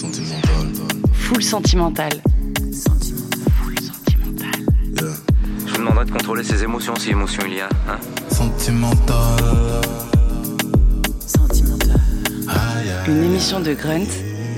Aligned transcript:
Sentimental. 0.00 0.66
Full 1.12 1.42
sentimental. 1.42 2.10
Full 2.10 3.78
sentimental. 3.78 4.60
Yeah. 4.94 5.12
Je 5.66 5.72
vous 5.72 5.76
demanderai 5.76 6.06
de 6.06 6.10
contrôler 6.10 6.42
ses 6.42 6.62
émotions 6.62 6.94
si 6.96 7.10
émotion 7.10 7.42
il 7.46 7.56
y 7.56 7.60
a. 7.60 7.68
Hein 7.86 7.98
Sentimental. 8.30 9.18
Aïe, 12.48 12.88
aïe. 12.88 13.10
Une 13.10 13.24
émission 13.24 13.60
de 13.60 13.74
Grunt 13.74 14.08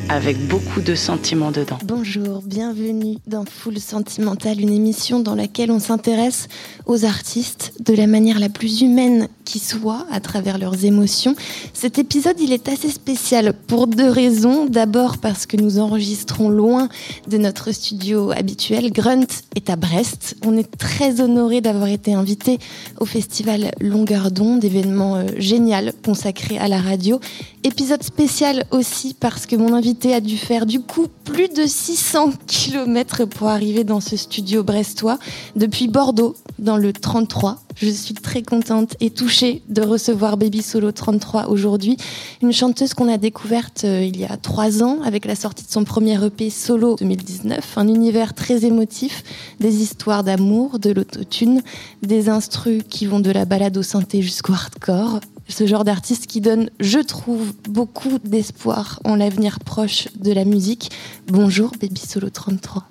avec 0.09 0.39
beaucoup 0.49 0.81
de 0.81 0.95
sentiments 0.95 1.51
dedans. 1.51 1.79
Bonjour, 1.85 2.43
bienvenue 2.45 3.17
dans 3.27 3.45
Full 3.45 3.79
Sentimental, 3.79 4.61
une 4.61 4.73
émission 4.73 5.21
dans 5.21 5.35
laquelle 5.35 5.71
on 5.71 5.79
s'intéresse 5.79 6.49
aux 6.87 7.05
artistes 7.05 7.73
de 7.81 7.95
la 7.95 8.07
manière 8.07 8.39
la 8.39 8.49
plus 8.49 8.83
humaine 8.83 9.29
qui 9.45 9.59
soit, 9.59 10.07
à 10.11 10.21
travers 10.21 10.59
leurs 10.59 10.85
émotions. 10.85 11.35
Cet 11.73 11.99
épisode, 11.99 12.39
il 12.41 12.53
est 12.53 12.69
assez 12.69 12.89
spécial 12.89 13.55
pour 13.67 13.87
deux 13.87 14.09
raisons. 14.09 14.67
D'abord 14.67 15.19
parce 15.19 15.47
que 15.47 15.57
nous 15.57 15.79
enregistrons 15.79 16.49
loin 16.49 16.89
de 17.29 17.39
notre 17.39 17.73
studio 17.73 18.31
habituel. 18.31 18.93
Grunt 18.93 19.27
est 19.57 19.71
à 19.71 19.77
Brest. 19.77 20.37
On 20.45 20.57
est 20.57 20.77
très 20.77 21.21
honoré 21.21 21.61
d'avoir 21.61 21.89
été 21.89 22.15
invité 22.15 22.59
au 23.01 23.05
festival 23.05 23.71
Longueur 23.81 24.31
d'onde, 24.31 24.65
événement 24.65 25.17
euh, 25.17 25.27
génial 25.39 25.93
consacré 26.05 26.59
à 26.59 26.69
la 26.69 26.81
radio. 26.81 27.21
Épisode 27.65 28.03
spécial 28.03 28.65
aussi 28.71 29.15
parce 29.19 29.47
que 29.47 29.57
mon 29.57 29.75
invité 29.75 29.92
a 30.13 30.21
dû 30.21 30.37
faire 30.37 30.67
du 30.67 30.81
coup 30.81 31.07
plus 31.25 31.49
de 31.49 31.67
600 31.67 32.33
km 32.47 33.25
pour 33.25 33.49
arriver 33.49 33.85
dans 33.85 34.01
ce 34.01 34.17
studio 34.17 34.63
brestois. 34.63 35.19
Depuis 35.57 35.89
Bordeaux 35.89 36.35
dans 36.59 36.77
le 36.77 36.93
33. 36.93 37.63
Je 37.77 37.89
suis 37.89 38.15
très 38.15 38.43
contente 38.43 38.97
et 39.01 39.11
touchée 39.11 39.63
de 39.69 39.83
recevoir 39.83 40.37
Baby 40.37 40.63
Solo 40.63 40.93
33 40.93 41.49
aujourd'hui, 41.49 41.97
une 42.43 42.53
chanteuse 42.53 42.93
qu'on 42.95 43.09
a 43.09 43.17
découverte 43.17 43.85
euh, 43.85 44.05
il 44.05 44.21
y 44.21 44.25
a 44.25 44.37
trois 44.37 44.83
ans 44.83 45.01
avec 45.03 45.25
la 45.25 45.35
sortie 45.35 45.65
de 45.65 45.71
son 45.71 45.85
premier 45.85 46.23
EP 46.23 46.51
Solo 46.51 46.97
2019, 46.97 47.79
un 47.79 47.89
univers 47.89 48.35
très 48.35 48.65
émotif, 48.67 49.25
des 49.59 49.83
histoires 49.83 50.23
d'amour, 50.23 50.79
de 50.79 50.91
l'autotune, 50.91 51.63
des 52.03 52.29
instrus 52.29 52.83
qui 52.89 53.07
vont 53.07 53.21
de 53.21 53.31
la 53.31 53.47
balade 53.47 53.77
au 53.79 53.83
synthé 53.83 54.21
jusqu'au 54.21 54.53
hardcore, 54.53 55.21
ce 55.49 55.67
genre 55.67 55.85
d'artiste 55.85 56.27
qui 56.27 56.41
donne, 56.41 56.71
je 56.81 56.99
trouve, 56.99 57.53
beaucoup 57.69 58.19
d'espoir 58.25 59.01
en 59.05 59.17
l'avenir 59.17 59.59
proche 59.61 60.09
de 60.19 60.33
la 60.33 60.45
musique. 60.45 60.91
Bonjour 61.27 61.73
Baby 61.81 62.01
Solo 62.01 62.31
33. 62.31 62.85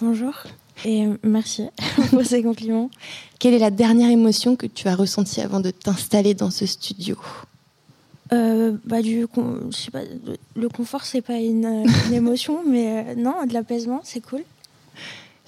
Bonjour 0.00 0.34
et 0.84 1.06
merci 1.22 1.64
pour 2.10 2.24
ces 2.24 2.42
compliments. 2.42 2.90
Quelle 3.38 3.54
est 3.54 3.58
la 3.58 3.70
dernière 3.70 4.10
émotion 4.10 4.56
que 4.56 4.66
tu 4.66 4.88
as 4.88 4.94
ressentie 4.94 5.40
avant 5.40 5.60
de 5.60 5.70
t'installer 5.70 6.34
dans 6.34 6.50
ce 6.50 6.64
studio? 6.66 7.16
Euh, 8.32 8.76
bah, 8.84 9.02
du, 9.02 9.26
con- 9.26 9.58
je 9.70 9.76
sais 9.76 9.90
pas, 9.90 10.02
le- 10.04 10.36
le 10.54 10.68
confort, 10.68 11.04
c'est 11.04 11.20
pas 11.20 11.36
une, 11.38 11.84
une 12.06 12.14
émotion, 12.14 12.60
mais 12.66 13.04
euh, 13.08 13.14
non, 13.16 13.34
de 13.46 13.52
l'apaisement, 13.52 14.00
c'est 14.04 14.20
cool. 14.20 14.42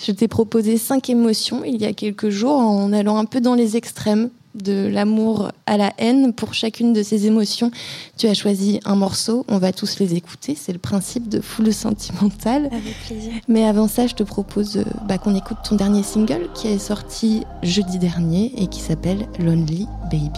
Je 0.04 0.10
t'ai 0.10 0.26
proposé 0.26 0.76
cinq 0.78 1.08
émotions 1.10 1.62
il 1.64 1.80
y 1.80 1.84
a 1.84 1.92
quelques 1.92 2.30
jours 2.30 2.58
en 2.58 2.92
allant 2.92 3.18
un 3.18 3.24
peu 3.24 3.40
dans 3.40 3.54
les 3.54 3.76
extrêmes 3.76 4.30
de 4.54 4.86
l'amour 4.86 5.50
à 5.66 5.76
la 5.76 5.92
haine. 5.98 6.32
Pour 6.32 6.54
chacune 6.54 6.92
de 6.92 7.02
ces 7.02 7.26
émotions, 7.26 7.70
tu 8.16 8.26
as 8.26 8.34
choisi 8.34 8.80
un 8.84 8.96
morceau. 8.96 9.44
On 9.48 9.58
va 9.58 9.72
tous 9.72 9.98
les 9.98 10.14
écouter. 10.14 10.56
C'est 10.58 10.72
le 10.72 10.78
principe 10.78 11.28
de 11.28 11.40
Full 11.40 11.72
Sentimental. 11.72 12.66
Avec 12.66 12.96
plaisir. 13.06 13.32
Mais 13.48 13.64
avant 13.64 13.88
ça, 13.88 14.06
je 14.06 14.14
te 14.14 14.22
propose 14.22 14.78
euh, 14.78 14.84
bah, 15.08 15.18
qu'on 15.18 15.34
écoute 15.34 15.58
ton 15.68 15.76
dernier 15.76 16.02
single 16.02 16.48
qui 16.54 16.68
est 16.68 16.78
sorti 16.78 17.44
jeudi 17.62 17.98
dernier 17.98 18.52
et 18.56 18.66
qui 18.66 18.80
s'appelle 18.80 19.26
Lonely 19.38 19.86
Baby. 20.10 20.30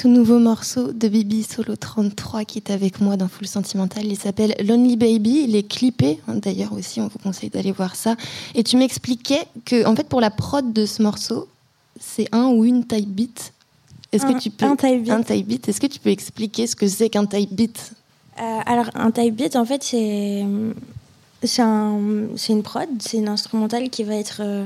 Tout 0.00 0.08
nouveau 0.08 0.38
morceau 0.38 0.92
de 0.92 1.08
Bibi 1.08 1.42
Solo 1.42 1.76
33 1.76 2.46
qui 2.46 2.56
est 2.56 2.70
avec 2.70 3.02
moi 3.02 3.18
dans 3.18 3.28
Full 3.28 3.46
Sentimental, 3.46 4.06
il 4.06 4.16
s'appelle 4.16 4.54
Lonely 4.66 4.96
Baby, 4.96 5.44
il 5.46 5.54
est 5.54 5.62
clippé, 5.62 6.18
hein, 6.26 6.36
d'ailleurs 6.36 6.72
aussi 6.72 7.02
on 7.02 7.08
vous 7.08 7.18
conseille 7.18 7.50
d'aller 7.50 7.70
voir 7.70 7.94
ça. 7.94 8.16
Et 8.54 8.64
tu 8.64 8.78
m'expliquais 8.78 9.42
que 9.66 9.86
en 9.86 9.94
fait 9.94 10.08
pour 10.08 10.22
la 10.22 10.30
prod 10.30 10.72
de 10.72 10.86
ce 10.86 11.02
morceau, 11.02 11.48
c'est 12.00 12.28
un 12.32 12.46
ou 12.46 12.64
une 12.64 12.86
type 12.86 13.10
beat. 13.10 13.52
Est-ce 14.10 14.24
que 14.24 14.38
tu 14.38 14.48
peux 14.48 14.64
un 14.64 14.74
type 14.74 15.02
beat. 15.02 15.12
un 15.12 15.22
type 15.22 15.46
beat 15.46 15.68
Est-ce 15.68 15.82
que 15.82 15.86
tu 15.86 15.98
peux 15.98 16.08
expliquer 16.08 16.66
ce 16.66 16.76
que 16.76 16.88
c'est 16.88 17.10
qu'un 17.10 17.26
type 17.26 17.52
beat? 17.52 17.92
Euh, 18.40 18.60
alors, 18.64 18.88
un 18.94 19.10
type 19.10 19.36
beat, 19.36 19.54
en 19.54 19.66
fait, 19.66 19.82
c'est 19.82 20.46
C'est 21.42 21.60
un, 21.60 21.98
c'est 22.36 22.54
une 22.54 22.62
prod, 22.62 22.88
c'est 23.00 23.18
une 23.18 23.28
instrumentale 23.28 23.90
qui 23.90 24.04
va 24.04 24.14
être 24.14 24.40
euh, 24.40 24.64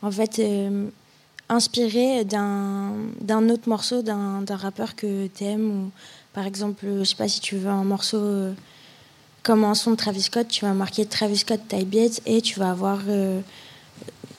en 0.00 0.10
fait 0.10 0.38
euh, 0.38 0.86
inspirée 1.50 2.24
d'un, 2.24 3.48
autre 3.50 3.68
morceau 3.68 4.02
d'un, 4.02 4.44
rappeur 4.48 4.94
que 4.94 5.26
t'aimes 5.26 5.70
ou 5.70 5.90
par 6.32 6.46
exemple, 6.46 6.86
je 7.00 7.04
sais 7.04 7.16
pas 7.16 7.28
si 7.28 7.40
tu 7.40 7.56
veux 7.56 7.68
un 7.68 7.82
morceau 7.82 8.18
euh, 8.18 8.52
comme 9.42 9.64
un 9.64 9.74
son 9.74 9.90
de 9.90 9.96
Travis 9.96 10.22
Scott, 10.22 10.46
tu 10.46 10.64
vas 10.64 10.72
marquer 10.74 11.04
Travis 11.04 11.38
Scott 11.38 11.60
Type 11.68 11.88
Beats 11.88 12.20
et 12.24 12.40
tu 12.40 12.60
vas 12.60 12.70
avoir 12.70 13.00
euh, 13.08 13.40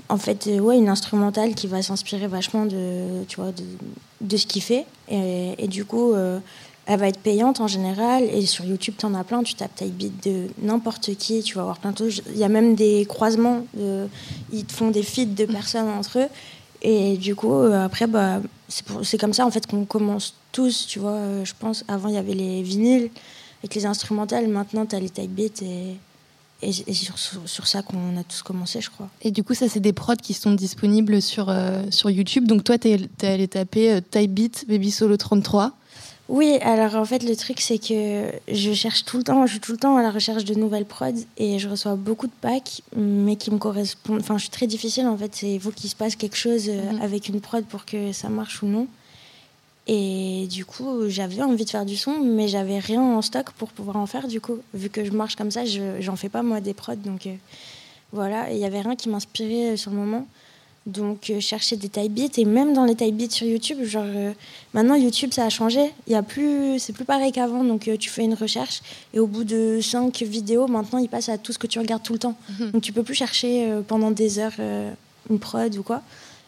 en 0.08 0.18
fait 0.18 0.48
euh, 0.48 0.60
ouais 0.60 0.78
une 0.78 0.88
instrumentale 0.88 1.54
qui 1.54 1.68
va 1.68 1.82
s'inspirer 1.82 2.28
vachement 2.28 2.66
de 2.66 3.26
tu 3.28 3.42
vois 3.42 3.52
de, 3.52 3.64
de 4.22 4.38
ce 4.38 4.48
qu'il 4.48 4.62
fait 4.62 4.86
et, 5.10 5.56
et 5.58 5.68
du 5.68 5.84
coup 5.84 6.14
elle 6.86 7.00
va 7.00 7.08
être 7.10 7.20
payante 7.20 7.60
en 7.60 7.68
général 7.68 8.24
et 8.24 8.46
sur 8.46 8.64
YouTube 8.64 8.96
t'en 8.98 9.14
as 9.16 9.26
plein 9.26 9.44
tu 9.44 9.56
tapes 9.56 9.76
Type 9.76 9.94
Beat 9.94 10.24
de 10.24 10.48
n'importe 10.62 11.14
qui 11.16 11.44
tu 11.44 11.56
vas 11.56 11.62
avoir 11.62 11.80
plein 11.80 11.92
de 11.92 11.98
choses. 11.98 12.24
Il 12.32 12.38
y 12.38 12.46
a 12.46 12.50
même 12.50 12.76
des 12.76 13.06
croisements 13.06 13.66
ils 14.54 14.66
te 14.66 14.72
font 14.72 14.92
des 14.92 15.04
feats 15.04 15.26
de 15.26 15.46
personnes 15.46 15.90
entre 15.90 16.20
eux 16.20 16.28
et 16.82 17.18
du 17.18 17.36
coup 17.36 17.54
euh, 17.54 17.86
après 17.86 18.08
bah 18.08 18.42
c'est 18.68 19.18
comme 19.18 19.34
ça 19.34 19.46
en 19.46 19.52
fait 19.52 19.68
qu'on 19.68 19.86
commence 19.86 20.36
tous 20.52 20.88
tu 20.88 21.00
vois 21.00 21.12
euh, 21.12 21.46
je 21.46 21.54
pense 21.58 21.84
avant 21.88 22.10
il 22.10 22.16
y 22.16 22.18
avait 22.18 22.34
les 22.34 22.64
vinyles 22.64 23.10
avec 23.62 23.76
les 23.76 23.86
instrumentales 23.86 24.48
maintenant 24.48 24.86
t'as 24.86 25.00
les 25.00 25.10
Type 25.10 25.32
Beats 25.32 25.64
et 25.64 25.98
et, 26.64 26.70
et 26.70 26.94
sur, 26.94 27.68
ça 27.68 27.82
qu'on 27.82 28.18
a 28.18 28.24
tous 28.24 28.44
commencé, 28.44 28.82
je 28.82 28.90
crois. 28.90 29.10
Et 29.22 29.32
du 29.32 29.44
coup, 29.44 29.54
ça, 29.54 29.68
c'est 29.68 29.80
des 29.80 29.94
prods 29.94 30.16
qui 30.16 30.34
sont 30.34 30.54
disponibles 30.54 31.22
sur, 31.22 31.50
euh, 31.50 31.84
sur 31.90 32.10
YouTube. 32.10 32.48
Donc, 32.48 32.64
toi, 32.64 32.78
t'es 32.78 33.00
es 33.22 33.28
allé 33.28 33.48
taper 33.48 33.94
euh, 33.94 34.02
Type 34.02 34.32
Beat 34.32 34.66
Baby 34.68 34.92
Solo 34.92 35.18
33. 35.18 35.72
Oui, 36.34 36.54
alors 36.62 36.96
en 36.96 37.04
fait, 37.04 37.24
le 37.24 37.36
truc, 37.36 37.60
c'est 37.60 37.78
que 37.78 38.32
je 38.50 38.72
cherche 38.72 39.04
tout 39.04 39.18
le 39.18 39.24
temps, 39.24 39.46
je 39.46 39.52
suis 39.52 39.60
tout 39.60 39.74
le 39.74 39.78
temps 39.78 39.98
à 39.98 40.02
la 40.02 40.12
recherche 40.12 40.46
de 40.46 40.54
nouvelles 40.56 40.86
prods 40.86 41.12
et 41.38 41.60
je 41.60 41.68
reçois 41.68 41.96
beaucoup 41.96 42.28
de 42.28 42.32
packs, 42.40 42.84
mais 42.96 43.36
qui 43.36 43.52
me 43.52 43.58
correspondent. 43.58 44.22
Enfin, 44.22 44.38
je 44.38 44.44
suis 44.44 44.50
très 44.50 44.66
difficile 44.66 45.08
en 45.08 45.18
fait. 45.18 45.36
C'est 45.36 45.52
il 45.56 45.60
faut 45.60 45.72
qu'il 45.72 45.90
se 45.90 45.96
passe 45.96 46.16
quelque 46.16 46.38
chose 46.38 46.70
euh, 46.70 46.94
Mhm. 46.94 47.02
avec 47.02 47.28
une 47.28 47.42
prod 47.42 47.66
pour 47.66 47.84
que 47.84 48.14
ça 48.14 48.30
marche 48.30 48.64
ou 48.64 48.68
non. 48.68 48.88
Et 49.88 50.48
du 50.50 50.64
coup, 50.64 51.10
j'avais 51.10 51.42
envie 51.42 51.66
de 51.66 51.70
faire 51.70 51.86
du 51.86 51.98
son, 51.98 52.18
mais 52.20 52.48
j'avais 52.48 52.80
rien 52.80 53.02
en 53.02 53.22
stock 53.22 53.52
pour 53.52 53.68
pouvoir 53.70 53.98
en 53.98 54.06
faire. 54.06 54.28
Du 54.30 54.40
coup, 54.40 54.60
vu 54.74 54.90
que 54.90 55.04
je 55.04 55.12
marche 55.12 55.36
comme 55.36 55.52
ça, 55.52 55.66
je 55.66 56.00
j'en 56.00 56.16
fais 56.16 56.30
pas 56.30 56.44
moi 56.44 56.62
des 56.62 56.74
prods, 56.74 56.96
donc 56.96 57.28
euh, 57.28 57.36
voilà. 58.14 58.52
Il 58.54 58.58
y 58.58 58.64
avait 58.64 58.80
rien 58.80 58.96
qui 58.96 59.10
m'inspirait 59.10 59.72
euh, 59.72 59.76
sur 59.76 59.92
le 59.92 59.98
moment. 59.98 60.26
Donc, 60.88 61.30
euh, 61.30 61.40
chercher 61.40 61.76
des 61.76 61.90
type 61.90 62.12
beats 62.12 62.38
et 62.42 62.46
même 62.46 62.74
dans 62.74 62.86
les 62.86 62.96
type 62.96 63.16
beats 63.16 63.30
sur 63.30 63.46
YouTube, 63.46 63.84
genre 63.84 64.04
euh, 64.04 64.32
maintenant 64.74 64.96
YouTube 64.96 65.32
ça 65.32 65.46
a 65.46 65.50
changé. 65.50 65.92
Il 66.08 66.14
y 66.14 66.16
a 66.16 66.24
plus, 66.24 66.80
c'est 66.80 66.92
plus 66.92 67.06
pareil 67.06 67.32
qu'avant. 67.32 67.64
Donc, 67.64 67.88
euh, 67.88 67.98
tu 67.98 68.10
fais 68.10 68.24
une 68.24 68.34
recherche 68.34 68.82
et 69.14 69.20
au 69.20 69.28
bout 69.28 69.44
de 69.44 69.80
5 69.80 70.24
vidéos, 70.24 70.68
maintenant 70.68 70.98
il 70.98 71.08
passe 71.08 71.30
à 71.30 71.38
tout 71.38 71.54
ce 71.54 71.60
que 71.60 71.68
tu 71.68 71.78
regardes 71.78 72.02
tout 72.02 72.14
le 72.14 72.20
temps. 72.20 72.36
Donc, 72.74 72.82
tu 72.82 72.92
peux 72.94 73.04
plus 73.04 73.14
chercher 73.14 73.70
pendant 73.88 74.10
des 74.10 74.40
heures 74.40 74.56
une 75.30 75.38
prod 75.38 75.76
ou 75.78 75.84
quoi. 75.84 76.02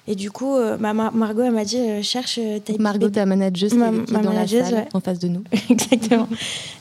Et 0.07 0.15
du 0.15 0.31
coup, 0.31 0.57
ma- 0.79 0.93
Margot 0.93 1.43
elle 1.43 1.51
m'a 1.51 1.63
dit 1.63 1.77
cherche 2.01 2.39
type 2.65 2.79
Margot, 2.79 3.09
ta 3.09 3.25
manageuse, 3.27 3.71
qui, 3.71 3.77
Ma- 3.77 3.89
est- 3.89 4.21
dans 4.23 4.33
la 4.33 4.47
salle, 4.47 4.73
ouais. 4.73 4.87
en 4.93 4.99
face 4.99 5.19
de 5.19 5.27
nous. 5.27 5.43
Exactement. 5.69 6.27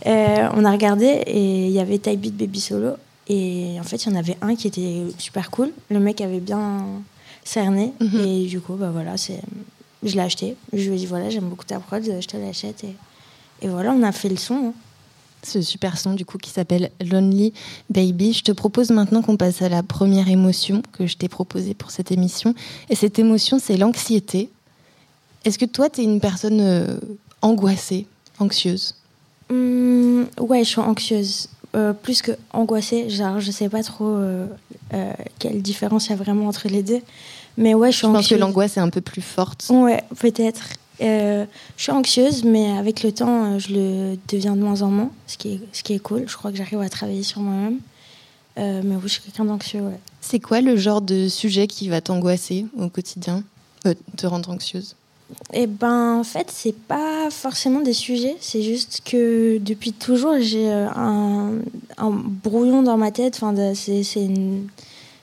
On 0.06 0.64
a 0.64 0.70
regardé 0.72 1.04
et 1.26 1.66
il 1.66 1.70
y 1.72 1.78
avait 1.80 1.98
Type 1.98 2.18
Beat 2.18 2.34
Baby 2.36 2.60
Solo. 2.60 2.92
Et 3.28 3.76
en 3.78 3.84
fait, 3.84 4.04
il 4.04 4.10
y 4.10 4.16
en 4.16 4.18
avait 4.18 4.36
un 4.42 4.56
qui 4.56 4.66
était 4.68 5.02
super 5.18 5.50
cool. 5.50 5.70
Le 5.90 6.00
mec 6.00 6.20
avait 6.20 6.40
bien 6.40 6.84
cerné. 7.44 7.92
Mhm. 8.00 8.20
Et 8.20 8.46
du 8.46 8.60
coup, 8.60 8.74
bah 8.74 8.90
voilà, 8.92 9.16
c'est... 9.16 9.40
je 10.02 10.14
l'ai 10.14 10.20
acheté. 10.20 10.56
Je 10.72 10.88
lui 10.88 10.96
ai 10.96 10.98
dit 10.98 11.06
voilà, 11.06 11.30
j'aime 11.30 11.48
beaucoup 11.48 11.64
ta 11.64 11.80
prod, 11.80 12.02
je 12.04 12.26
te 12.26 12.36
l'achète. 12.36 12.84
Et, 12.84 12.94
et 13.62 13.68
voilà, 13.68 13.92
on 13.92 14.02
a 14.02 14.12
fait 14.12 14.28
le 14.28 14.36
son. 14.36 14.54
hein. 14.68 14.72
Ce 15.44 15.60
super 15.60 15.98
son, 15.98 16.14
du 16.14 16.24
coup, 16.24 16.38
qui 16.38 16.50
s'appelle 16.50 16.92
Lonely 17.04 17.52
Baby. 17.90 18.32
Je 18.32 18.44
te 18.44 18.52
propose 18.52 18.90
maintenant 18.90 19.22
qu'on 19.22 19.36
passe 19.36 19.60
à 19.60 19.68
la 19.68 19.82
première 19.82 20.28
émotion 20.28 20.82
que 20.92 21.08
je 21.08 21.16
t'ai 21.16 21.28
proposée 21.28 21.74
pour 21.74 21.90
cette 21.90 22.12
émission. 22.12 22.54
Et 22.90 22.94
cette 22.94 23.18
émotion, 23.18 23.58
c'est 23.58 23.76
l'anxiété. 23.76 24.50
Est-ce 25.44 25.58
que 25.58 25.64
toi, 25.64 25.90
tu 25.90 26.02
es 26.02 26.04
une 26.04 26.20
personne 26.20 26.60
euh, 26.60 26.96
angoissée, 27.40 28.06
anxieuse? 28.38 28.94
Hum, 29.50 30.26
ouais, 30.38 30.62
je 30.62 30.68
suis 30.68 30.80
anxieuse. 30.80 31.48
Euh, 31.74 31.92
plus 31.92 32.22
que 32.22 32.30
angoissée, 32.52 33.10
genre, 33.10 33.40
je 33.40 33.50
sais 33.50 33.68
pas 33.68 33.82
trop 33.82 34.06
euh, 34.06 34.46
euh, 34.92 35.12
quelle 35.38 35.62
différence 35.62 36.06
il 36.06 36.10
y 36.10 36.12
a 36.12 36.16
vraiment 36.16 36.46
entre 36.48 36.68
les 36.68 36.82
deux. 36.82 37.00
Mais 37.56 37.74
ouais, 37.74 37.92
je 37.92 37.96
suis 37.98 38.06
Je 38.06 38.12
pense 38.12 38.18
anxieuse. 38.18 38.38
que 38.38 38.44
l'angoisse 38.44 38.76
est 38.76 38.80
un 38.80 38.88
peu 38.90 39.00
plus 39.00 39.22
forte. 39.22 39.66
Ouais, 39.70 40.02
peut-être. 40.18 40.62
Euh, 41.00 41.44
je 41.76 41.82
suis 41.82 41.92
anxieuse, 41.92 42.44
mais 42.44 42.70
avec 42.78 43.02
le 43.02 43.12
temps, 43.12 43.44
euh, 43.54 43.58
je 43.58 43.72
le 43.72 44.18
deviens 44.28 44.54
de 44.56 44.62
moins 44.62 44.82
en 44.82 44.88
moins, 44.90 45.10
ce 45.26 45.36
qui 45.36 45.54
est, 45.54 45.60
ce 45.72 45.82
qui 45.82 45.94
est 45.94 45.98
cool. 45.98 46.24
Je 46.28 46.36
crois 46.36 46.50
que 46.50 46.56
j'arrive 46.56 46.80
à 46.80 46.88
travailler 46.88 47.22
sur 47.22 47.40
moi-même. 47.40 47.78
Euh, 48.58 48.82
mais 48.84 48.94
oui, 48.96 49.02
je 49.04 49.08
suis 49.08 49.22
quelqu'un 49.22 49.46
d'anxieux, 49.46 49.80
ouais. 49.80 49.98
C'est 50.20 50.38
quoi 50.38 50.60
le 50.60 50.76
genre 50.76 51.00
de 51.00 51.28
sujet 51.28 51.66
qui 51.66 51.88
va 51.88 52.00
t'angoisser 52.00 52.66
au 52.78 52.88
quotidien 52.88 53.42
Te 54.16 54.26
rendre 54.26 54.50
anxieuse? 54.50 54.94
Eh 55.54 55.66
ben, 55.66 56.18
en 56.18 56.24
fait, 56.24 56.50
c'est 56.50 56.74
pas 56.74 57.28
forcément 57.30 57.80
des 57.80 57.92
sujets. 57.92 58.36
C'est 58.40 58.62
juste 58.62 59.02
que 59.04 59.58
depuis 59.58 59.92
toujours, 59.92 60.36
j'ai 60.40 60.70
euh, 60.72 60.88
un, 60.94 61.52
brouillon 62.00 62.82
dans 62.82 62.96
ma 62.96 63.10
tête. 63.10 63.36
Enfin, 63.40 63.54
c'est, 63.74 64.02
une- 64.16 64.68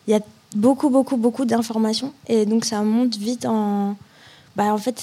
il 0.08 0.12
y 0.12 0.14
a 0.16 0.20
beaucoup, 0.56 0.90
beaucoup, 0.90 1.18
beaucoup 1.18 1.46
d'informations, 1.46 2.14
et 2.28 2.46
donc 2.46 2.66
ça 2.66 2.82
monte 2.82 3.18
vite 3.18 3.46
en. 3.46 3.96
Bah, 4.56 4.74
en 4.74 4.78
fait, 4.78 4.96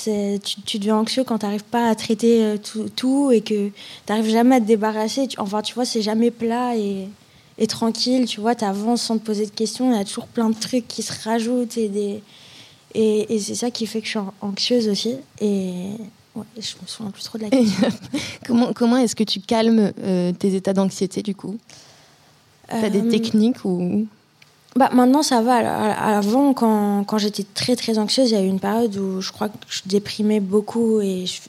tu, 0.44 0.60
tu 0.62 0.78
deviens 0.78 0.96
anxieux 0.98 1.24
quand 1.24 1.38
tu 1.38 1.46
n'arrives 1.46 1.64
pas 1.64 1.88
à 1.88 1.94
traiter 1.94 2.44
euh, 2.44 2.56
tout, 2.58 2.88
tout 2.94 3.30
et 3.32 3.40
que 3.40 3.68
tu 3.68 3.72
n'arrives 4.08 4.30
jamais 4.30 4.56
à 4.56 4.60
te 4.60 4.66
débarrasser. 4.66 5.28
Enfin, 5.38 5.62
tu 5.62 5.74
vois, 5.74 5.84
c'est 5.84 6.02
jamais 6.02 6.30
plat 6.30 6.76
et, 6.76 7.08
et 7.58 7.66
tranquille. 7.66 8.26
Tu 8.26 8.40
vois, 8.40 8.54
tu 8.54 8.64
avances 8.64 9.02
sans 9.02 9.18
te 9.18 9.24
poser 9.24 9.46
de 9.46 9.50
questions. 9.52 9.90
Il 9.92 9.96
y 9.96 10.00
a 10.00 10.04
toujours 10.04 10.26
plein 10.26 10.50
de 10.50 10.56
trucs 10.58 10.86
qui 10.88 11.02
se 11.02 11.12
rajoutent 11.24 11.78
et 11.78 11.88
des. 11.88 12.22
Et, 12.94 13.34
et 13.34 13.38
c'est 13.40 13.54
ça 13.54 13.70
qui 13.70 13.86
fait 13.86 14.00
que 14.00 14.06
je 14.06 14.10
suis 14.10 14.18
an- 14.18 14.32
anxieuse 14.40 14.88
aussi. 14.88 15.16
Et 15.40 15.90
ouais, 16.34 16.44
je 16.56 16.74
me 16.82 16.86
souviens 16.86 17.10
plus 17.10 17.22
trop 17.24 17.36
de 17.38 17.44
la 17.44 17.50
question. 17.50 17.88
Comment, 18.46 18.72
comment 18.72 18.96
est-ce 18.96 19.16
que 19.16 19.24
tu 19.24 19.40
calmes 19.40 19.92
euh, 20.02 20.32
tes 20.32 20.54
états 20.54 20.72
d'anxiété 20.72 21.22
du 21.22 21.34
coup? 21.34 21.56
T'as 22.68 22.88
des 22.90 23.00
Euh, 23.00 23.10
techniques 23.10 23.64
ou? 23.64 24.06
Bah, 24.76 24.90
Maintenant, 24.92 25.22
ça 25.22 25.40
va. 25.42 25.56
Avant, 26.18 26.52
quand, 26.54 27.04
quand 27.04 27.18
j'étais 27.18 27.44
très 27.54 27.76
très 27.76 27.98
anxieuse, 27.98 28.30
il 28.30 28.34
y 28.34 28.36
a 28.36 28.42
eu 28.42 28.46
une 28.48 28.60
période 28.60 28.94
où 28.96 29.20
je 29.20 29.32
crois 29.32 29.48
que 29.48 29.54
je 29.68 29.82
déprimais 29.86 30.40
beaucoup. 30.40 31.00
Et, 31.00 31.24
je- 31.26 31.40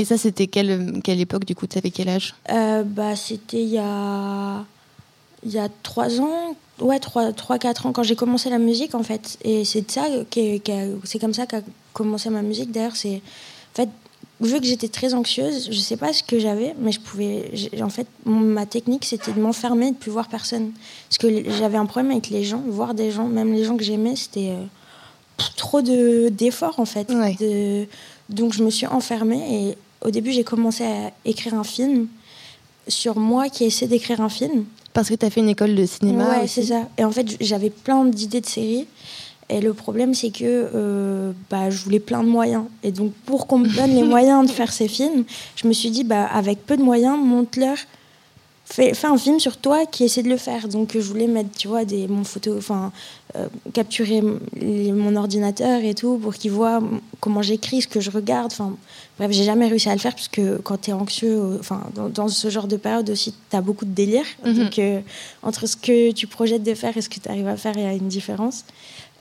et 0.00 0.04
ça, 0.04 0.16
c'était 0.16 0.46
quelle, 0.46 1.00
quelle 1.02 1.20
époque 1.20 1.44
du 1.44 1.54
coup? 1.54 1.66
T'avais 1.66 1.90
quel 1.90 2.08
âge? 2.08 2.34
Euh, 2.50 2.82
bah, 2.84 3.14
C'était 3.16 3.62
il 3.62 3.70
y 3.70 3.78
a, 3.78 4.64
il 5.44 5.52
y 5.52 5.58
a 5.58 5.68
trois 5.82 6.20
ans. 6.20 6.54
Ouais, 6.80 6.98
trois, 7.00 7.32
trois, 7.32 7.58
quatre 7.58 7.86
ans, 7.86 7.92
quand 7.92 8.02
j'ai 8.04 8.14
commencé 8.16 8.50
la 8.50 8.58
musique, 8.58 8.94
en 8.94 9.02
fait. 9.02 9.38
Et 9.44 9.64
c'est 9.64 9.90
ça 9.90 10.06
qu'a- 10.30 10.72
c'est 11.04 11.18
comme 11.18 11.34
ça 11.34 11.46
qu'a 11.46 11.60
commencé 11.92 12.30
ma 12.30 12.42
musique. 12.42 12.70
D'ailleurs, 12.70 12.96
c'est. 12.96 13.16
En 13.72 13.76
fait, 13.82 13.88
vu 14.40 14.60
que 14.60 14.66
j'étais 14.66 14.88
très 14.88 15.14
anxieuse, 15.14 15.68
je 15.72 15.78
sais 15.78 15.96
pas 15.96 16.12
ce 16.12 16.22
que 16.22 16.38
j'avais, 16.38 16.74
mais 16.80 16.92
je 16.92 17.00
pouvais. 17.00 17.50
En 17.82 17.88
fait, 17.88 18.06
mon- 18.24 18.38
ma 18.40 18.66
technique, 18.66 19.04
c'était 19.04 19.32
de 19.32 19.40
m'enfermer 19.40 19.88
et 19.88 19.90
de 19.90 19.96
plus 19.96 20.10
voir 20.12 20.28
personne. 20.28 20.70
Parce 21.08 21.18
que 21.18 21.50
j'avais 21.58 21.78
un 21.78 21.86
problème 21.86 22.12
avec 22.12 22.30
les 22.30 22.44
gens, 22.44 22.62
voir 22.68 22.94
des 22.94 23.10
gens, 23.10 23.26
même 23.26 23.52
les 23.52 23.64
gens 23.64 23.76
que 23.76 23.82
j'aimais, 23.84 24.14
c'était 24.16 24.50
euh, 24.50 24.64
trop 25.56 25.82
de- 25.82 26.28
d'efforts, 26.28 26.78
en 26.78 26.84
fait. 26.84 27.10
Ouais. 27.12 27.36
De- 27.40 27.86
donc, 28.34 28.52
je 28.52 28.62
me 28.62 28.70
suis 28.70 28.86
enfermée 28.86 29.70
et 29.70 29.78
au 30.06 30.10
début, 30.10 30.30
j'ai 30.32 30.44
commencé 30.44 30.84
à 30.84 31.10
écrire 31.24 31.54
un 31.54 31.64
film 31.64 32.06
sur 32.86 33.16
moi 33.18 33.48
qui 33.48 33.64
essaie 33.64 33.86
d'écrire 33.88 34.20
un 34.20 34.28
film. 34.28 34.64
Parce 34.98 35.10
que 35.10 35.14
t'as 35.14 35.30
fait 35.30 35.38
une 35.38 35.48
école 35.48 35.76
de 35.76 35.86
cinéma 35.86 36.28
ouais, 36.28 36.48
c'est 36.48 36.64
ça. 36.64 36.88
Et 36.98 37.04
en 37.04 37.12
fait, 37.12 37.36
j'avais 37.40 37.70
plein 37.70 38.04
d'idées 38.04 38.40
de 38.40 38.46
séries. 38.46 38.88
Et 39.48 39.60
le 39.60 39.72
problème, 39.72 40.12
c'est 40.12 40.30
que 40.30 40.42
euh, 40.42 41.30
bah, 41.48 41.70
je 41.70 41.84
voulais 41.84 42.00
plein 42.00 42.24
de 42.24 42.28
moyens. 42.28 42.64
Et 42.82 42.90
donc, 42.90 43.12
pour 43.24 43.46
qu'on 43.46 43.58
me 43.58 43.68
donne 43.68 43.94
les 43.94 44.02
moyens 44.16 44.44
de 44.44 44.50
faire 44.50 44.72
ces 44.72 44.88
films, 44.88 45.22
je 45.54 45.68
me 45.68 45.72
suis 45.72 45.90
dit, 45.90 46.02
bah, 46.02 46.24
avec 46.24 46.66
peu 46.66 46.76
de 46.76 46.82
moyens, 46.82 47.16
monte-leur. 47.16 47.76
Fais, 48.70 48.92
fais 48.92 49.06
un 49.06 49.16
film 49.16 49.40
sur 49.40 49.56
toi 49.56 49.86
qui 49.86 50.04
essaie 50.04 50.22
de 50.22 50.28
le 50.28 50.36
faire. 50.36 50.68
Donc, 50.68 50.90
je 50.92 50.98
voulais 51.00 51.26
mettre, 51.26 51.50
tu 51.56 51.68
vois, 51.68 51.86
des, 51.86 52.06
mon 52.06 52.22
photo, 52.22 52.54
enfin, 52.58 52.92
euh, 53.34 53.48
capturer 53.72 54.22
les- 54.56 54.92
mon 54.92 55.16
ordinateur 55.16 55.82
et 55.82 55.94
tout 55.94 56.18
pour 56.18 56.34
qu'ils 56.34 56.50
voient 56.50 56.80
comment 57.20 57.40
j'écris, 57.40 57.80
ce 57.82 57.88
que 57.88 58.00
je 58.00 58.10
regarde. 58.10 58.52
Enfin, 58.52 58.76
bref, 59.18 59.30
j'ai 59.32 59.44
jamais 59.44 59.68
réussi 59.68 59.88
à 59.88 59.94
le 59.94 59.98
faire 59.98 60.12
parce 60.14 60.28
que 60.28 60.58
quand 60.58 60.82
tu 60.82 60.90
es 60.90 60.92
anxieux, 60.92 61.38
euh, 61.38 61.56
enfin, 61.58 61.80
dans, 61.94 62.10
dans 62.10 62.28
ce 62.28 62.50
genre 62.50 62.66
de 62.68 62.76
période 62.76 63.08
aussi, 63.08 63.32
tu 63.50 63.56
as 63.56 63.62
beaucoup 63.62 63.86
de 63.86 63.90
délire. 63.94 64.26
Mhm. 64.44 64.54
Donc, 64.54 64.78
euh, 64.78 65.00
entre 65.42 65.66
ce 65.66 65.74
que 65.76 66.12
tu 66.12 66.26
projettes 66.26 66.62
de 66.62 66.74
faire 66.74 66.94
et 66.94 67.00
ce 67.00 67.08
que 67.08 67.18
tu 67.20 67.28
arrives 67.28 67.48
à 67.48 67.56
faire, 67.56 67.72
il 67.76 67.82
y 67.82 67.86
a 67.86 67.94
une 67.94 68.08
différence. 68.08 68.66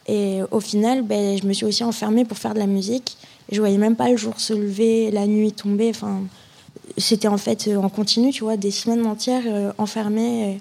Et 0.10 0.40
au 0.52 0.60
final, 0.60 1.04
ben, 1.04 1.38
je 1.42 1.46
me 1.48 1.54
suis 1.54 1.66
aussi 1.66 1.84
enfermée 1.86 2.26
pour 2.26 2.38
faire 2.38 2.54
de 2.54 2.60
la 2.60 2.68
musique. 2.68 3.18
Je 3.50 3.60
voyais 3.62 3.78
même 3.78 3.96
pas 3.96 4.10
le 4.10 4.18
jour 4.18 4.40
se 4.42 4.54
lever, 4.54 5.10
la 5.12 5.26
nuit 5.26 5.54
tomber. 5.54 5.90
Enfin, 5.90 6.20
c'était 6.98 7.28
en 7.28 7.38
fait 7.38 7.68
euh, 7.68 7.78
en 7.78 7.90
continu, 7.90 8.32
tu 8.32 8.44
vois, 8.44 8.58
des 8.58 8.72
semaines 8.72 9.06
entières 9.06 9.44
euh, 9.46 9.72
enfermée. 9.78 10.60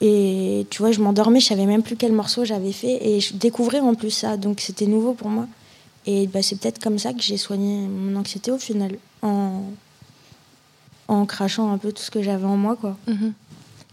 Et, 0.00 0.60
et, 0.60 0.66
tu 0.70 0.82
vois, 0.82 0.92
je 0.92 1.00
m'endormais, 1.00 1.40
je 1.40 1.46
savais 1.46 1.66
même 1.66 1.82
plus 1.82 1.96
quel 1.96 2.12
morceau 2.12 2.44
j'avais 2.44 2.72
fait. 2.72 3.06
Et 3.06 3.20
je 3.20 3.34
découvrais 3.34 3.80
en 3.80 3.94
plus 3.94 4.10
ça, 4.10 4.36
donc 4.36 4.60
c'était 4.60 4.86
nouveau 4.86 5.12
pour 5.12 5.28
moi. 5.28 5.46
Et 6.06 6.26
ben, 6.26 6.42
c'est 6.42 6.56
peut-être 6.56 6.80
comme 6.80 6.98
ça 6.98 7.12
que 7.12 7.20
j'ai 7.20 7.36
soigné 7.36 7.86
mon 7.86 8.18
anxiété 8.18 8.50
au 8.50 8.58
final, 8.58 8.96
en, 9.22 9.62
en 11.08 11.26
crachant 11.26 11.70
un 11.72 11.78
peu 11.78 11.92
tout 11.92 12.02
ce 12.02 12.10
que 12.10 12.22
j'avais 12.22 12.46
en 12.46 12.56
moi, 12.56 12.76
quoi. 12.76 12.96
Mhm. 13.06 13.32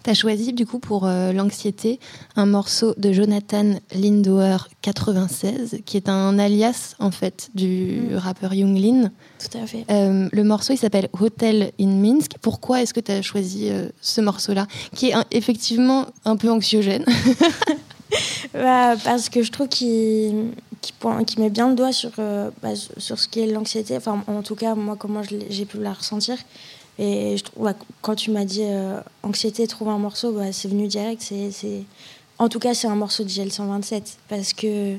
Tu 0.06 0.12
as 0.12 0.14
choisi 0.14 0.54
du 0.54 0.68
coup 0.68 0.78
pour 0.78 1.08
euh, 1.08 1.34
l'anxiété 1.34 2.00
un 2.36 2.46
morceau 2.46 2.94
de 2.96 3.12
Jonathan 3.12 3.74
Lindauer 3.92 4.58
96, 4.84 5.80
qui 5.84 5.98
est 5.98 6.10
un 6.10 6.38
alias 6.38 6.94
en 7.00 7.10
fait 7.10 7.50
du 7.56 8.02
Mm. 8.12 8.16
rappeur 8.18 8.54
Young 8.54 8.78
Lin. 8.78 9.10
Tout 9.40 9.58
à 9.58 9.66
fait. 9.66 9.84
Euh, 9.90 10.30
le 10.32 10.44
morceau 10.44 10.74
il 10.74 10.78
s'appelle 10.78 11.10
Hotel 11.20 11.72
in 11.82 11.88
Minsk. 11.88 12.34
Pourquoi 12.40 12.84
est-ce 12.84 12.94
que 12.94 13.00
tu 13.00 13.12
as 13.14 13.24
choisi 13.24 13.70
euh, 13.72 13.90
ce 14.00 14.22
morceau-là, 14.22 14.68
qui 14.94 15.10
est 15.10 15.14
un- 15.16 15.26
effectivement 15.32 16.06
un 16.24 16.36
peu 16.38 16.52
anxiogène 16.52 17.04
Bah, 18.54 18.94
parce 19.04 19.30
que 19.30 19.42
je 19.42 19.52
trouve 19.52 19.68
qu'il 19.68 20.36
met 21.40 21.50
bien 21.50 21.70
le 21.70 21.76
doigt 21.76 21.92
sur, 21.92 22.12
bah, 22.62 22.70
sur 22.98 23.20
ce 23.20 23.28
qui 23.28 23.40
est 23.40 23.48
l'anxiété. 23.48 23.98
Enfin, 23.98 24.24
en 24.28 24.44
tout 24.44 24.56
cas, 24.56 24.76
moi, 24.76 24.96
comment 24.98 25.22
j'ai 25.50 25.66
pu 25.66 25.80
la 25.80 25.94
ressentir. 25.94 26.38
Et 26.98 27.38
je 27.38 27.44
ouais, 27.58 27.74
quand 28.02 28.16
tu 28.16 28.32
m'as 28.32 28.46
dit 28.46 28.64
euh, 28.64 29.00
anxiété, 29.24 29.68
trouve 29.68 29.90
un 29.90 29.98
morceau, 29.98 30.32
bah, 30.32 30.52
c'est 30.52 30.68
venu 30.68 30.88
direct. 30.88 31.22
C'est, 31.22 31.52
c'est... 31.52 31.84
En 32.38 32.50
tout 32.50 32.60
cas, 32.60 32.74
c'est 32.74 32.88
un 32.88 32.96
morceau 32.96 33.24
de 33.24 33.30
GL127. 33.30 34.02
Parce 34.30 34.54
que 34.54 34.96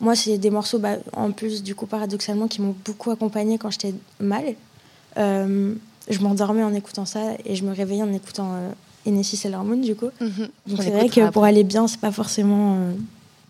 moi, 0.00 0.16
c'est 0.16 0.38
des 0.38 0.50
morceaux, 0.50 0.78
bah, 0.78 0.96
en 1.12 1.32
plus, 1.32 1.62
du 1.62 1.74
coup, 1.74 1.86
paradoxalement, 1.86 2.48
qui 2.48 2.60
m'ont 2.60 2.74
beaucoup 2.84 3.10
accompagnée 3.10 3.58
quand 3.58 3.70
j'étais 3.70 3.94
mal. 4.20 4.54
Euh, 5.16 5.74
je 6.08 6.18
m'endormais 6.18 6.62
en 6.62 6.74
écoutant 6.74 7.06
ça 7.06 7.20
et 7.44 7.54
je 7.54 7.64
me 7.64 7.74
réveillais 7.74 8.02
en 8.02 8.12
écoutant 8.12 8.52
euh, 9.06 9.22
Sailor 9.22 9.64
Moon, 9.64 9.76
du 9.76 9.94
coup. 9.94 10.10
On 10.20 10.26
Donc 10.66 10.82
c'est 10.82 10.90
vrai 10.90 11.08
que 11.08 11.30
pour 11.30 11.44
aller 11.44 11.64
bien, 11.64 11.86
c'est 11.86 12.00
pas 12.00 12.12
forcément 12.12 12.74
euh, 12.74 12.92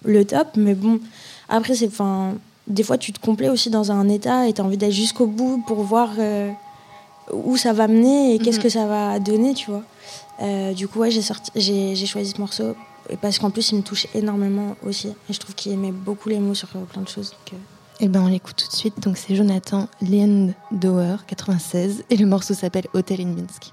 le 0.05 0.25
top, 0.25 0.49
mais 0.57 0.75
bon. 0.75 1.01
Après, 1.49 1.75
c'est, 1.75 1.91
des 2.67 2.83
fois, 2.83 2.99
tu 2.99 3.13
te 3.13 3.21
complais 3.21 3.49
aussi 3.49 3.71
dans 3.71 3.91
un 3.91 4.09
état 4.09 4.49
et 4.49 4.53
tu 4.53 4.61
as 4.61 4.65
envie 4.65 4.77
d'aller 4.77 4.93
jusqu'au 4.93 5.27
bout 5.27 5.63
pour 5.67 5.83
voir 5.83 6.11
où 7.33 7.57
ça 7.57 7.73
va 7.73 7.89
mener 7.89 8.35
et 8.35 8.39
qu'est-ce 8.39 8.59
Mhm. 8.59 8.63
que 8.63 8.69
ça 8.69 8.87
va 8.87 9.19
donner, 9.19 9.55
tu 9.55 9.71
vois. 9.71 9.83
Euh, 10.43 10.73
du 10.73 10.89
coup, 10.89 10.99
ouais, 11.01 11.11
j'ai, 11.11 11.23
sorti, 11.23 11.51
j'ai, 11.55 11.95
j'ai 11.95 12.07
choisi 12.07 12.33
ce 12.33 12.41
morceau 12.41 12.75
et 13.11 13.17
parce 13.17 13.39
qu'en 13.39 13.51
plus, 13.51 13.71
il 13.73 13.77
me 13.79 13.83
touche 13.83 14.07
énormément 14.15 14.77
aussi. 14.87 15.09
Et 15.09 15.33
je 15.33 15.39
trouve 15.39 15.55
qu'il 15.55 15.77
met 15.79 15.93
beaucoup 15.93 16.29
les 16.29 16.39
mots 16.39 16.55
sur 16.55 16.69
euh, 16.75 16.81
plein 16.91 17.03
de 17.03 17.09
choses. 17.09 17.31
donc, 17.31 17.53
euh, 17.55 17.57
Eh 18.01 18.09
ben, 18.09 18.23
on 18.23 18.27
l'écoute 18.27 18.57
tout 18.57 18.69
de 18.69 18.73
suite. 18.77 18.99
Donc, 19.01 19.17
c'est 19.17 19.35
Jonathan 19.35 19.89
Lindauer 20.01 21.17
96 21.27 22.05
et 22.11 22.17
le 22.17 22.27
morceau 22.27 22.55
s'appelle 22.55 22.87
Hotel 22.95 23.21
in 23.21 23.27
Minsk. 23.27 23.73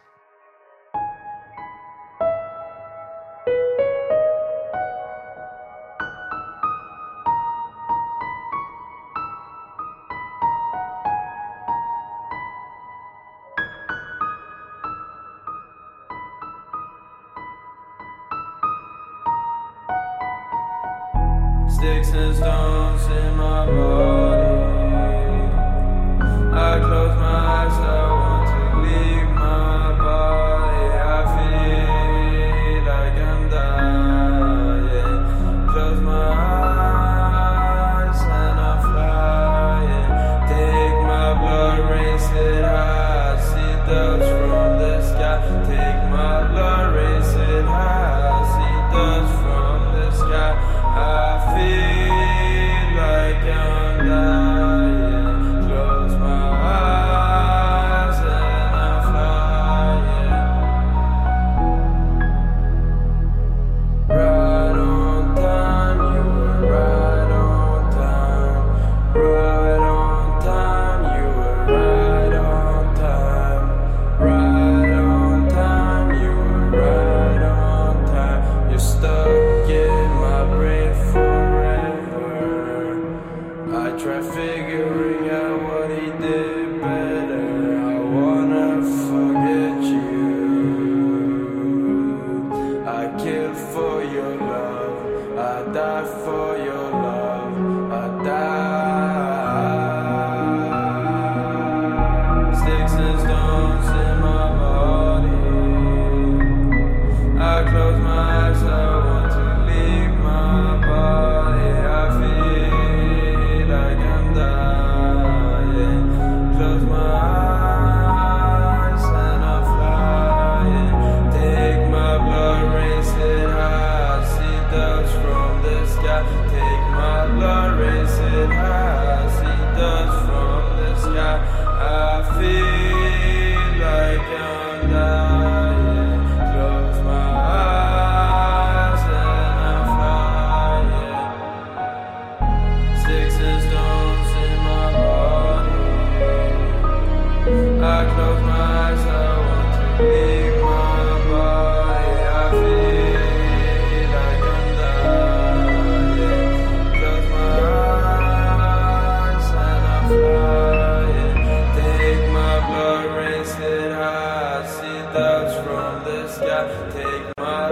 From 165.63 166.03
the 166.05 166.27
sky. 166.27 166.65
Take 166.93 167.25
my 167.37 167.71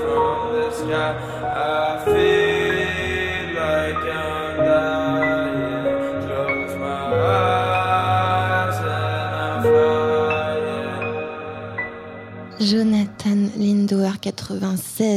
from 0.00 0.52
the 0.54 0.70
sky. 0.78 1.12
I 1.54 2.04
feel 2.04 3.54
like. 3.60 4.12
Jonathan 12.72 13.50
Lindauer 13.58 14.16
96, 14.22 15.11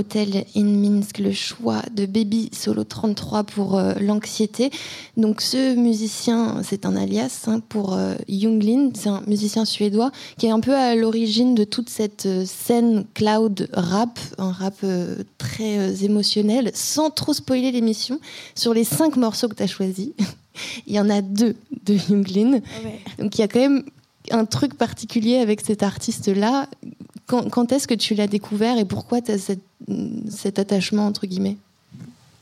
Hôtel 0.00 0.46
in 0.56 0.64
Minsk, 0.64 1.18
le 1.18 1.30
choix 1.30 1.82
de 1.94 2.06
Baby 2.06 2.48
Solo 2.54 2.84
33 2.84 3.44
pour 3.44 3.76
euh, 3.76 3.92
l'anxiété. 4.00 4.70
Donc 5.18 5.42
ce 5.42 5.74
musicien, 5.74 6.62
c'est 6.62 6.86
un 6.86 6.96
alias 6.96 7.44
hein, 7.46 7.60
pour 7.68 7.92
euh, 7.92 8.14
Young 8.28 8.62
Lin, 8.62 8.90
c'est 8.94 9.10
un 9.10 9.22
musicien 9.26 9.66
suédois 9.66 10.10
qui 10.38 10.46
est 10.46 10.50
un 10.50 10.60
peu 10.60 10.74
à 10.74 10.94
l'origine 10.94 11.54
de 11.54 11.64
toute 11.64 11.90
cette 11.90 12.24
euh, 12.24 12.46
scène 12.46 13.04
cloud 13.12 13.68
rap, 13.74 14.18
un 14.38 14.52
rap 14.52 14.76
euh, 14.84 15.16
très 15.36 16.02
émotionnel, 16.02 16.70
sans 16.72 17.10
trop 17.10 17.34
spoiler 17.34 17.70
l'émission. 17.70 18.20
Sur 18.54 18.72
les 18.72 18.84
cinq 18.84 19.16
morceaux 19.16 19.48
que 19.48 19.54
tu 19.54 19.62
as 19.62 19.66
choisis, 19.66 20.12
il 20.86 20.94
y 20.94 20.98
en 20.98 21.10
a 21.10 21.20
deux 21.20 21.56
de 21.84 21.94
Young 22.08 22.26
Lin. 22.28 22.52
ouais. 22.52 23.00
Donc 23.18 23.36
il 23.36 23.42
y 23.42 23.44
a 23.44 23.48
quand 23.48 23.60
même 23.60 23.84
un 24.30 24.44
truc 24.44 24.74
particulier 24.74 25.36
avec 25.36 25.60
cet 25.60 25.82
artiste-là. 25.82 26.68
Quand, 27.26 27.48
quand 27.48 27.72
est-ce 27.72 27.86
que 27.86 27.94
tu 27.94 28.14
l'as 28.14 28.26
découvert 28.26 28.78
et 28.78 28.84
pourquoi 28.84 29.20
tu 29.20 29.30
as 29.32 29.38
cette, 29.38 29.62
cet 30.28 30.58
attachement, 30.58 31.06
entre 31.06 31.26
guillemets? 31.26 31.56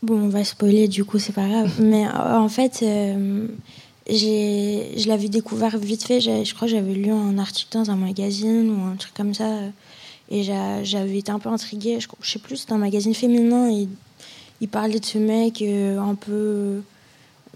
Bon, 0.02 0.14
on 0.22 0.28
va 0.28 0.44
spoiler, 0.44 0.88
du 0.88 1.04
coup, 1.04 1.18
c'est 1.18 1.32
pas 1.34 1.46
grave. 1.48 1.72
Mais 1.80 2.06
euh, 2.06 2.38
en 2.38 2.48
fait, 2.48 2.80
euh, 2.82 3.46
je 4.08 5.08
l'avais 5.08 5.28
découvert 5.28 5.76
vite 5.78 6.04
fait. 6.04 6.20
Je 6.20 6.54
crois 6.54 6.66
que 6.68 6.72
j'avais 6.74 6.94
lu 6.94 7.10
un 7.10 7.38
article 7.38 7.72
dans 7.76 7.90
un 7.90 7.96
magazine 7.96 8.70
ou 8.70 8.84
un 8.86 8.96
truc 8.96 9.14
comme 9.14 9.34
ça. 9.34 9.46
euh, 9.48 9.68
Et 10.30 10.42
j'a- 10.42 10.82
j'avais 10.84 11.18
été 11.18 11.30
un 11.32 11.38
peu 11.38 11.48
intriguée. 11.48 12.00
Je, 12.00 12.08
je 12.20 12.30
sais 12.30 12.38
plus, 12.38 12.56
c'était 12.56 12.72
un 12.72 12.78
magazine 12.78 13.14
féminin. 13.14 13.70
Et 13.70 13.88
il 14.60 14.68
parlait 14.68 15.00
de 15.00 15.04
ce 15.04 15.18
mec 15.18 15.62
un 15.62 16.14
peu 16.14 16.80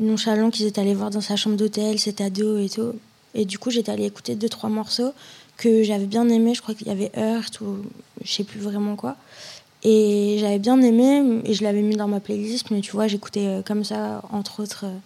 nonchalant 0.01 0.51
qu'ils 0.51 0.67
étaient 0.67 0.81
allés 0.81 0.95
voir 0.95 1.11
dans 1.11 1.21
sa 1.21 1.37
chambre 1.37 1.57
d'hôtel, 1.57 1.99
cet 1.99 2.21
ado 2.21 2.59
et 2.59 2.69
tout. 2.69 2.93
Et 3.35 3.45
du 3.45 3.59
coup, 3.59 3.71
j'étais 3.71 3.91
allée 3.93 4.05
écouter 4.07 4.35
deux, 4.35 4.49
trois 4.49 4.69
morceaux 4.71 5.13
que 5.57 5.83
j'avais 5.83 6.07
bien 6.07 6.29
aimés. 6.29 6.55
Je 6.55 6.63
crois 6.63 6.75
qu'il 6.75 6.87
y 6.89 6.91
avait 6.91 7.11
Heart 7.15 7.61
ou 7.61 7.79
je 8.25 8.33
sais 8.33 8.45
plus 8.45 8.61
vraiment 8.61 8.97
quoi. 8.97 9.17
Et 9.85 10.37
j'avais 10.39 10.59
bien 10.59 10.81
aimé 10.81 11.41
et 11.45 11.55
je 11.55 11.65
l'avais 11.65 11.83
mis 11.83 11.97
dans 11.97 12.09
ma 12.09 12.21
playlist. 12.21 12.71
Mais 12.71 12.81
tu 12.81 12.93
vois, 12.93 13.09
j'écoutais 13.09 13.47
euh, 13.47 13.63
comme 13.63 13.85
ça, 13.85 14.23
entre 14.33 14.63
autres. 14.63 14.85
euh. 14.87 14.97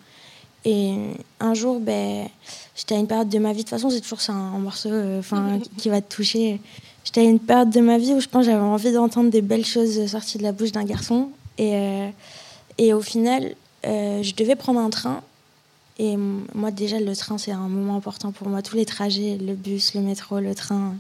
Et 0.68 0.94
un 1.38 1.54
jour, 1.54 1.78
ben, 1.78 2.26
j'étais 2.74 2.96
à 2.96 2.98
une 2.98 3.06
période 3.06 3.28
de 3.28 3.38
ma 3.38 3.50
vie. 3.52 3.58
De 3.58 3.62
toute 3.62 3.70
façon, 3.70 3.88
c'est 3.88 4.00
toujours 4.00 4.20
ça, 4.20 4.32
un, 4.32 4.54
un 4.54 4.58
morceau 4.58 4.88
euh, 4.90 5.20
enfin, 5.20 5.58
qui- 5.78 5.88
va 5.88 6.00
te 6.00 6.12
toucher. 6.14 6.60
J'étais 7.04 7.20
à 7.20 7.24
une 7.24 7.38
période 7.38 7.70
de 7.70 7.80
ma 7.80 7.98
vie 7.98 8.12
où 8.14 8.20
je 8.20 8.26
pense 8.28 8.44
que 8.46 8.50
j'avais 8.50 8.62
envie 8.62 8.92
d'entendre 8.92 9.30
des 9.30 9.42
belles 9.42 9.64
choses 9.64 10.06
sorties 10.06 10.38
de 10.38 10.42
la 10.42 10.50
bouche 10.52 10.72
d'un 10.72 10.84
garçon. 10.84 11.28
Et, 11.58 11.70
euh, 11.76 12.08
et 12.78 12.92
au 12.92 13.00
final, 13.00 13.54
euh, 13.86 14.22
je 14.24 14.34
devais 14.34 14.56
prendre 14.56 14.80
un 14.80 14.90
train. 14.90 15.22
Et 15.98 16.16
moi, 16.16 16.70
déjà, 16.70 17.00
le 17.00 17.16
train, 17.16 17.38
c'est 17.38 17.52
un 17.52 17.68
moment 17.68 17.96
important 17.96 18.30
pour 18.32 18.48
moi. 18.48 18.60
Tous 18.62 18.76
les 18.76 18.84
trajets, 18.84 19.38
le 19.40 19.54
bus, 19.54 19.94
le 19.94 20.02
métro, 20.02 20.40
le 20.40 20.54
train, 20.54 20.94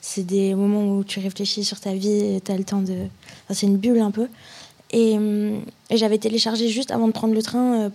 c'est 0.00 0.24
des 0.24 0.54
moments 0.54 0.96
où 0.96 1.04
tu 1.04 1.20
réfléchis 1.20 1.64
sur 1.64 1.78
ta 1.78 1.94
vie 1.94 2.34
et 2.36 2.40
tu 2.40 2.50
as 2.50 2.58
le 2.58 2.64
temps 2.64 2.82
de. 2.82 2.92
enfin, 3.44 3.54
c'est 3.54 3.66
une 3.66 3.76
bulle 3.76 4.00
un 4.00 4.10
peu. 4.10 4.28
Et, 4.90 5.14
et 5.90 5.96
j'avais 5.96 6.18
téléchargé 6.18 6.68
juste 6.68 6.90
avant 6.90 7.06
de 7.06 7.12
prendre 7.12 7.34
le 7.34 7.42
train 7.42 7.80
euh, 7.80 7.88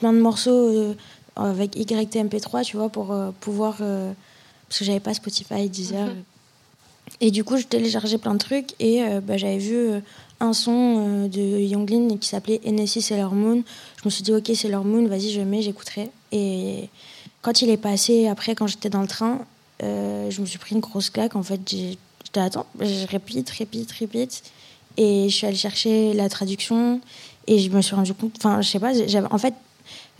plein 0.00 0.12
de 0.12 0.18
morceaux 0.18 0.50
euh, 0.50 0.94
avec 1.36 1.76
YTMP3, 1.76 2.64
tu 2.64 2.76
vois, 2.76 2.88
pour 2.88 3.12
euh, 3.12 3.30
pouvoir. 3.40 3.76
parce 3.76 4.78
que 4.78 4.84
j'avais 4.84 5.00
pas 5.00 5.14
Spotify, 5.14 5.68
Deezer. 5.68 6.08
Et 7.20 7.30
du 7.30 7.44
coup, 7.44 7.56
je 7.56 7.64
téléchargeais 7.64 8.18
plein 8.18 8.34
de 8.34 8.38
trucs 8.38 8.74
et 8.78 9.02
bah, 9.20 9.36
j'avais 9.36 9.58
vu 9.58 10.00
un 10.40 10.52
son 10.52 11.26
euh, 11.26 11.28
de 11.28 11.60
Younglin 11.60 12.16
qui 12.18 12.28
s'appelait 12.28 12.60
NSI 12.66 13.02
Sailor 13.02 13.34
Moon. 13.34 13.62
Je 13.98 14.02
me 14.04 14.10
suis 14.10 14.22
dit, 14.22 14.32
ok, 14.32 14.50
Sailor 14.54 14.84
Moon, 14.84 15.06
vas-y, 15.06 15.30
je 15.30 15.40
mets, 15.40 15.62
j'écouterai. 15.62 16.10
Et 16.32 16.88
quand 17.42 17.62
il 17.62 17.70
est 17.70 17.76
passé, 17.76 18.28
après, 18.28 18.54
quand 18.54 18.66
j'étais 18.66 18.90
dans 18.90 19.02
le 19.02 19.08
train, 19.08 19.46
euh, 19.82 20.30
je 20.30 20.40
me 20.40 20.46
suis 20.46 20.58
pris 20.58 20.74
une 20.74 20.80
grosse 20.80 21.10
claque. 21.10 21.36
En 21.36 21.42
fait, 21.42 21.60
j'étais, 21.68 22.40
attends, 22.40 22.66
je 22.80 23.06
répète, 23.06 23.50
répète, 23.50 23.90
répète. 23.92 24.42
Et 24.96 25.28
je 25.28 25.34
suis 25.34 25.46
allée 25.46 25.56
chercher 25.56 26.12
la 26.14 26.28
traduction 26.28 27.00
et 27.46 27.58
je 27.58 27.70
me 27.70 27.80
suis 27.80 27.94
rendu 27.94 28.12
compte, 28.12 28.32
enfin, 28.38 28.60
je 28.60 28.68
sais 28.68 28.78
pas, 28.78 28.92
en 29.30 29.38
fait, 29.38 29.54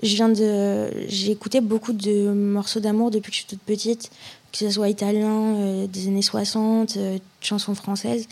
je 0.02 0.14
viens 0.14 0.28
de, 0.28 0.90
j'ai 1.08 1.32
écouté 1.32 1.60
beaucoup 1.60 1.92
de 1.92 2.30
morceaux 2.32 2.80
d'amour 2.80 3.10
depuis 3.10 3.30
que 3.30 3.36
je 3.36 3.40
suis 3.42 3.48
toute 3.48 3.60
petite, 3.60 4.10
que 4.52 4.58
ce 4.58 4.70
soit 4.70 4.88
italien, 4.88 5.54
euh, 5.56 5.86
des 5.86 6.08
années 6.08 6.22
60, 6.22 6.96
euh, 6.96 7.18
chansons 7.40 7.74
françaises. 7.74 8.26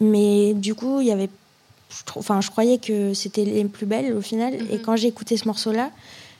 Mais 0.00 0.54
du 0.54 0.74
coup, 0.74 1.00
il 1.00 1.06
y 1.06 1.12
avait, 1.12 1.30
enfin, 2.16 2.40
je 2.40 2.50
croyais 2.50 2.78
que 2.78 3.14
c'était 3.14 3.44
les 3.44 3.64
plus 3.64 3.86
belles 3.86 4.12
au 4.14 4.20
final. 4.20 4.54
Et 4.70 4.78
quand 4.78 4.96
j'ai 4.96 5.08
écouté 5.08 5.36
ce 5.36 5.46
morceau-là, 5.46 5.90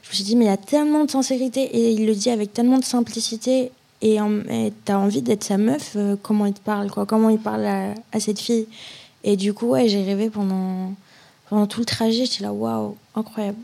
je 0.02 0.10
me 0.10 0.14
suis 0.14 0.24
dit, 0.24 0.36
mais 0.36 0.44
il 0.44 0.48
y 0.48 0.50
a 0.50 0.56
tellement 0.56 1.04
de 1.04 1.10
sincérité 1.10 1.62
et 1.62 1.92
il 1.92 2.06
le 2.06 2.14
dit 2.14 2.30
avec 2.30 2.52
tellement 2.52 2.78
de 2.78 2.84
simplicité. 2.84 3.70
Et 4.02 4.20
en- 4.20 4.42
t'as 4.84 4.98
envie 4.98 5.22
d'être 5.22 5.42
sa 5.42 5.56
meuf, 5.56 5.94
euh, 5.96 6.16
comment 6.22 6.44
il 6.46 6.52
te 6.52 6.60
parle, 6.60 6.90
quoi, 6.90 7.06
comment 7.06 7.30
il 7.30 7.38
parle 7.38 7.64
à, 7.64 7.94
à 8.12 8.20
cette 8.20 8.38
fille. 8.38 8.66
Et 9.24 9.36
du 9.36 9.54
coup, 9.54 9.68
ouais, 9.68 9.88
j'ai 9.88 10.02
rêvé 10.04 10.28
pendant, 10.28 10.92
pendant 11.48 11.66
tout 11.66 11.80
le 11.80 11.86
trajet. 11.86 12.26
J'étais 12.26 12.42
là, 12.44 12.52
waouh, 12.52 12.94
incroyable. 13.14 13.56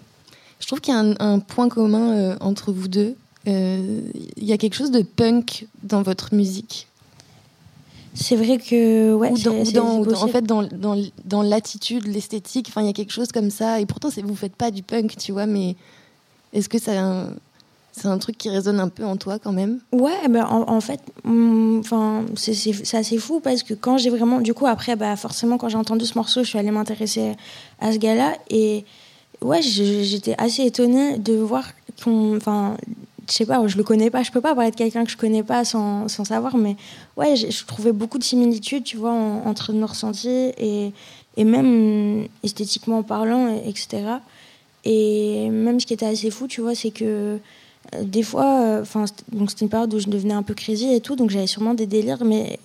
Je 0.59 0.67
trouve 0.67 0.81
qu'il 0.81 0.95
y 0.95 0.97
a 0.97 1.01
un, 1.01 1.15
un 1.21 1.39
point 1.39 1.69
commun 1.69 2.17
euh, 2.17 2.37
entre 2.41 2.73
vous 2.73 2.89
deux. 2.89 3.15
Euh, 3.47 4.01
Il 4.37 4.45
y 4.45 4.53
a 4.53 4.59
quelque 4.59 4.75
chose 4.75 4.91
de 4.91 5.03
punk 5.03 5.67
dans 5.83 6.03
votre 6.03 6.35
musique. 6.35 6.87
C'est 8.15 8.37
vrai 8.37 8.59
que, 8.59 9.15
ouais, 9.15 9.31
ou 9.31 9.39
dans, 9.39 9.53
ou 9.53 9.65
dans- 9.73 9.99
ou 10.01 10.05
dans- 10.07 10.23
en 10.23 10.29
fait, 10.29 10.43
dans, 10.43 10.63
dans, 10.65 10.97
dans 11.25 11.43
l'attitude, 11.43 12.07
l'esthétique, 12.07 12.67
enfin, 12.69 12.83
il 12.83 12.87
y 12.87 12.91
a 12.91 12.93
quelque 12.93 13.13
chose 13.13 13.29
comme 13.33 13.51
ça. 13.51 13.81
Et 13.81 13.87
pourtant, 13.87 14.09
vous 14.23 14.37
faites 14.37 14.55
pas 14.55 14.71
du 14.71 14.83
punk, 14.83 15.17
tu 15.17 15.33
vois, 15.33 15.47
mais 15.47 15.77
est-ce 16.53 16.69
que 16.69 16.79
ça, 16.79 16.93
c'est 17.93 18.07
un 18.09 18.19
truc 18.19 18.37
qui 18.37 18.51
résonne 18.51 18.81
un 18.81 18.89
peu 18.89 19.05
en 19.05 19.17
toi 19.17 19.39
quand 19.39 19.53
même? 19.53 19.81
Ouais, 19.93 20.29
ben 20.29 20.45
en, 20.45 20.69
en 20.71 20.81
fait, 20.83 21.01
enfin, 21.27 22.25
c'est 22.37 22.95
assez 22.95 23.17
fou 23.19 23.41
parce 23.41 23.63
que 23.63 23.73
quand 23.75 23.97
j'ai 23.97 24.11
vraiment, 24.11 24.41
du 24.41 24.53
coup, 24.53 24.67
après, 24.67 24.95
bah, 24.97 25.17
forcément, 25.17 25.57
quand 25.57 25.71
j'ai 25.71 25.79
entendu 25.79 26.05
ce 26.05 26.17
morceau, 26.19 26.43
je 26.45 26.49
suis 26.51 26.59
allée 26.59 26.71
m'intéresser 26.71 27.33
à 27.81 27.93
ce 27.93 27.99
gars-là. 27.99 28.35
Et 28.51 28.85
ouais, 29.41 29.63
j'étais 29.63 30.35
assez 30.37 30.65
étonnée 30.65 31.17
de 31.19 31.35
voir 31.37 31.65
qu'on, 32.05 32.37
enfin, 32.37 32.77
je 33.33 33.39
sais 33.39 33.47
pas, 33.47 33.67
je 33.67 33.79
le 33.79 33.83
connais 33.83 34.11
pas, 34.11 34.23
je 34.23 34.31
peux 34.31 34.43
pas 34.43 34.55
parler 34.55 34.71
de 34.71 34.77
quelqu'un 34.77 35.07
que 35.07 35.11
je 35.11 35.17
connais 35.17 35.43
pas 35.43 35.65
sans, 35.65 36.07
sans 36.07 36.25
savoir, 36.27 36.55
mais 36.59 36.77
ouais, 37.17 37.35
je 37.35 37.65
trouvais 37.65 37.93
beaucoup 37.93 38.19
de 38.19 38.25
similitudes, 38.25 38.85
tu 38.85 38.99
vois, 38.99 39.13
en- 39.13 39.47
entre 39.47 39.73
nos 39.73 39.87
ressentis 39.87 40.29
et, 40.59 40.93
et 41.39 41.45
même 41.45 42.27
esthétiquement 42.43 43.03
parlant, 43.03 43.49
et- 43.49 43.67
etc. 43.71 44.03
Et 44.85 45.49
même 45.49 45.81
ce 45.81 45.87
qui 45.87 45.95
était 45.95 46.05
assez 46.05 46.31
fou, 46.31 46.47
tu 46.47 46.61
vois, 46.61 46.75
c'est 46.75 46.91
que 46.91 47.05
euh, 47.95 48.03
des 48.03 48.23
fois, 48.23 48.61
euh, 48.65 48.83
enfin, 48.83 49.07
donc 49.33 49.49
c'était 49.51 49.65
une 49.65 49.71
période 49.71 49.95
où 49.95 49.99
je 49.99 50.09
devenais 50.11 50.35
un 50.35 50.43
peu 50.43 50.53
crazy 50.53 50.93
et 50.93 51.01
tout, 51.01 51.17
donc 51.17 51.31
j'avais 51.31 51.47
sûrement 51.47 51.73
des 51.73 51.87
délires, 51.87 52.25
mais 52.27 52.59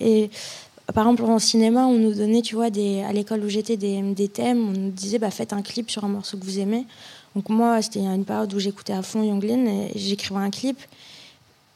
par 0.94 1.04
exemple 1.06 1.22
en 1.30 1.38
cinéma, 1.38 1.86
on 1.86 1.94
nous 1.96 2.12
donnait, 2.12 2.42
tu 2.42 2.56
vois, 2.56 2.66
à 2.66 3.12
l'école 3.14 3.42
où 3.42 3.48
j'étais, 3.48 3.78
des, 3.78 4.02
des 4.02 4.28
thèmes, 4.28 4.68
on 4.68 4.72
nous 4.72 4.90
disait, 4.90 5.18
bah 5.18 5.30
faites 5.30 5.54
un 5.54 5.62
clip 5.62 5.90
sur 5.90 6.04
un 6.04 6.08
morceau 6.08 6.36
que 6.36 6.44
vous 6.44 6.58
aimez. 6.58 6.84
Donc 7.34 7.48
moi, 7.50 7.80
c'était 7.82 8.00
une 8.00 8.24
période 8.24 8.52
où 8.54 8.58
j'écoutais 8.58 8.92
à 8.92 9.02
fond 9.02 9.22
Younglin 9.22 9.66
et 9.66 9.92
j'écrivais 9.96 10.40
un 10.40 10.50
clip. 10.50 10.78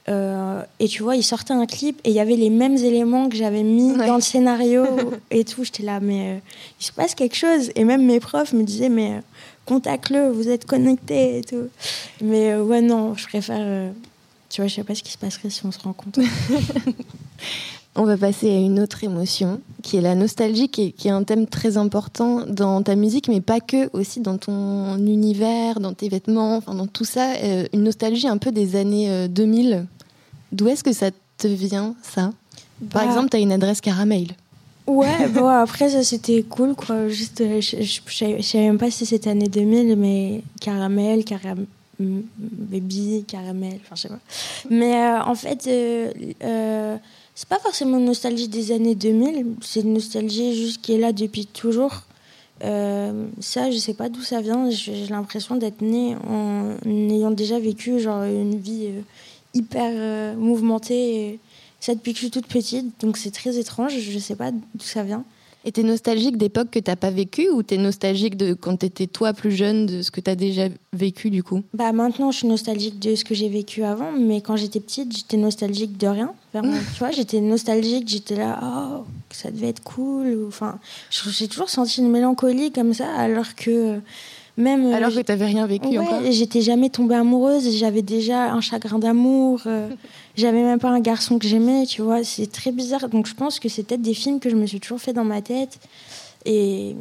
Euh, 0.08 0.62
et 0.80 0.88
tu 0.88 1.04
vois, 1.04 1.14
il 1.14 1.22
sortait 1.22 1.52
un 1.52 1.64
clip 1.66 2.00
et 2.02 2.10
il 2.10 2.14
y 2.16 2.20
avait 2.20 2.34
les 2.34 2.50
mêmes 2.50 2.76
éléments 2.76 3.28
que 3.28 3.36
j'avais 3.36 3.62
mis 3.62 3.92
Ouais. 3.92 4.06
dans 4.08 4.16
le 4.16 4.20
scénario 4.20 4.84
et 5.30 5.44
tout. 5.44 5.62
J'étais 5.62 5.84
là, 5.84 6.00
mais 6.00 6.32
euh, 6.34 6.38
il 6.80 6.84
se 6.84 6.90
passe 6.92 7.14
quelque 7.14 7.36
chose. 7.36 7.70
Et 7.76 7.84
même 7.84 8.04
mes 8.04 8.18
profs 8.18 8.52
me 8.52 8.64
disaient, 8.64 8.88
mais 8.88 9.12
euh, 9.12 9.20
contacte-le, 9.64 10.30
vous 10.30 10.48
êtes 10.48 10.64
connectés 10.66 11.38
et 11.38 11.44
tout. 11.44 11.68
Mais 12.20 12.56
ouais, 12.56 12.80
non, 12.80 13.14
je 13.14 13.28
préfère. 13.28 13.92
tu 14.50 14.60
vois, 14.60 14.66
je 14.68 14.74
sais 14.74 14.82
pas 14.84 14.96
ce 14.96 15.04
qui 15.04 15.12
se 15.12 15.18
passerait 15.18 15.50
si 15.50 15.64
on 15.64 15.70
se 15.70 15.78
rencontre. 15.78 16.18
On 17.94 18.05
va 18.05 18.16
passer 18.16 18.50
à 18.50 18.57
une 18.59 18.81
autre 18.81 19.05
émotion, 19.05 19.61
qui 19.83 19.98
est 19.98 20.00
la 20.00 20.14
nostalgie, 20.14 20.70
qui 20.70 20.83
est, 20.85 20.90
qui 20.92 21.09
est 21.09 21.11
un 21.11 21.24
thème 21.24 21.46
très 21.46 21.76
important 21.76 22.46
dans 22.46 22.81
ta 22.83 22.94
musique, 22.94 23.28
mais 23.28 23.42
pas 23.42 23.61
que, 23.61 23.90
aussi 23.94 24.20
dans 24.20 24.38
ton 24.38 24.96
univers, 24.96 25.78
dans 25.78 25.92
tes 25.92 26.09
vêtements, 26.09 26.57
enfin 26.57 26.74
dans 26.74 26.87
tout 26.87 27.05
ça. 27.05 27.35
Euh, 27.42 27.66
une 27.74 27.83
nostalgie 27.83 28.26
un 28.28 28.38
peu 28.38 28.50
des 28.50 28.76
années 28.76 29.11
euh, 29.11 29.28
2000. 29.28 29.85
D'où 30.52 30.68
est-ce 30.68 30.83
que 30.83 30.92
ça 30.94 31.11
te 31.37 31.46
vient, 31.48 31.94
ça? 32.02 32.33
Par 32.90 33.05
Bah, 33.05 33.11
exemple, 33.11 33.28
tu 33.28 33.37
as 33.37 33.40
une 33.40 33.52
adresse 33.52 33.83
caramel. 33.83 34.28
Ouais, 34.87 35.28
bon, 35.35 35.46
après, 35.46 35.90
ça 35.90 36.02
c'était 36.02 36.42
cool, 36.44 36.74
quoi. 36.74 37.09
Juste, 37.09 37.42
euh, 37.42 37.61
je, 37.61 37.83
je, 37.83 38.00
je 38.07 38.16
savais- 38.16 38.38
je 38.38 38.42
savais 38.46 38.64
même 38.64 38.78
pas 38.78 38.90
si 38.90 39.05
c'était 39.05 39.28
année 39.31 39.48
2000, 39.48 39.96
mais 39.96 40.42
caramel, 40.62 41.24
caram 41.24 41.66
baby, 42.38 43.24
caramel, 43.28 43.78
enfin, 43.85 43.94
je 43.94 44.00
sais 44.00 44.09
pas. 44.09 44.18
Mais 44.70 44.94
euh, 44.96 45.22
en 45.24 45.35
fait, 45.35 45.66
euh, 45.68 46.11
euh, 46.42 46.96
c'est 47.42 47.48
pas 47.48 47.59
forcément 47.59 47.98
une 47.98 48.05
nostalgie 48.05 48.46
des 48.46 48.70
années 48.70 48.94
2000, 48.94 49.57
c'est 49.62 49.81
une 49.81 49.94
nostalgie 49.94 50.55
juste 50.55 50.81
qui 50.81 50.92
est 50.92 50.98
là 50.98 51.12
depuis 51.12 51.44
toujours. 51.44 52.02
Euh, 52.62 53.26
ça, 53.40 53.68
je 53.72 53.78
sais 53.78 53.94
pas 53.94 54.09
d'où 54.09 54.22
ça 54.22 54.40
vient. 54.40 54.70
J'ai 54.70 55.09
l'impression 55.09 55.57
d'être 55.57 55.83
née 55.83 56.14
en 56.14 56.76
ayant 56.87 57.33
déjà 57.33 57.59
vécu 57.59 57.98
genre 57.98 58.22
une 58.22 58.61
vie 58.61 58.87
euh, 58.90 59.00
hyper 59.55 59.90
euh, 59.92 60.37
mouvementée. 60.37 61.40
ça 61.81 61.96
depuis 61.96 62.12
que 62.12 62.18
je 62.18 62.26
suis 62.26 62.31
toute 62.31 62.46
petite, 62.46 63.00
donc 63.00 63.16
c'est 63.16 63.33
très 63.33 63.59
étrange. 63.59 63.98
Je 63.98 64.18
sais 64.20 64.37
pas 64.37 64.52
d'où 64.52 64.85
ça 64.85 65.02
vient. 65.02 65.24
Et 65.64 65.72
t'es 65.72 65.83
nostalgique 65.85 66.37
d'époques 66.37 66.70
que 66.70 66.79
t'as 66.79 66.96
pas 66.96 67.11
vécues 67.11 67.48
ou 67.48 67.62
t'es 67.62 67.77
nostalgique 67.77 68.37
de 68.37 68.53
quand 68.53 68.77
t'étais 68.77 69.07
toi 69.07 69.33
plus 69.33 69.53
jeune, 69.53 69.87
de 69.87 70.03
ce 70.03 70.11
que 70.11 70.20
t'as 70.20 70.35
déjà 70.35 70.68
vécu 70.92 71.31
du 71.31 71.42
coup? 71.42 71.62
Bah 71.72 71.92
maintenant, 71.92 72.33
je 72.33 72.38
suis 72.38 72.48
nostalgique 72.48 72.98
de 72.98 73.14
ce 73.14 73.25
que 73.25 73.35
j'ai 73.35 73.48
vécu 73.48 73.85
avant, 73.85 74.11
mais 74.12 74.40
quand 74.40 74.57
j'étais 74.57 74.81
petite, 74.81 75.16
j'étais 75.16 75.37
nostalgique 75.37 75.96
de 75.98 76.09
rien. 76.09 76.35
Vraiment, 76.53 76.77
tu 76.94 76.98
vois, 76.98 77.12
j'étais 77.12 77.40
nostalgique, 77.40 78.09
j'étais 78.09 78.37
là, 78.37 78.59
oh, 78.62 79.05
que 79.29 79.37
ça 79.37 79.51
devait 79.51 79.68
être 79.68 79.83
cool. 79.83 80.46
Enfin, 80.48 80.79
j'ai 81.11 81.46
toujours 81.46 81.70
senti 81.70 82.01
une 82.01 82.11
mélancolie 82.11 82.72
comme 82.72 82.92
ça, 82.92 83.09
alors 83.14 83.55
que 83.55 84.01
même. 84.56 84.86
euh, 84.86 84.94
Alors 84.94 85.12
que 85.12 85.20
t'avais 85.20 85.46
rien 85.46 85.66
vécu 85.66 85.86
Ouais, 85.88 85.98
encore 85.98 86.20
j'étais 86.30 86.60
jamais 86.60 86.90
tombée 86.90 87.14
amoureuse, 87.14 87.76
j'avais 87.76 88.02
déjà 88.02 88.52
un 88.52 88.60
chagrin 88.60 88.98
d'amour, 88.98 89.60
euh, 89.66 89.88
j'avais 90.36 90.62
même 90.62 90.78
pas 90.78 90.90
un 90.90 91.00
garçon 91.00 91.38
que 91.38 91.46
j'aimais, 91.46 91.86
tu 91.86 92.02
vois, 92.02 92.24
c'est 92.24 92.50
très 92.50 92.72
bizarre. 92.72 93.08
Donc 93.08 93.26
je 93.26 93.34
pense 93.34 93.58
que 93.60 93.68
c'est 93.68 93.82
peut-être 93.82 94.02
des 94.02 94.14
films 94.14 94.40
que 94.40 94.50
je 94.50 94.56
me 94.56 94.66
suis 94.66 94.80
toujours 94.80 95.00
fait 95.00 95.12
dans 95.12 95.24
ma 95.24 95.42
tête. 95.42 95.78
Et 96.44 96.96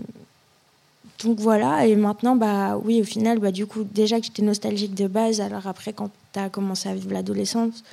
donc 1.23 1.39
voilà, 1.39 1.85
et 1.85 1.95
maintenant, 1.95 2.35
bah 2.35 2.79
oui, 2.83 2.99
au 3.01 3.03
final, 3.03 3.37
bah, 3.39 3.51
du 3.51 3.65
coup, 3.67 3.83
déjà 3.83 4.19
que 4.19 4.25
j'étais 4.25 4.41
nostalgique 4.41 4.95
de 4.95 5.07
base, 5.07 5.39
alors 5.41 5.67
après, 5.67 5.93
quand 5.93 6.09
tu 6.33 6.39
as 6.39 6.49
commencé 6.49 6.89
à 6.89 6.95
vivre 6.95 7.11
l'adolescence, 7.13 7.83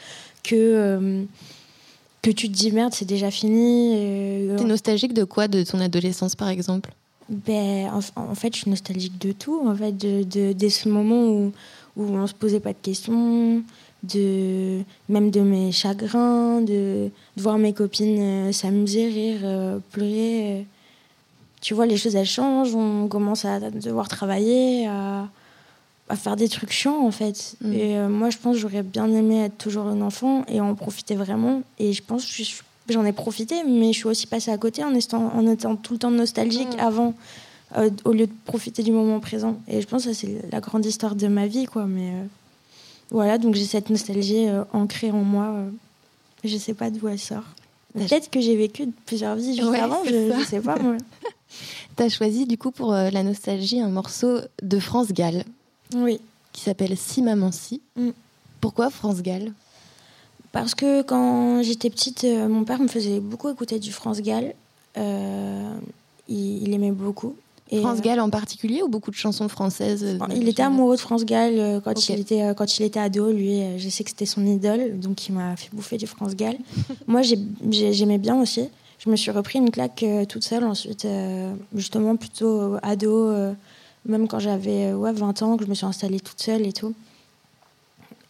que, 0.45 0.55
euh, 0.55 1.23
que 2.23 2.31
tu 2.31 2.49
te 2.49 2.55
dis 2.55 2.73
merde, 2.73 2.95
c'est 2.95 3.05
déjà 3.05 3.31
fini. 3.31 3.93
euh, 3.97 4.57
T'es 4.57 4.65
nostalgique 4.65 5.13
de 5.13 5.25
quoi 5.25 5.47
De 5.49 5.63
ton 5.63 5.79
adolescence 5.81 6.37
par 6.37 6.49
exemple? 6.49 6.91
Ben, 7.29 7.91
en, 7.91 8.01
en 8.31 8.35
fait, 8.35 8.55
je 8.55 8.61
suis 8.63 8.71
nostalgique 8.71 9.19
de 9.21 9.33
tout, 9.33 9.61
en 9.67 9.75
fait, 9.75 9.93
de, 9.93 10.23
de, 10.23 10.53
de 10.53 10.69
ce 10.69 10.89
moment 10.89 11.25
où, 11.29 11.53
où 11.97 12.03
on 12.05 12.27
se 12.27 12.35
posait 12.35 12.61
pas 12.61 12.73
de 12.73 12.79
questions, 12.83 13.63
de 14.03 14.81
même 15.09 15.31
de 15.31 15.41
mes 15.41 15.73
chagrins, 15.73 16.61
de, 16.61 17.11
de 17.37 17.43
voir 17.43 17.59
mes 17.59 17.73
copines 17.73 18.49
euh, 18.49 18.53
s'amuser, 18.53 19.09
rire, 19.09 19.41
euh, 19.45 19.79
pleurer. 19.93 20.61
euh. 20.61 20.63
Tu 21.61 21.75
vois, 21.75 21.87
les 21.87 21.97
choses 21.97 22.15
elles 22.15 22.25
changent, 22.27 22.75
on 22.75 23.09
commence 23.09 23.45
à 23.45 23.59
devoir 23.71 24.09
travailler, 24.09 24.87
à, 24.87 25.29
à 26.09 26.17
faire 26.17 26.37
des 26.37 26.49
trucs 26.49 26.71
chiants 26.71 27.05
en 27.05 27.11
fait. 27.11 27.57
Mm. 27.61 27.73
Et 27.73 27.99
euh, 27.99 28.09
moi, 28.09 28.31
je 28.31 28.39
pense 28.39 28.55
que 28.55 28.61
j'aurais 28.63 28.85
bien 28.85 29.09
aimé 29.13 29.41
être 29.47 29.59
toujours 29.59 29.89
une 29.89 30.03
enfant 30.05 30.45
et 30.47 30.61
en 30.61 30.75
profiter 30.77 31.17
vraiment. 31.17 31.63
Et 31.81 31.93
je 31.93 32.03
pense 32.03 32.25
que 32.25 32.31
je 32.33 32.43
suis- 32.45 32.63
j'en 32.89 33.05
ai 33.05 33.13
profité, 33.13 33.63
mais 33.65 33.93
je 33.93 33.99
suis 33.99 34.07
aussi 34.09 34.27
passée 34.27 34.51
à 34.51 34.59
côté 34.59 34.83
en 34.85 34.95
étant, 34.95 35.33
en 35.35 35.47
étant 35.47 35.77
tout 35.77 35.93
le 35.95 35.99
temps 35.99 36.11
nostalgique 36.11 36.75
Mm. 36.77 36.81
avant, 36.81 37.15
euh, 37.77 37.91
au 38.05 38.13
lieu 38.13 38.27
de 38.27 38.33
profiter 38.47 38.83
du 38.83 38.93
moment 38.93 39.21
présent. 39.21 39.59
Et 39.69 39.81
je 39.81 39.87
pense 39.87 40.05
que 40.05 40.13
c'est 40.13 40.41
la 40.51 40.61
grande 40.61 40.85
histoire 40.87 41.15
de 41.15 41.27
ma 41.29 41.47
vie, 41.47 41.67
quoi. 41.67 41.87
Mais 41.87 42.11
euh, 42.11 42.25
voilà, 43.11 43.39
donc 43.39 43.55
j'ai 43.55 43.65
cette 43.65 43.91
nostalgie 43.91 44.49
euh, 44.49 44.65
ancrée 44.73 45.11
en 45.11 45.23
moi. 45.23 45.55
je 46.45 46.57
sais 46.57 46.75
pas 46.75 46.91
d'où 46.91 47.09
elle 47.09 47.19
sort. 47.19 47.43
T'as- 47.95 48.05
Peut-être 48.07 48.31
que 48.31 48.41
j'ai 48.41 48.55
vécu 48.57 48.87
plusieurs 49.07 49.35
vies 49.37 49.57
juste 49.57 49.69
Ouais, 49.69 49.81
avant, 49.81 50.03
je, 50.05 50.33
je 50.39 50.45
sais 50.45 50.61
pas. 50.61 50.79
Moi. 50.79 50.97
Tu 51.97 52.03
as 52.05 52.09
choisi 52.11 52.47
du 52.47 52.59
coup 52.59 52.71
pour 52.71 52.93
la 52.93 53.23
nostalgie 53.23 53.81
un 53.81 53.89
morceau 53.89 54.39
de 54.63 54.79
France 54.79 55.09
Gall 55.13 55.43
Oui. 55.97 56.21
qui 56.53 56.61
s'appelle 56.63 56.97
Si 56.97 57.23
Maman 57.23 57.51
Si. 57.51 57.81
Mm. 57.97 58.11
Pourquoi 58.61 58.91
France 58.91 59.23
Gall? 59.23 59.53
Parce 60.53 60.75
que 60.75 61.03
quand 61.03 61.63
j'étais 61.63 61.91
petite, 61.91 62.25
euh, 62.25 62.49
mon 62.49 62.65
père 62.65 62.81
me 62.81 62.89
faisait 62.89 63.21
beaucoup 63.21 63.49
écouter 63.51 63.79
du 63.79 63.93
France 63.93 64.21
Gall. 64.23 64.55
Euh, 64.97 65.73
il, 66.29 66.63
il 66.63 66.75
aimait 66.75 66.91
beaucoup. 66.91 67.35
Et, 67.71 67.81
France 67.81 67.99
euh, 67.99 68.03
Gall 68.03 68.21
en 68.21 68.31
particulier 68.31 68.83
ou 68.83 68.89
beaucoup 68.89 69.11
de 69.11 69.17
chansons 69.17 69.47
françaises 69.49 70.19
il 70.35 70.49
était 70.49 70.63
amoureux 70.63 70.97
de 70.97 71.01
France 71.01 71.27
Gall 71.27 71.83
quand, 71.85 72.09
il 72.09 72.21
était, 72.21 72.55
quand 72.57 72.79
il 72.79 72.83
était 72.85 72.99
ado. 72.99 73.31
Lui, 73.31 73.61
je 73.79 73.89
sais 73.91 74.05
que 74.05 74.11
c'était 74.11 74.25
son 74.27 74.45
idole, 74.47 74.99
donc 74.99 75.29
il 75.29 75.33
m'a 75.35 75.55
fait 75.57 75.69
bouffer 75.73 75.99
du 75.99 76.07
France 76.07 76.35
Gall. 76.35 76.57
Moi, 77.07 77.21
j'ai- 77.23 77.39
j'ai- 77.71 77.93
j'aimais 77.93 78.17
bien 78.19 78.41
aussi. 78.41 78.69
Je 78.99 79.11
me 79.11 79.17
suis 79.17 79.31
repris 79.31 79.59
une 79.59 79.71
claque 79.71 80.05
toute 80.31 80.43
seule 80.45 80.65
ensuite, 80.65 81.07
justement 81.75 82.17
plutôt 82.17 82.77
ado, 82.83 83.33
même 84.07 84.27
quand 84.27 84.39
j'avais 84.41 84.93
ouais, 84.93 85.13
20 85.13 85.43
ans, 85.43 85.57
que 85.57 85.65
je 85.65 85.69
me 85.71 85.75
suis 85.75 85.87
installée 85.87 86.19
toute 86.21 86.41
seule 86.41 86.67
et 86.67 86.73
tout. 86.73 86.95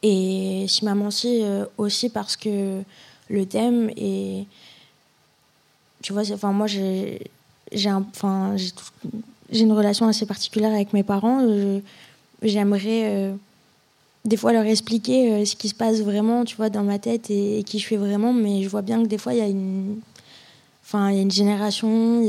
Et 0.03 0.67
si 0.69 0.85
maman 0.85 1.11
si 1.11 1.43
aussi 1.77 2.09
parce 2.09 2.37
que 2.37 2.83
le 3.29 3.47
thème 3.47 3.91
est 3.97 4.47
tu 6.03 6.13
vois 6.13 6.31
enfin 6.33 6.53
moi 6.53 6.67
j'ai 6.67 7.21
une 9.51 9.73
relation 9.73 10.07
assez 10.07 10.27
particulière 10.27 10.73
avec 10.73 10.93
mes 10.93 11.03
parents. 11.03 11.41
J'aimerais 12.43 13.03
euh, 13.05 13.35
des 14.25 14.37
fois 14.37 14.53
leur 14.53 14.65
expliquer 14.65 15.33
euh, 15.33 15.45
ce 15.45 15.57
qui 15.57 15.69
se 15.69 15.75
passe 15.75 16.01
vraiment 16.01 16.45
tu 16.45 16.57
vois 16.57 16.71
dans 16.71 16.85
ma 16.85 16.99
tête 16.99 17.31
et, 17.31 17.65
qui 17.65 17.79
je 17.79 17.85
suis 17.85 17.97
vraiment. 17.97 18.33
Mais 18.33 18.63
je 18.63 18.69
vois 18.69 18.83
bien 18.83 19.03
que 19.03 19.09
des 19.09 19.19
fois 19.19 19.35
il 19.35 19.39
y 19.39 19.43
a 19.43 19.49
une 19.49 19.99
enfin 20.85 21.11
il 21.11 21.17
y 21.17 21.19
a 21.19 21.23
une 21.23 21.31
génération 21.31 22.23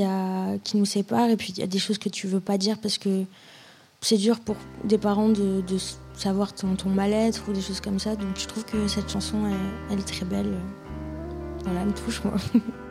qui 0.63 0.77
nous 0.77 0.85
sépare. 0.85 1.29
Et 1.29 1.37
puis 1.37 1.53
il 1.55 1.59
y 1.59 1.63
a 1.63 1.67
des 1.67 1.79
choses 1.79 1.97
que 1.97 2.09
tu 2.09 2.27
veux 2.27 2.39
pas 2.39 2.57
dire 2.57 2.79
parce 2.79 2.97
que 2.97 3.23
c'est 4.01 4.17
dur 4.17 4.39
pour 4.39 4.55
des 4.83 4.97
parents 4.97 5.29
de, 5.29 5.61
de 5.61 5.77
savoir 6.19 6.53
ton, 6.53 6.75
mal-être 6.85 7.43
ou 7.47 7.53
des 7.53 7.61
choses 7.61 7.79
comme 7.79 7.99
ça. 7.99 8.15
Donc 8.15 8.29
je 8.35 8.47
trouve 8.47 8.65
que 8.65 8.87
cette 8.87 9.09
chanson, 9.09 9.37
elle, 9.89 9.99
est 9.99 10.07
très 10.07 10.25
belle. 10.25 10.53
Voilà, 11.63 11.81
elle 11.81 11.87
me 11.87 11.93
touche, 11.93 12.21
moi. 12.23 12.33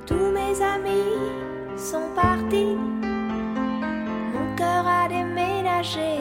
Tous 0.06 0.14
mes 0.14 0.62
amis 0.62 1.18
sont 1.76 2.08
partis, 2.14 2.76
mon 4.32 4.56
cœur 4.56 4.86
a 4.86 5.08
déménagé. 5.08 6.16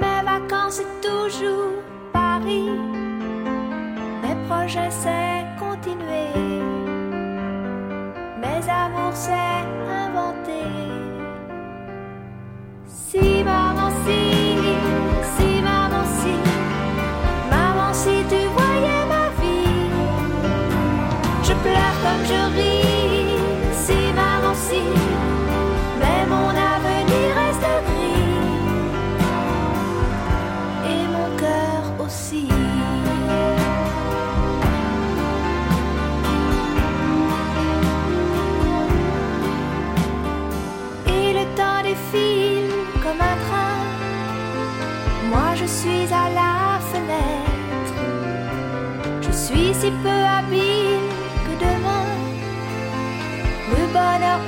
Mes 0.00 0.22
vacances 0.24 0.80
c'est 0.80 1.08
toujours 1.08 1.72
Paris, 2.12 2.70
mes 4.22 4.36
projets 4.46 4.90
c'est 4.90 5.46
continuer, 5.58 6.28
mes 8.42 8.68
amours 8.68 9.14
c'est 9.14 9.64
inventer. 9.88 10.66
Si 12.86 13.42
maman 13.42 13.90
si 14.04 14.45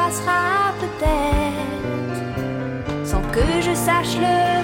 passera 0.09 0.73
peut-être 0.81 2.21
sans 3.07 3.21
que 3.31 3.61
je 3.61 3.75
sache 3.75 4.17
le 4.17 4.58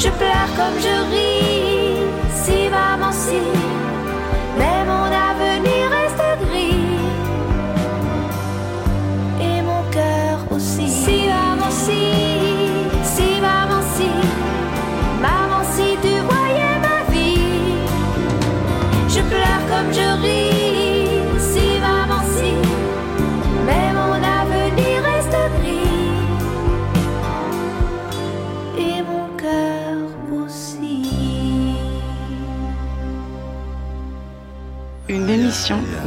je 0.00 0.08
pleure 0.08 0.50
comme 0.56 0.78
je 0.80 0.94
ris. 1.12 2.00
Si 2.42 2.68
maman 2.70 3.12
si, 3.12 3.40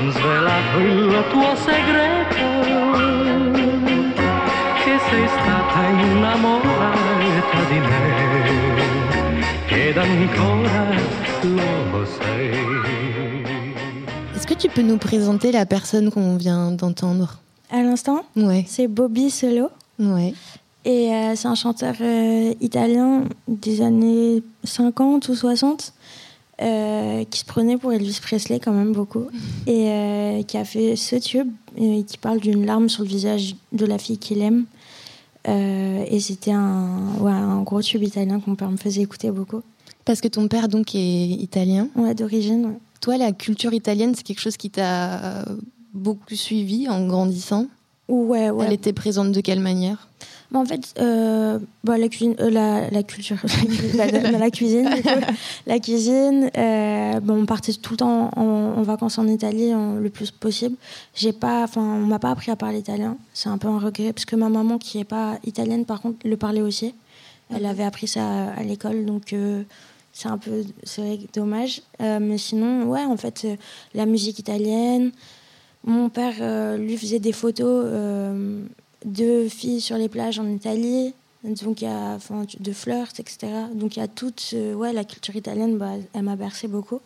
m'han 0.00 0.12
svelato 0.12 0.78
il 0.78 1.24
tuo 1.30 1.54
segreto 1.56 2.46
che 4.82 4.98
sei 5.10 5.28
stata 5.28 5.88
innamorata 5.88 7.60
di 7.68 7.78
me 7.78 9.48
ed 9.68 9.96
ancora 9.98 10.86
lo 11.42 12.04
sei. 12.06 12.50
Est-ce 14.34 14.46
que 14.46 14.54
tu 14.54 14.68
peux 14.68 14.82
nous 14.82 14.96
présenter 14.98 15.52
la 15.52 15.66
personne 15.66 16.10
qu'on 16.10 16.36
vient 16.36 16.70
d'entendre? 16.72 17.38
À 17.70 17.82
l'instant, 17.82 18.22
Ouais, 18.36 18.64
c'est 18.66 18.88
Bobby 18.88 19.30
Solo. 19.30 19.68
ouais. 19.98 20.34
Et 20.86 21.12
euh, 21.12 21.34
c'est 21.36 21.46
un 21.46 21.54
chanteur 21.54 21.94
euh, 22.00 22.54
italien 22.62 23.24
des 23.46 23.82
années 23.82 24.42
50 24.64 25.28
ou 25.28 25.34
60 25.34 25.92
euh, 26.60 27.24
qui 27.24 27.40
se 27.40 27.44
prenait 27.44 27.76
pour 27.76 27.92
Elvis 27.92 28.18
Presley 28.22 28.60
quand 28.60 28.72
même 28.72 28.92
beaucoup 28.92 29.26
et 29.66 29.88
euh, 29.90 30.42
qui 30.42 30.56
a 30.56 30.64
fait 30.64 30.96
ce 30.96 31.16
tube 31.16 31.48
et 31.76 32.04
qui 32.04 32.18
parle 32.18 32.40
d'une 32.40 32.66
larme 32.66 32.88
sur 32.88 33.02
le 33.02 33.08
visage 33.08 33.56
de 33.72 33.86
la 33.86 33.98
fille 33.98 34.18
qu'il 34.18 34.42
aime. 34.42 34.66
Euh, 35.48 36.04
et 36.08 36.20
c'était 36.20 36.52
un, 36.52 37.14
ouais, 37.20 37.32
un 37.32 37.62
gros 37.62 37.80
tube 37.80 38.02
italien 38.02 38.40
père 38.40 38.70
me 38.70 38.76
faisait 38.76 39.02
écouter 39.02 39.30
beaucoup. 39.30 39.62
Parce 40.04 40.20
que 40.20 40.28
ton 40.28 40.48
père 40.48 40.68
donc 40.68 40.94
est 40.94 41.26
italien. 41.26 41.88
Ouais, 41.96 42.14
d'origine. 42.14 42.66
ouais. 42.66 42.78
Toi, 43.00 43.16
la 43.16 43.32
culture 43.32 43.72
italienne, 43.72 44.14
c'est 44.14 44.22
quelque 44.22 44.40
chose 44.40 44.58
qui 44.58 44.68
t'a 44.68 45.44
beaucoup 45.94 46.34
suivi 46.34 46.88
en 46.88 47.06
grandissant? 47.06 47.66
Ouais, 48.08 48.50
ouais. 48.50 48.66
Elle 48.66 48.72
était 48.72 48.92
présente 48.92 49.32
de 49.32 49.40
quelle 49.40 49.60
manière? 49.60 50.08
Bah, 50.52 50.58
en 50.58 50.64
fait, 50.64 50.94
euh, 50.98 51.58
bah, 51.84 51.96
la, 51.96 52.08
cuisine, 52.08 52.34
euh, 52.40 52.50
la, 52.50 52.90
la 52.90 53.02
culture, 53.04 53.36
la, 53.94 54.06
la- 54.10 54.30
la 54.32 54.50
cuisine, 54.50 54.88
coup. 54.90 55.08
la 55.66 55.78
cuisine. 55.78 56.50
euh, 56.56 57.20
bon, 57.20 57.42
on 57.42 57.46
partait 57.46 57.72
tout 57.74 57.92
le 57.92 57.98
temps 57.98 58.30
en, 58.36 58.42
en 58.76 58.82
vacances 58.82 59.18
en 59.18 59.28
Italie 59.28 59.72
en- 59.72 59.94
le 59.94 60.10
plus 60.10 60.32
possible. 60.32 60.74
J'ai 61.14 61.32
pas, 61.32 61.62
enfin, 61.62 61.82
on 61.82 62.06
m'a 62.06 62.18
pas 62.18 62.30
appris 62.32 62.50
à 62.50 62.56
parler 62.56 62.78
italien. 62.80 63.16
C'est 63.32 63.48
un 63.48 63.58
peu 63.58 63.68
un 63.68 63.78
regret 63.78 64.12
parce 64.12 64.24
que 64.24 64.34
ma 64.34 64.48
maman, 64.48 64.78
qui 64.78 64.98
est 64.98 65.04
pas 65.04 65.38
italienne, 65.44 65.84
par 65.84 66.00
contre, 66.00 66.18
le 66.26 66.36
parlait 66.36 66.62
aussi. 66.62 66.94
Elle 67.54 67.64
avait 67.66 67.84
appris 67.84 68.08
ça 68.08 68.50
à 68.56 68.62
l'école, 68.64 69.04
donc 69.06 69.34
c'est 70.12 70.28
un 70.28 70.38
peu, 70.38 70.64
c'est 70.84 71.18
dommage. 71.34 71.82
Mais 72.00 72.38
sinon, 72.38 72.84
ouais, 72.84 73.04
en 73.04 73.16
fait, 73.16 73.46
la 73.94 74.06
musique 74.06 74.38
italienne. 74.40 75.10
Mon 75.84 76.10
père, 76.10 76.34
euh, 76.40 76.76
lui, 76.76 76.96
faisait 76.96 77.18
des 77.20 77.32
photos 77.32 77.84
euh, 77.88 78.62
de 79.04 79.48
filles 79.48 79.80
sur 79.80 79.96
les 79.96 80.08
plages 80.08 80.38
en 80.38 80.48
Italie, 80.48 81.14
donc 81.44 81.80
il 81.80 81.84
y 81.84 81.88
a, 81.88 82.18
de 82.60 82.72
flirt, 82.72 83.18
etc. 83.18 83.38
Donc 83.74 83.96
il 83.96 84.00
y 84.00 84.02
a 84.02 84.08
toute, 84.08 84.50
euh, 84.54 84.74
ouais, 84.74 84.92
la 84.92 85.04
culture 85.04 85.34
italienne, 85.36 85.78
bah, 85.78 85.92
elle 86.12 86.22
m'a 86.22 86.36
bercé 86.36 86.68
beaucoup, 86.68 87.00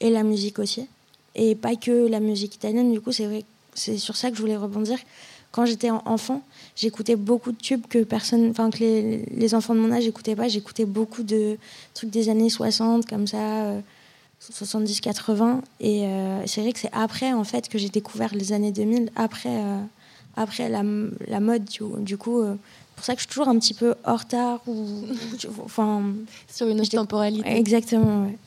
et 0.00 0.10
la 0.10 0.22
musique 0.22 0.58
aussi. 0.58 0.86
Et 1.34 1.54
pas 1.54 1.76
que 1.76 2.06
la 2.08 2.20
musique 2.20 2.54
italienne, 2.56 2.92
du 2.92 3.00
coup, 3.00 3.12
c'est 3.12 3.26
vrai, 3.26 3.44
c'est 3.74 3.96
sur 3.98 4.16
ça 4.16 4.30
que 4.30 4.36
je 4.36 4.40
voulais 4.42 4.56
rebondir. 4.56 4.98
Quand 5.52 5.64
j'étais 5.66 5.90
en- 5.90 6.02
enfant, 6.04 6.42
j'écoutais 6.76 7.16
beaucoup 7.16 7.52
de 7.52 7.56
tubes 7.56 7.86
que 7.88 8.04
personne, 8.04 8.50
enfin 8.50 8.70
que 8.70 8.78
les, 8.78 9.24
les 9.26 9.54
enfants 9.54 9.74
de 9.74 9.80
mon 9.80 9.90
âge 9.92 10.04
n'écoutaient 10.04 10.36
pas. 10.36 10.48
J'écoutais 10.48 10.84
beaucoup 10.84 11.22
de 11.22 11.56
trucs 11.94 12.10
des 12.10 12.28
années 12.28 12.50
60, 12.50 13.06
comme 13.06 13.26
ça. 13.26 13.38
euh, 13.38 13.80
70-80 14.40 15.60
et 15.80 16.06
euh, 16.06 16.46
c'est 16.46 16.62
vrai 16.62 16.72
que 16.72 16.78
c'est 16.78 16.90
après 16.92 17.32
en 17.34 17.44
fait 17.44 17.68
que 17.68 17.76
j'ai 17.78 17.90
découvert 17.90 18.34
les 18.34 18.52
années 18.52 18.72
2000 18.72 19.10
après 19.14 19.50
euh, 19.50 19.78
après 20.36 20.68
la, 20.68 20.82
la 21.28 21.40
mode 21.40 21.64
du, 21.64 21.80
du 22.00 22.16
coup 22.16 22.40
euh, 22.40 22.54
pour 22.96 23.04
ça 23.04 23.14
que 23.14 23.20
je 23.20 23.24
suis 23.26 23.30
toujours 23.30 23.48
un 23.48 23.58
petit 23.58 23.74
peu 23.74 23.94
en 24.04 24.16
retard 24.16 24.60
ou 24.66 24.72
ou- 24.72 25.62
enfin 25.64 26.02
Sur 26.52 26.66
une 26.68 26.80
autre 26.80 26.90
temporalité. 26.90 27.48
exactement 27.56 28.24
ouais. 28.26 28.38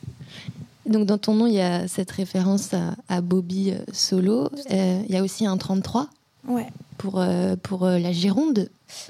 Donc 0.86 1.06
dans 1.06 1.18
ton 1.18 1.34
nom, 1.34 1.48
il 1.48 1.54
y 1.54 1.62
a 1.62 1.88
cette 1.88 2.12
référence 2.12 2.74
à, 2.74 2.96
à 3.08 3.22
Bobby 3.22 3.72
euh, 3.72 3.78
Solo. 3.94 4.50
Euh, 4.72 5.02
il 5.08 5.14
y 5.14 5.18
a 5.18 5.24
aussi 5.24 5.46
un 5.46 5.58
33 5.58 6.08
ouais 6.48 6.68
pour, 6.98 7.20
euh, 7.20 7.56
pour 7.62 7.86
euh, 7.86 7.98
la 8.00 8.12
Gironde. 8.12 8.70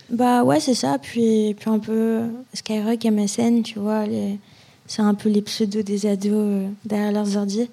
bah 0.10 0.44
ouais 0.44 0.60
c'est 0.60 0.76
ça 0.76 0.98
puis 1.00 1.56
puis 1.60 1.70
un 1.70 1.80
peu 1.80 2.22
Skyrock 2.54 3.04
MSN 3.06 3.64
tu 3.64 3.80
vois 3.80 4.06
les 4.06 4.38
c'est 4.86 5.02
un 5.02 5.16
peu 5.16 5.30
les 5.30 5.42
pseudos 5.42 5.82
des 5.84 6.06
ados 6.06 6.32
euh, 6.34 6.68
derrière 6.86 7.12
leurs 7.12 7.36
ordi 7.38 7.68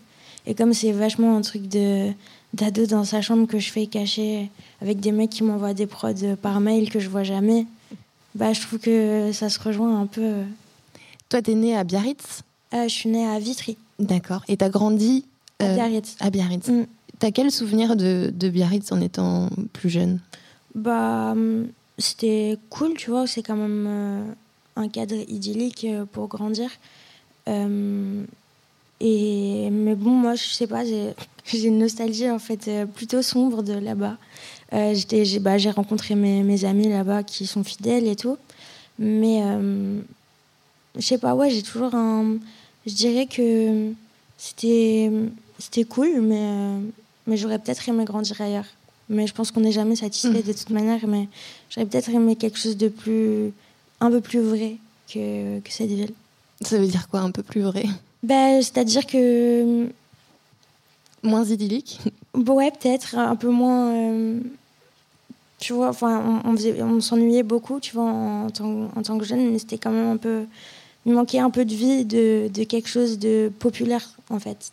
et 0.46 0.54
comme 0.54 0.72
c'est 0.72 0.92
vachement 0.92 1.36
un 1.36 1.42
truc 1.42 1.68
de 1.68 2.10
d'ado 2.54 2.86
dans 2.86 3.04
sa 3.04 3.20
chambre 3.20 3.46
que 3.46 3.58
je 3.58 3.70
fais 3.70 3.86
cacher 3.86 4.50
avec 4.80 5.00
des 5.00 5.12
mecs 5.12 5.30
qui 5.30 5.42
m'envoient 5.42 5.74
des 5.74 5.86
prods 5.86 6.36
par 6.40 6.60
mail 6.60 6.90
que 6.90 7.00
je 7.00 7.08
vois 7.08 7.22
jamais 7.22 7.66
bah 8.34 8.52
je 8.52 8.60
trouve 8.60 8.78
que 8.78 9.32
ça 9.32 9.48
se 9.48 9.58
rejoint 9.58 10.00
un 10.00 10.06
peu. 10.06 10.42
Toi, 11.28 11.42
t'es 11.42 11.54
né 11.54 11.76
à 11.76 11.84
Biarritz? 11.84 12.42
Euh, 12.74 12.84
je 12.84 12.94
suis 12.94 13.08
née 13.08 13.26
à 13.26 13.38
Vitry 13.38 13.76
D'accord. 13.98 14.42
Et 14.48 14.56
t'as 14.56 14.68
grandi 14.68 15.24
à 15.58 15.64
euh, 15.64 15.74
Biarritz 15.74 16.16
à 16.20 16.30
Biarritz. 16.30 16.68
Mm. 16.68 16.86
T'as 17.18 17.30
quel 17.32 17.50
souvenir 17.50 17.96
de, 17.96 18.32
de 18.32 18.48
Biarritz 18.48 18.92
en 18.92 19.00
étant 19.00 19.50
plus 19.72 19.90
jeune? 19.90 20.20
Bah, 20.74 21.32
hum, 21.32 21.66
c'était 21.98 22.56
cool, 22.70 22.94
tu 22.94 23.10
vois. 23.10 23.26
C'est 23.26 23.42
quand 23.42 23.56
même 23.56 23.86
euh, 23.88 24.24
un 24.76 24.88
cadre 24.88 25.16
idyllique 25.28 25.84
euh, 25.84 26.04
pour 26.10 26.28
grandir. 26.28 26.70
Et 29.02 29.70
mais 29.70 29.94
bon, 29.96 30.10
moi, 30.10 30.34
je 30.36 30.44
sais 30.44 30.68
pas, 30.68 30.84
j'ai 30.84 31.14
une 31.66 31.78
nostalgie 31.78 32.30
en 32.30 32.38
fait 32.38 32.70
plutôt 32.94 33.22
sombre 33.22 33.62
de 33.64 33.72
là-bas. 33.72 34.18
Euh, 34.72 34.94
j'ai, 34.94 35.38
bah, 35.40 35.56
rencontré 35.74 36.14
mes, 36.14 36.42
mes 36.42 36.64
amis 36.64 36.88
là-bas 36.88 37.22
qui 37.24 37.46
sont 37.46 37.64
fidèles 37.64 38.06
et 38.06 38.16
tout. 38.16 38.36
Mais 38.98 39.40
euh, 39.42 40.00
je 40.96 41.00
sais 41.00 41.18
pas, 41.18 41.34
ouais, 41.34 41.50
j'ai 41.50 41.62
toujours 41.62 41.94
un. 41.94 42.36
Je 42.86 42.94
dirais 42.94 43.26
que 43.26 43.92
c'était, 44.38 45.10
cool, 45.88 46.20
mais, 46.20 46.38
euh, 46.40 46.80
mais 47.26 47.36
j'aurais 47.36 47.58
peut-être 47.58 47.88
aimé 47.88 48.04
grandir 48.04 48.40
ailleurs. 48.40 48.66
Mais 49.08 49.26
je 49.26 49.34
pense 49.34 49.50
qu'on 49.50 49.60
n'est 49.60 49.72
jamais 49.72 49.96
satisfait 49.96 50.42
de 50.42 50.52
toute 50.52 50.70
manière. 50.70 51.04
Mais 51.06 51.28
j'aurais 51.68 51.86
peut-être 51.86 52.10
aimé 52.10 52.36
quelque 52.36 52.58
chose 52.58 52.76
de 52.76 52.88
plus. 52.88 53.52
un 54.00 54.10
peu 54.10 54.20
plus 54.20 54.40
vrai 54.40 54.76
que, 55.12 55.58
que 55.58 55.72
cette 55.72 55.90
ville. 55.90 56.12
Ça 56.60 56.78
veut 56.78 56.86
dire 56.86 57.08
quoi, 57.08 57.20
un 57.20 57.30
peu 57.32 57.42
plus 57.42 57.62
vrai? 57.62 57.86
Ben, 58.22 58.62
C'est-à-dire 58.62 59.06
que. 59.06 59.88
Moins 61.22 61.44
idyllique? 61.44 62.00
Bon, 62.34 62.54
ouais, 62.54 62.70
peut-être 62.70 63.16
un 63.16 63.34
peu 63.36 63.50
moins. 63.50 63.92
euh, 63.94 64.40
tu 65.60 65.74
vois, 65.74 65.88
enfin, 65.90 66.42
on, 66.44 66.56
on, 66.56 67.00
s'ennuyait 67.00 67.42
beaucoup, 67.42 67.80
tu 67.80 67.94
vois, 67.94 68.04
en, 68.04 68.50
tant, 68.50 68.90
en 68.96 69.02
tant 69.02 69.18
que 69.18 69.24
jeune, 69.24 69.52
mais 69.52 69.58
c'était 69.58 69.78
quand 69.78 69.90
même 69.90 70.08
un 70.08 70.16
peu. 70.16 70.44
Il 71.06 71.12
manquait 71.12 71.38
un 71.38 71.50
peu 71.50 71.64
de 71.64 71.74
vie, 71.74 72.04
de, 72.04 72.48
de 72.52 72.64
quelque 72.64 72.88
chose 72.88 73.18
de 73.18 73.52
populaire, 73.58 74.10
en 74.30 74.38
fait. 74.38 74.72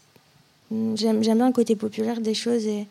J'aime 0.95 1.19
bien 1.19 1.35
le 1.35 1.51
côté 1.53 1.75
populaire 1.75 2.19
des 2.19 2.33
choses 2.33 2.65
et 2.65 2.87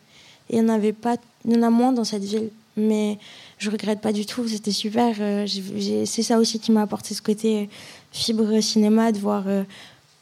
il 0.49 0.57
y 0.57 0.61
en 0.61 0.79
pas. 0.93 1.17
Il 1.45 1.57
en 1.57 1.63
a 1.63 1.69
moins 1.69 1.91
dans 1.91 2.03
cette 2.03 2.23
ville. 2.23 2.49
Mais 2.77 3.17
je 3.57 3.71
regrette 3.71 4.01
pas 4.01 4.13
du 4.13 4.27
tout, 4.27 4.47
c'était 4.47 4.71
super. 4.71 5.15
euh, 5.19 5.47
C'est 6.05 6.21
ça 6.21 6.37
aussi 6.37 6.59
qui 6.59 6.71
m'a 6.71 6.83
apporté 6.83 7.15
ce 7.15 7.23
côté 7.23 7.63
euh, 7.63 7.65
fibre 8.11 8.61
cinéma, 8.61 9.11
de 9.11 9.17
voir. 9.17 9.47
euh, 9.47 9.63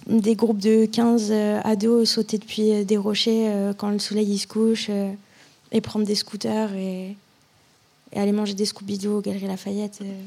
des 0.08 0.36
groupes 0.36 0.60
de 0.60 0.86
15 0.86 1.30
euh, 1.32 1.60
ados 1.64 2.08
sauter 2.08 2.38
depuis 2.38 2.86
des 2.86 2.96
rochers 2.96 3.72
quand 3.78 3.90
le 3.90 3.98
soleil 3.98 4.28
il 4.34 4.38
se 4.38 4.46
couche 4.46 4.92
et 5.72 5.82
prendre 5.82 6.06
des 6.06 6.14
scooters 6.14 6.76
et, 6.76 7.16
et 8.12 8.20
aller 8.20 8.32
manger 8.32 8.54
des 8.54 8.66
Scooby-Doo 8.66 9.18
aux 9.18 9.22
Galeries 9.22 9.48
Lafayette. 9.48 10.00
euh, 10.02 10.22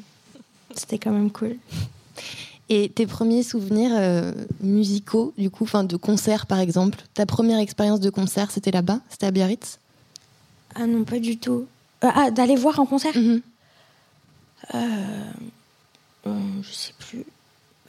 C'était 0.74 0.98
quand 0.98 1.12
même 1.12 1.30
cool. 1.30 1.56
Et 2.70 2.90
tes 2.90 3.06
premiers 3.06 3.42
souvenirs 3.42 3.92
euh, 3.94 4.30
musicaux, 4.60 5.32
du 5.38 5.48
coup, 5.48 5.64
enfin 5.64 5.84
de 5.84 5.96
concerts 5.96 6.44
par 6.46 6.58
exemple? 6.58 6.98
Ta 7.14 7.24
première 7.24 7.58
expérience 7.60 7.98
de 8.00 8.10
concert, 8.10 8.50
c'était 8.50 8.70
là-bas? 8.70 9.00
C'était 9.08 9.24
à 9.24 9.30
Biarritz? 9.30 9.78
Ah 10.74 10.86
non, 10.86 11.04
pas 11.04 11.18
du 11.18 11.38
tout. 11.38 11.66
Euh, 12.04 12.08
ah, 12.14 12.30
d'aller 12.30 12.56
voir 12.56 12.78
en 12.78 12.84
concert? 12.84 13.14
Euh, 14.74 15.30
hum, 16.26 16.62
Je 16.62 16.72
sais 16.72 16.92
plus. 16.98 17.24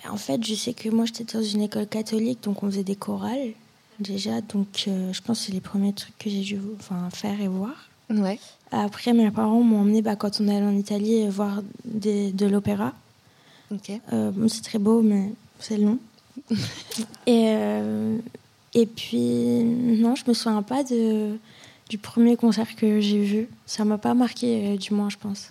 En 0.09 0.15
fait, 0.17 0.41
je 0.45 0.55
sais 0.55 0.73
que 0.73 0.87
moi 0.89 1.03
j'étais 1.05 1.25
dans 1.37 1.43
une 1.43 1.61
école 1.63 1.85
catholique, 1.87 2.41
donc 2.43 2.63
on 2.63 2.67
faisait 2.67 2.83
des 2.85 2.95
chorales 2.95 3.51
déjà. 3.99 4.39
Donc 4.39 4.67
je 4.85 5.21
pense 5.21 5.39
que 5.39 5.45
c'est 5.47 5.51
les 5.51 5.59
premiers 5.59 5.91
trucs 5.91 6.17
que 6.17 6.29
j'ai 6.29 6.39
dû 6.39 6.57
enfin, 6.79 7.09
faire 7.11 7.41
et 7.41 7.49
voir. 7.49 7.89
Ouais. 8.09 8.39
Après, 8.71 9.13
mes 9.13 9.31
parents 9.31 9.61
m'ont 9.61 9.81
emmené 9.81 10.01
bah, 10.01 10.15
quand 10.15 10.39
on 10.41 10.47
est 10.47 10.55
allé 10.55 10.65
en 10.65 10.77
Italie 10.77 11.23
euh, 11.25 11.29
voir 11.29 11.61
des- 11.85 12.31
de 12.31 12.45
l'opéra. 12.45 12.93
Ok. 13.71 13.91
Euh, 14.13 14.31
bon, 14.31 14.47
c'est 14.47 14.61
très 14.61 14.79
beau, 14.79 15.01
mais 15.01 15.31
c'est 15.59 15.77
long. 15.77 15.97
et, 17.25 17.45
euh, 17.47 18.17
et 18.73 18.85
puis, 18.85 19.63
non, 19.63 20.15
je 20.15 20.23
me 20.27 20.33
souviens 20.33 20.61
pas 20.61 20.83
de, 20.83 21.37
du 21.89 21.97
premier 21.97 22.35
concert 22.35 22.75
que 22.75 22.99
j'ai 22.99 23.23
vu. 23.23 23.47
Ça 23.65 23.85
m'a 23.85 23.97
pas 23.97 24.13
marqué, 24.13 24.77
du 24.77 24.93
moins, 24.93 25.09
je 25.09 25.17
pense. 25.17 25.49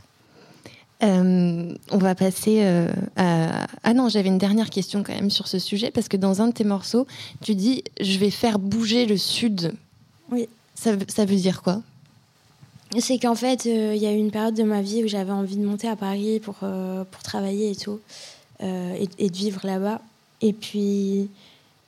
Euh, 1.02 1.74
on 1.92 1.98
va 1.98 2.14
passer 2.16 2.58
euh, 2.62 2.88
à... 3.16 3.66
Ah 3.84 3.94
non, 3.94 4.08
j'avais 4.08 4.28
une 4.28 4.38
dernière 4.38 4.68
question 4.70 5.04
quand 5.04 5.14
même 5.14 5.30
sur 5.30 5.46
ce 5.46 5.58
sujet, 5.60 5.90
parce 5.92 6.08
que 6.08 6.16
dans 6.16 6.42
un 6.42 6.48
de 6.48 6.52
tes 6.52 6.64
morceaux, 6.64 7.06
tu 7.40 7.54
dis 7.54 7.84
«je 8.00 8.18
vais 8.18 8.30
faire 8.30 8.58
bouger 8.58 9.06
le 9.06 9.16
Sud 9.16 9.74
Oui.». 10.32 10.48
Ça 10.74 10.94
veut 10.94 11.36
dire 11.36 11.62
quoi? 11.62 11.82
C'est 12.98 13.18
qu'en 13.18 13.34
fait, 13.34 13.66
euh, 13.66 13.94
il 13.94 14.02
y 14.02 14.06
a 14.06 14.12
eu 14.12 14.16
une 14.16 14.30
période 14.30 14.54
de 14.54 14.62
ma 14.62 14.80
vie 14.80 15.04
où 15.04 15.08
j'avais 15.08 15.30
envie 15.32 15.56
de 15.56 15.64
monter 15.64 15.88
à 15.88 15.96
Paris 15.96 16.40
pour, 16.40 16.56
euh, 16.62 17.04
pour 17.10 17.22
travailler 17.22 17.70
et 17.72 17.76
tout. 17.76 18.00
euh, 18.62 19.06
et, 19.18 19.30
de 19.30 19.36
vivre 19.36 19.60
là-bas. 19.64 20.00
Et 20.40 20.52
puis, 20.52 21.28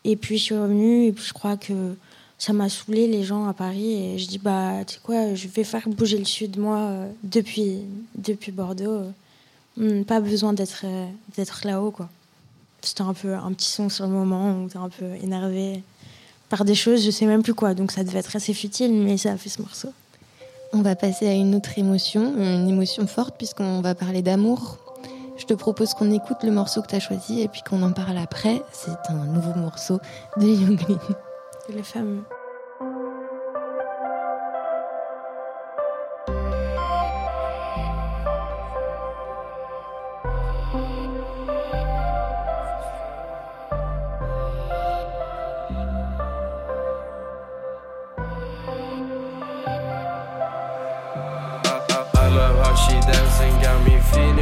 et 0.05 0.17
puis 0.17 0.39
je 0.39 0.43
suis 0.45 0.55
revenue 0.55 1.07
et 1.07 1.13
puis 1.13 1.25
je 1.25 1.33
crois 1.33 1.57
que 1.57 1.97
ça 2.39 2.53
m'a 2.53 2.69
saoulé 2.69 3.07
les 3.07 3.23
gens 3.25 3.47
à 3.49 3.53
Paris 3.55 3.93
et 3.93 4.19
je 4.19 4.27
dis 4.27 4.39
bah 4.39 4.85
tu 4.87 4.95
sais 4.95 5.01
quoi 5.03 5.35
je 5.35 5.49
vais 5.49 5.65
faire 5.65 5.89
bouger 5.89 6.19
le 6.19 6.25
sud 6.25 6.59
moi 6.59 6.91
depuis 7.23 7.81
depuis 8.17 8.51
Bordeaux 8.53 9.03
Hmm, 9.77 10.03
pas 10.03 10.21
besoin 10.21 10.53
d'être 10.53 10.85
d'être 11.37 11.61
là-haut 11.65 11.91
quoi 11.93 12.09
c'était 12.83 13.03
un 13.03 13.15
peu 13.15 13.35
un 13.35 13.53
petit 13.53 13.69
son 13.69 13.89
sur 13.89 14.07
le 14.07 14.13
moment 14.13 14.67
t'es 14.69 14.79
un 14.79 14.89
peu 14.89 15.15
énervé 15.23 15.83
par 16.49 16.65
des 16.65 16.75
choses 16.75 17.05
je 17.05 17.11
sais 17.11 17.27
même 17.27 17.43
plus 17.43 17.55
quoi 17.55 17.75
donc 17.75 17.93
ça 17.93 18.03
devait 18.03 18.19
être 18.19 18.35
assez 18.35 18.53
futile 18.55 18.93
mais 18.93 19.17
ça 19.17 19.33
a 19.33 19.37
fait 19.37 19.49
ce 19.49 19.63
morceau 19.63 19.93
On 20.73 20.83
va 20.83 20.95
passer 20.95 21.27
à 21.29 21.33
une 21.33 21.55
autre 21.57 21.79
émotion, 21.79 22.35
une 22.39 22.69
émotion 22.69 23.07
forte 23.07 23.37
puisqu'on 23.37 23.81
va 23.81 23.95
parler 23.95 24.23
d'amour. 24.23 24.79
Je 25.37 25.45
te 25.47 25.55
propose 25.55 25.95
qu'on 25.95 26.13
écoute 26.13 26.45
le 26.45 26.53
morceau 26.53 26.83
que 26.83 26.87
tu 26.87 26.95
as 26.95 27.01
choisi 27.01 27.41
et 27.41 27.49
puis 27.49 27.63
qu'on 27.63 27.83
en 27.83 27.93
parle 27.93 28.19
après. 28.19 28.63
C'est 28.73 29.11
un 29.11 29.25
nouveau 29.25 29.55
morceau 29.55 29.99
de 30.37 30.47
Younglin. 30.47 30.99
les 31.75 31.83
femmes 31.83 32.23
I, 32.31 32.40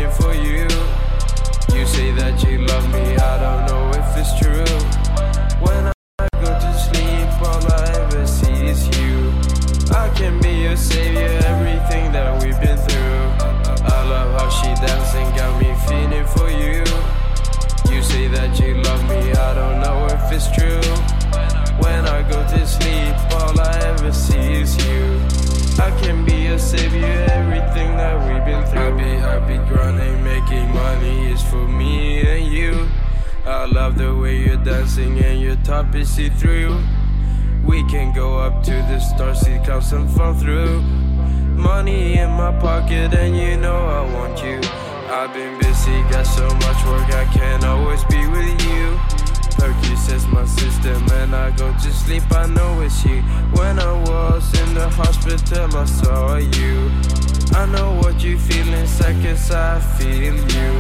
feeling 0.08 0.16
for 0.16 0.34
you. 0.34 0.62
You 1.76 1.86
say 1.86 2.10
that 2.12 2.42
you 2.44 2.58
love 2.66 2.86
me, 2.92 3.16
I 3.16 3.38
don't 3.38 3.66
know 3.66 3.90
if 3.90 4.16
it's 4.16 4.38
true. 4.38 4.64
When 5.60 5.92
I 6.18 6.28
go 6.40 6.46
to 6.46 6.72
sleep, 6.78 7.28
all 7.42 7.72
I 7.72 7.84
ever 8.00 8.26
see 8.26 8.66
is 8.66 8.86
you. 8.98 9.32
I 9.94 10.10
can 10.14 10.40
be 10.40 10.62
your 10.62 10.76
savior, 10.76 11.28
everything 11.46 12.12
that 12.12 12.42
we've 12.42 12.60
been 12.60 12.78
through. 12.78 13.20
I 13.84 14.08
love 14.08 14.40
how 14.40 14.48
she 14.50 14.74
dancing, 14.86 15.28
got 15.36 15.60
me 15.60 15.74
feeling 15.86 16.26
for 16.26 16.50
you. 16.50 16.84
You 17.94 18.02
say 18.02 18.28
that 18.28 18.58
you 18.60 18.74
love 18.82 19.02
me, 19.08 19.32
I 19.32 19.54
don't 19.54 19.80
know 19.80 20.06
if 20.06 20.32
it's 20.32 20.50
true. 20.56 20.82
When 21.82 22.06
I 22.06 22.22
go 22.28 22.42
to 22.42 22.66
sleep, 22.66 23.14
all 23.32 23.60
I 23.60 23.78
ever 23.92 24.12
see 24.12 24.62
is 24.62 24.76
you. 24.86 25.20
I 25.80 25.90
can 26.00 26.24
be 26.24 26.34
your 26.48 26.58
savior, 26.58 27.27
that 27.98 28.16
we've 28.26 28.44
been 28.44 28.64
through. 28.66 28.96
Happy, 28.96 29.56
happy, 29.56 29.58
grinding, 29.68 30.22
making 30.22 30.72
money 30.72 31.32
is 31.32 31.42
for 31.42 31.66
me 31.66 32.20
and 32.20 32.46
you. 32.52 32.88
I 33.44 33.64
love 33.66 33.98
the 33.98 34.14
way 34.14 34.37
you're 34.37 34.62
dancing 34.62 35.18
and 35.18 35.40
your 35.40 35.56
top 35.56 35.94
is 35.94 36.08
see 36.08 36.28
through. 36.28 36.80
We 37.64 37.82
can 37.88 38.14
go 38.14 38.38
up 38.38 38.62
to 38.64 38.70
the 38.70 39.00
stars, 39.00 39.40
see 39.40 39.58
come 39.64 39.82
and 39.92 40.11
fall 40.11 40.34
through. 40.34 40.80
Money 41.70 42.18
in 42.18 42.30
my 42.30 42.52
pocket, 42.61 43.12
and 43.14 43.37
you 43.37 43.56
know 43.56 43.80
I 43.98 44.02
want 44.14 44.42
you. 44.44 44.61
I've 45.11 45.34
been 45.34 45.58
busy, 45.58 46.00
got 46.12 46.24
so 46.24 46.46
much 46.46 46.80
work, 46.87 47.08
I 47.12 47.24
can't 47.34 47.64
always 47.64 48.04
be 48.04 48.22
with 48.28 48.62
you. 48.70 48.96
Percocets 49.58 50.30
my 50.32 50.44
system 50.44 51.02
and 51.20 51.34
I 51.34 51.50
go 51.56 51.72
to 51.72 51.90
sleep, 51.92 52.22
I 52.30 52.46
know 52.46 52.80
it's 52.80 53.04
you. 53.04 53.22
When 53.58 53.80
I 53.80 53.92
was 54.08 54.44
in 54.62 54.74
the 54.74 54.88
hospital, 54.88 55.76
I 55.76 55.84
saw 55.84 56.37
you. 56.37 57.17
I 57.54 57.66
know 57.66 57.94
what 58.00 58.22
you 58.22 58.38
feel 58.38 58.72
inside, 58.74 59.16
cause 59.24 59.50
I 59.50 59.80
feel 59.98 60.34
you. 60.34 60.72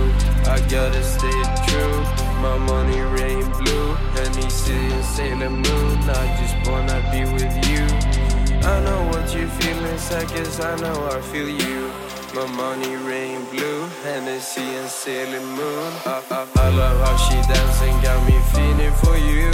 I 0.46 0.58
gotta 0.68 1.02
stay 1.02 1.40
true. 1.66 1.98
My 2.42 2.56
money 2.58 3.00
rain 3.18 3.44
blue, 3.58 3.96
and 4.20 4.34
he's 4.36 4.52
seeing 4.52 5.02
Sailor 5.02 5.50
Moon. 5.50 5.98
I 6.08 6.24
just 6.40 6.56
wanna 6.68 6.98
be 7.12 7.20
with 7.32 7.54
you. 7.68 7.84
I 8.68 8.80
know 8.84 9.00
what 9.10 9.34
you 9.34 9.46
feel 9.48 9.84
inside, 9.86 10.28
cause 10.28 10.60
I 10.60 10.76
know 10.76 11.08
I 11.08 11.20
feel 11.20 11.48
you. 11.48 11.90
My 12.34 12.46
money 12.46 12.96
rain 12.96 13.44
blue, 13.50 13.88
Hennessy 14.04 14.60
and 14.60 14.88
Sailor 14.88 15.40
Moon. 15.40 15.92
I, 16.04 16.22
I, 16.30 16.46
I 16.56 16.68
love 16.70 17.00
how 17.00 17.16
she 17.16 17.36
dancing, 17.52 17.94
got 18.02 18.20
me 18.28 18.36
feeling 18.52 18.94
for 19.02 19.16
you. 19.16 19.50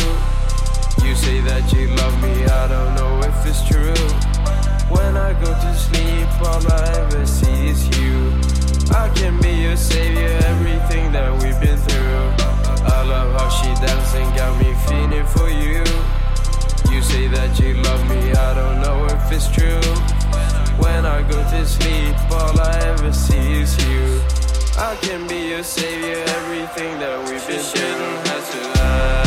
You 1.07 1.15
say 1.15 1.41
that 1.43 1.73
you 1.73 1.89
love 1.95 2.21
me, 2.23 2.45
I 2.45 2.67
don't 2.69 2.95
know 2.97 3.21
if 3.29 3.47
it's 3.47 3.63
true. 3.69 4.34
When 4.89 5.17
I 5.17 5.33
go 5.41 5.47
to 5.47 5.75
sleep, 5.75 6.29
all 6.43 6.73
I 6.73 6.85
ever 6.99 7.27
see 7.27 7.69
is 7.69 7.83
you. 7.99 8.33
I 8.95 9.09
can 9.15 9.41
be 9.41 9.53
your 9.63 9.77
savior, 9.77 10.31
everything 10.53 11.13
that 11.13 11.33
we've 11.43 11.59
been 11.61 11.79
through. 11.79 12.45
I 12.87 13.03
love 13.03 13.41
how 13.41 13.49
she 13.49 13.71
dancing, 13.85 14.29
got 14.37 14.53
me 14.61 14.75
feeling 14.87 15.27
for 15.27 15.49
you. 15.49 15.83
You 16.93 17.03
say 17.03 17.27
that 17.29 17.59
you 17.59 17.75
love 17.83 18.03
me, 18.09 18.33
I 18.33 18.55
don't 18.55 18.81
know 18.83 19.07
if 19.07 19.33
it's 19.33 19.49
true. 19.51 19.81
When 20.79 21.07
I 21.07 21.23
go 21.23 21.39
to 21.43 21.67
sleep, 21.67 22.15
all 22.31 22.61
I 22.61 22.79
ever 22.93 23.13
see 23.13 23.63
is 23.63 23.77
you. 23.87 24.21
I 24.77 24.97
can 25.01 25.27
be 25.27 25.49
your 25.49 25.63
savior, 25.63 26.23
everything 26.39 26.99
that 26.99 27.19
we've 27.21 27.47
been 27.47 27.61
through. 27.61 27.81
Shouldn't 27.81 28.29
have 28.29 28.53
to 28.53 28.81
ask 28.81 29.24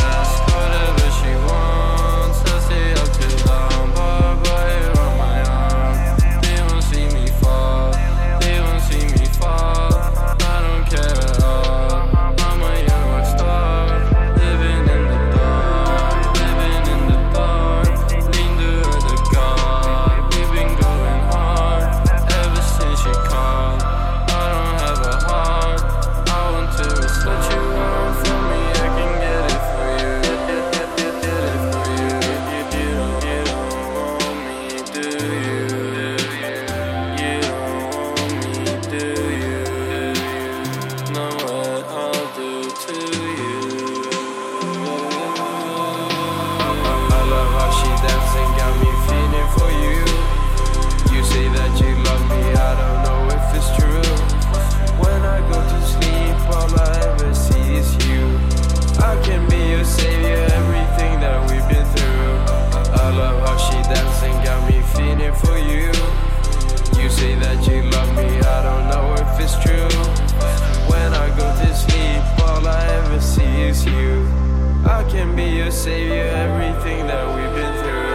can 75.18 75.34
be 75.34 75.48
your 75.60 75.70
savior, 75.72 76.26
everything 76.46 77.04
that 77.08 77.24
we've 77.34 77.54
been 77.58 77.74
through. 77.80 78.06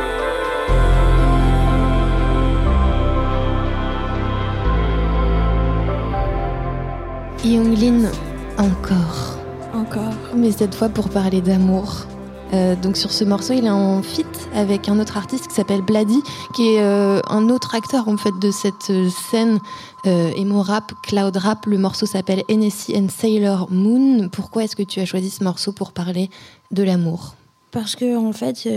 Younglin, 7.43 8.09
encore. 8.57 9.37
encore 9.73 10.15
Mais 10.33 10.51
cette 10.51 10.75
fois 10.75 10.87
pour 10.87 11.09
parler 11.09 11.41
d'amour. 11.41 12.07
Euh, 12.53 12.75
donc 12.75 12.97
sur 12.97 13.11
ce 13.11 13.23
morceau, 13.23 13.53
il 13.53 13.65
est 13.65 13.69
en 13.69 14.03
feat 14.03 14.27
avec 14.53 14.87
un 14.87 14.99
autre 14.99 15.17
artiste 15.17 15.47
qui 15.47 15.55
s'appelle 15.55 15.81
Blady, 15.81 16.21
qui 16.55 16.75
est 16.75 16.81
euh, 16.81 17.19
un 17.27 17.49
autre 17.49 17.73
acteur 17.73 18.07
en 18.07 18.17
fait 18.17 18.33
de 18.39 18.51
cette 18.51 18.91
euh, 18.91 19.09
scène 19.09 19.59
euh, 20.05 20.31
emo 20.35 20.61
rap, 20.61 20.91
cloud 21.01 21.35
rap. 21.35 21.65
Le 21.65 21.79
morceau 21.79 22.05
s'appelle 22.05 22.43
Hennessy 22.49 22.95
and 22.95 23.09
Sailor 23.09 23.71
Moon. 23.71 24.29
Pourquoi 24.29 24.65
est-ce 24.65 24.75
que 24.75 24.83
tu 24.83 24.99
as 24.99 25.05
choisi 25.05 25.31
ce 25.31 25.43
morceau 25.43 25.71
pour 25.71 25.93
parler 25.93 26.29
de 26.71 26.83
l'amour? 26.83 27.35
Parce 27.71 27.95
que 27.95 28.15
en 28.15 28.33
fait, 28.33 28.69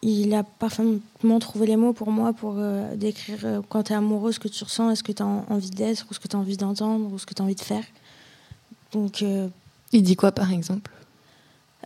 il 0.00 0.34
a 0.34 0.42
parfaitement 0.42 1.38
trouvé 1.38 1.66
les 1.66 1.76
mots 1.76 1.92
pour 1.92 2.10
moi 2.10 2.32
pour 2.32 2.54
décrire 2.96 3.60
quand 3.68 3.82
tu 3.82 3.92
es 3.92 3.96
amoureux, 3.96 4.32
ce 4.32 4.40
que 4.40 4.48
tu 4.48 4.64
ressens, 4.64 4.90
est-ce 4.90 5.02
que 5.02 5.12
tu 5.12 5.22
as 5.22 5.26
envie 5.26 5.68
d'être, 5.68 6.06
ou 6.10 6.14
ce 6.14 6.18
que 6.18 6.26
tu 6.26 6.34
as 6.34 6.38
envie 6.38 6.56
d'entendre, 6.56 7.12
ou 7.12 7.18
ce 7.18 7.26
que 7.26 7.34
tu 7.34 7.42
as 7.42 7.44
envie 7.44 7.54
de 7.54 7.60
faire. 7.60 7.84
Donc, 8.92 9.22
Il 9.92 10.02
dit 10.02 10.16
quoi 10.16 10.32
par 10.32 10.50
exemple? 10.50 10.90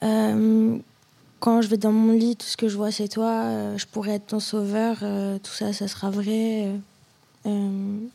Euh, 0.03 0.77
quand 1.41 1.63
je 1.63 1.69
vais 1.69 1.77
dans 1.77 1.93
mon 1.93 2.13
lit, 2.13 2.37
tout 2.37 2.47
ce 2.47 2.57
que 2.57 2.69
je 2.69 2.77
vois, 2.77 2.91
c'est 2.91 3.09
toi. 3.09 3.31
euh, 3.31 3.79
je 3.79 3.87
pourrais 3.87 4.13
être 4.15 4.27
ton 4.29 4.41
sauveur. 4.41 4.99
euh, 5.03 5.39
tout 5.39 5.53
ça, 5.53 5.73
ça 5.73 5.89
sera 5.89 6.11
vrai. 6.11 6.69
hum, 7.45 8.09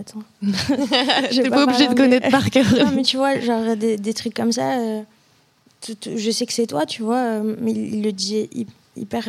attends. 0.00 0.22
T'es 1.30 1.42
pas 1.48 1.50
pas 1.50 1.64
obligé 1.64 1.88
de 1.88 1.94
connaître 1.94 2.30
par 2.30 2.50
cœur. 2.50 2.66
Non, 2.84 2.90
mais 2.92 3.02
tu 3.02 3.16
vois, 3.16 3.38
genre 3.40 3.76
des, 3.76 3.96
des 3.96 4.14
trucs 4.14 4.34
comme 4.34 4.52
ça, 4.52 4.76
tout- 5.80 5.94
tout- 5.94 6.16
je 6.16 6.30
sais 6.30 6.46
que 6.46 6.52
c'est 6.52 6.66
toi, 6.66 6.86
tu 6.86 7.02
vois, 7.02 7.40
mais 7.40 7.72
il 7.72 8.02
le 8.02 8.12
dit 8.12 8.48
hy- 8.54 8.66
hyper 8.96 9.28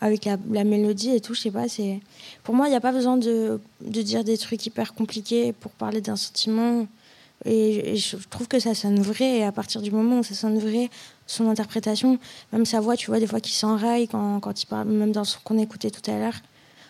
avec 0.00 0.24
la, 0.24 0.36
la 0.50 0.64
mélodie 0.64 1.10
et 1.10 1.20
tout, 1.20 1.34
je 1.34 1.40
sais 1.42 1.50
pas. 1.50 1.68
c'est 1.68 2.00
Pour 2.44 2.54
moi, 2.54 2.66
il 2.66 2.70
n'y 2.70 2.76
a 2.76 2.80
pas 2.80 2.92
besoin 2.92 3.16
de, 3.18 3.60
de 3.84 4.02
dire 4.02 4.24
des 4.24 4.38
trucs 4.38 4.64
hyper 4.64 4.94
compliqués 4.94 5.52
pour 5.52 5.70
parler 5.72 6.00
d'un 6.00 6.16
sentiment. 6.16 6.86
Et, 7.44 7.96
je 7.96 8.16
trouve 8.30 8.48
que 8.48 8.58
ça 8.60 8.74
sonne 8.74 9.00
vrai, 9.00 9.38
et 9.38 9.44
à 9.44 9.52
partir 9.52 9.82
du 9.82 9.90
moment 9.90 10.20
où 10.20 10.22
ça 10.22 10.34
sonne 10.34 10.58
vrai, 10.58 10.90
son 11.26 11.48
interprétation, 11.48 12.18
même 12.52 12.64
sa 12.64 12.80
voix, 12.80 12.96
tu 12.96 13.06
vois, 13.08 13.20
des 13.20 13.26
fois 13.26 13.40
qui 13.40 13.52
s'enraille 13.52 14.08
quand, 14.08 14.40
quand 14.40 14.62
il 14.62 14.66
parle, 14.66 14.88
même 14.88 15.12
dans 15.12 15.24
ce 15.24 15.36
qu'on 15.42 15.58
écoutait 15.58 15.90
tout 15.90 16.08
à 16.10 16.18
l'heure. 16.18 16.34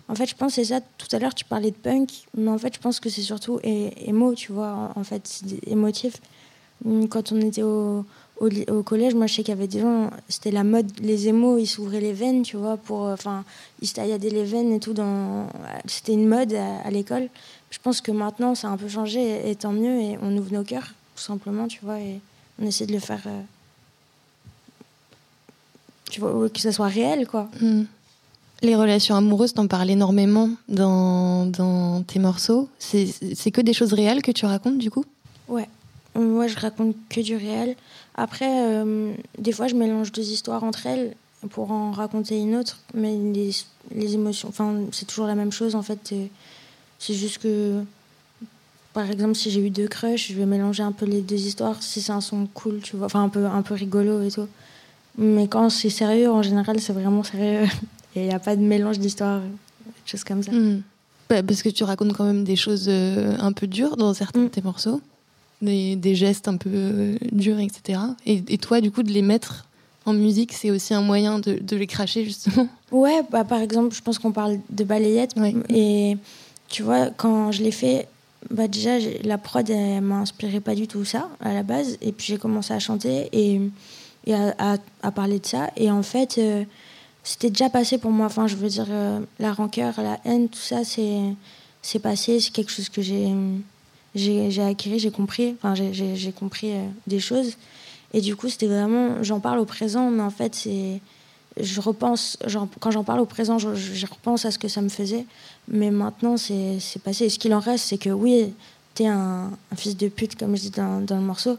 En 0.08 0.14
fait, 0.14 0.26
je 0.26 0.34
pense 0.34 0.54
c'est 0.54 0.64
ça. 0.64 0.80
Tout 0.98 1.06
à 1.12 1.18
l'heure, 1.18 1.34
tu 1.34 1.44
parlais 1.44 1.70
de 1.70 1.76
punk, 1.76 2.10
mais 2.36 2.50
en 2.50 2.58
fait, 2.58 2.74
je 2.74 2.80
pense 2.80 3.00
que 3.00 3.08
c'est 3.08 3.22
surtout 3.22 3.60
émo, 3.62 4.34
tu 4.34 4.52
vois. 4.52 4.90
En 4.94 5.04
fait, 5.04 5.42
émotif. 5.66 6.16
Hum, 6.84 7.08
Quand 7.08 7.32
on 7.32 7.40
était 7.40 7.62
au, 7.62 8.04
au, 8.40 8.82
collège, 8.82 9.14
moi, 9.14 9.26
je 9.26 9.34
sais 9.34 9.42
qu'il 9.42 9.54
y 9.54 9.56
avait 9.56 9.68
des 9.68 9.80
gens, 9.80 10.10
c'était 10.28 10.50
la 10.50 10.64
mode, 10.64 10.90
les 11.00 11.28
émos, 11.28 11.60
ils 11.62 11.66
s'ouvraient 11.66 12.00
les 12.00 12.12
veines, 12.12 12.42
tu 12.42 12.56
vois, 12.56 12.76
pour. 12.76 13.06
euh, 13.06 13.14
Enfin, 13.14 13.44
ils 13.80 13.88
se 13.88 13.94
taillaient 13.94 14.18
les 14.18 14.44
veines 14.44 14.72
et 14.72 14.80
tout. 14.80 14.94
C'était 15.86 16.12
une 16.12 16.28
mode 16.28 16.52
à 16.52 16.90
l'école. 16.90 17.28
Je 17.72 17.78
pense 17.82 18.00
que 18.00 18.12
maintenant, 18.12 18.54
ça 18.54 18.68
a 18.68 18.70
un 18.70 18.76
peu 18.76 18.88
changé, 18.88 19.20
et, 19.20 19.50
et 19.50 19.56
tant 19.56 19.72
mieux, 19.72 20.00
et 20.00 20.18
on 20.22 20.36
ouvre 20.36 20.52
nos 20.52 20.62
cœurs, 20.62 20.94
tout 21.16 21.22
simplement, 21.22 21.66
tu 21.66 21.80
vois, 21.82 21.98
et 21.98 22.20
on 22.60 22.66
essaie 22.66 22.86
de 22.86 22.92
le 22.92 23.00
faire. 23.00 23.22
euh, 23.26 23.42
tu 26.10 26.20
vois, 26.20 26.48
que 26.50 26.60
ça 26.60 26.70
soit 26.70 26.88
réel, 26.88 27.26
quoi. 27.26 27.48
Hmm. 27.60 27.84
Les 28.60 28.76
relations 28.76 29.16
amoureuses, 29.16 29.54
t'en 29.54 29.66
parles 29.66 29.90
énormément 29.90 30.50
dans, 30.68 31.46
dans 31.46 32.02
tes 32.02 32.20
morceaux. 32.20 32.68
C'est 32.78 33.08
c'est 33.34 33.50
que 33.50 33.60
des 33.60 33.72
choses 33.72 33.92
réelles 33.92 34.22
que 34.22 34.30
tu 34.30 34.46
racontes 34.46 34.78
du 34.78 34.88
coup? 34.88 35.04
Ouais. 35.48 35.68
Moi, 36.14 36.46
je 36.46 36.56
raconte 36.56 36.94
que 37.08 37.20
du 37.22 37.34
réel. 37.34 37.74
Après, 38.14 38.68
euh, 38.68 39.14
des 39.38 39.50
fois, 39.50 39.66
je 39.66 39.74
mélange 39.74 40.12
deux 40.12 40.30
histoires 40.30 40.62
entre 40.62 40.86
elles 40.86 41.16
pour 41.50 41.72
en 41.72 41.90
raconter 41.90 42.38
une 42.38 42.54
autre. 42.54 42.78
Mais 42.94 43.16
les, 43.16 43.50
les 43.92 44.14
émotions, 44.14 44.48
enfin, 44.50 44.76
c'est 44.92 45.06
toujours 45.06 45.26
la 45.26 45.34
même 45.34 45.50
chose 45.50 45.74
en 45.74 45.82
fait. 45.82 46.14
C'est 47.02 47.14
juste 47.14 47.38
que, 47.38 47.82
par 48.92 49.10
exemple, 49.10 49.34
si 49.34 49.50
j'ai 49.50 49.60
eu 49.60 49.70
deux 49.70 49.88
crushs, 49.88 50.28
je 50.28 50.34
vais 50.34 50.46
mélanger 50.46 50.84
un 50.84 50.92
peu 50.92 51.04
les 51.04 51.20
deux 51.20 51.34
histoires 51.34 51.82
si 51.82 52.00
c'est 52.00 52.12
un 52.12 52.20
son 52.20 52.46
cool, 52.54 52.78
tu 52.80 52.96
vois. 52.96 53.06
Enfin, 53.06 53.24
un 53.24 53.28
peu, 53.28 53.44
un 53.44 53.62
peu 53.62 53.74
rigolo 53.74 54.22
et 54.22 54.30
tout. 54.30 54.46
Mais 55.18 55.48
quand 55.48 55.68
c'est 55.68 55.90
sérieux, 55.90 56.30
en 56.30 56.42
général, 56.42 56.78
c'est 56.78 56.92
vraiment 56.92 57.24
sérieux. 57.24 57.66
Et 58.14 58.20
il 58.20 58.28
n'y 58.28 58.32
a 58.32 58.38
pas 58.38 58.54
de 58.54 58.60
mélange 58.60 59.00
d'histoires, 59.00 59.40
des 59.40 59.90
choses 60.06 60.22
comme 60.22 60.44
ça. 60.44 60.52
Hmm. 60.52 60.82
Bah, 61.28 61.42
Parce 61.42 61.64
que 61.64 61.70
tu 61.70 61.82
racontes 61.82 62.12
quand 62.12 62.24
même 62.24 62.44
des 62.44 62.54
choses 62.56 62.86
euh, 62.86 63.34
un 63.40 63.52
peu 63.52 63.66
dures 63.66 63.96
dans 63.96 64.14
certains 64.14 64.44
de 64.44 64.48
tes 64.48 64.62
morceaux, 64.62 65.00
des, 65.60 65.96
des 65.96 66.14
gestes 66.14 66.46
un 66.46 66.56
peu 66.56 66.70
euh, 66.72 67.16
durs, 67.32 67.58
etc. 67.58 67.98
Et, 68.26 68.44
et 68.46 68.58
toi, 68.58 68.80
du 68.80 68.92
coup, 68.92 69.02
de 69.02 69.10
les 69.10 69.22
mettre 69.22 69.66
en 70.04 70.12
musique, 70.12 70.52
c'est 70.52 70.70
aussi 70.70 70.94
un 70.94 71.02
moyen 71.02 71.40
de, 71.40 71.54
de 71.54 71.76
les 71.76 71.88
cracher 71.88 72.24
justement? 72.24 72.68
Ouais, 72.92 73.22
bah, 73.28 73.42
par 73.42 73.60
exemple, 73.60 73.92
je 73.92 74.02
pense 74.02 74.20
qu'on 74.20 74.32
parle 74.32 74.60
de 74.70 74.84
balayette. 74.84 75.32
Ouais. 75.36 75.54
Et 75.68 76.16
tu 76.72 76.82
vois, 76.82 77.10
quand 77.10 77.52
je 77.52 77.62
l'ai 77.62 77.70
fait, 77.70 78.08
bah, 78.50 78.66
déjà, 78.66 78.98
la 79.22 79.38
prod, 79.38 79.68
elle 79.68 80.00
m'a 80.00 80.16
inspiré 80.16 80.58
pas 80.58 80.74
du 80.74 80.88
tout 80.88 81.04
ça 81.04 81.28
à 81.40 81.52
la 81.52 81.62
base. 81.62 81.98
Et 82.00 82.12
puis 82.12 82.26
j'ai 82.28 82.38
commencé 82.38 82.72
à 82.72 82.78
chanter 82.78 83.28
et, 83.32 83.60
à, 84.58 85.10
parler 85.12 85.38
de 85.38 85.46
ça. 85.46 85.70
Et 85.76 85.90
en 85.90 86.02
fait, 86.02 86.38
euh, 86.38 86.64
c'était 87.22 87.50
déjà 87.50 87.68
passé 87.68 87.98
pour 87.98 88.10
moi. 88.10 88.26
Enfin, 88.26 88.46
je 88.46 88.56
veux 88.56 88.68
dire, 88.68 88.86
euh, 88.88 89.20
la 89.38 89.52
rancœur, 89.52 89.94
la 89.98 90.18
haine, 90.24 90.48
tout 90.48 90.58
ça, 90.58 90.78
c'est 90.82 91.98
passé. 91.98 92.40
C'est 92.40 92.50
quelque 92.52 92.72
chose 92.72 92.88
que 92.88 93.02
j'ai 93.02 93.28
j'ai 94.14 94.62
acquis, 94.62 94.98
j'ai 94.98 95.10
compris. 95.10 95.54
Enfin, 95.58 95.74
j'ai- 95.74 96.32
compris 96.32 96.72
euh, 96.72 96.86
des 97.06 97.20
choses. 97.20 97.56
Et 98.14 98.20
du 98.20 98.34
coup, 98.34 98.48
c'était 98.48 98.66
vraiment, 98.66 99.22
j'en 99.22 99.40
parle 99.40 99.58
au 99.58 99.64
présent, 99.64 100.10
mais 100.10 100.22
en 100.22 100.30
fait, 100.30 100.54
c'est 100.54 101.00
je 101.60 101.82
repense, 101.82 102.38
quand 102.80 102.90
j'en 102.90 103.04
parle 103.04 103.20
au 103.20 103.26
présent, 103.26 103.58
je 103.58 104.06
repense 104.06 104.46
à 104.46 104.50
ce 104.50 104.58
que 104.58 104.68
ça 104.68 104.80
me 104.80 104.88
faisait. 104.88 105.26
Mais 105.68 105.90
maintenant, 105.90 106.36
c'est 106.36 106.78
passé. 107.02 107.26
Et 107.26 107.28
ce 107.30 107.38
qu'il 107.38 107.54
en 107.54 107.60
reste, 107.60 107.86
c'est 107.86 107.98
que 107.98 108.10
oui, 108.10 108.52
t'es 108.94 109.06
un, 109.06 109.50
un 109.70 109.76
fils 109.76 109.96
de 109.96 110.08
pute, 110.08 110.36
comme 110.36 110.56
je 110.56 110.62
dis 110.62 110.70
dans, 110.70 111.00
dans 111.00 111.16
le 111.16 111.22
morceau. 111.22 111.56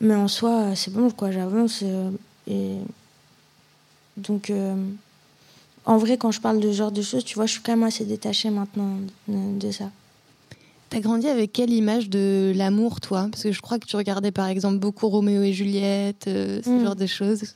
Mais 0.00 0.14
en 0.14 0.26
soi, 0.28 0.74
c'est 0.74 0.92
bon, 0.92 1.10
quoi, 1.10 1.30
j'avance. 1.30 1.80
euh, 1.82 2.10
et 2.48 2.78
donc, 4.16 4.50
euh, 4.50 4.74
en 5.84 5.96
vrai, 5.98 6.16
quand 6.16 6.30
je 6.32 6.40
parle 6.40 6.60
de 6.60 6.70
ce 6.72 6.76
genre 6.76 6.92
de 6.92 7.02
choses, 7.02 7.24
tu 7.24 7.34
vois, 7.34 7.46
je 7.46 7.52
suis 7.52 7.62
quand 7.62 7.72
même 7.72 7.82
assez 7.84 8.04
détachée 8.04 8.50
maintenant 8.50 8.96
de, 9.28 9.58
de 9.58 9.70
ça. 9.70 9.90
T'as 10.90 11.00
grandi 11.00 11.26
avec 11.28 11.52
quelle 11.52 11.70
image 11.72 12.10
de 12.10 12.52
l'amour, 12.54 13.00
toi? 13.00 13.28
Parce 13.30 13.44
que 13.44 13.52
je 13.52 13.60
crois 13.62 13.78
que 13.78 13.86
tu 13.86 13.96
regardais 13.96 14.30
par 14.32 14.46
exemple 14.48 14.78
beaucoup 14.78 15.08
Roméo 15.08 15.42
et 15.42 15.52
Juliette, 15.54 16.26
euh, 16.28 16.60
ce 16.62 16.68
Mm. 16.68 16.84
genre 16.84 16.96
de 16.96 17.06
choses. 17.06 17.54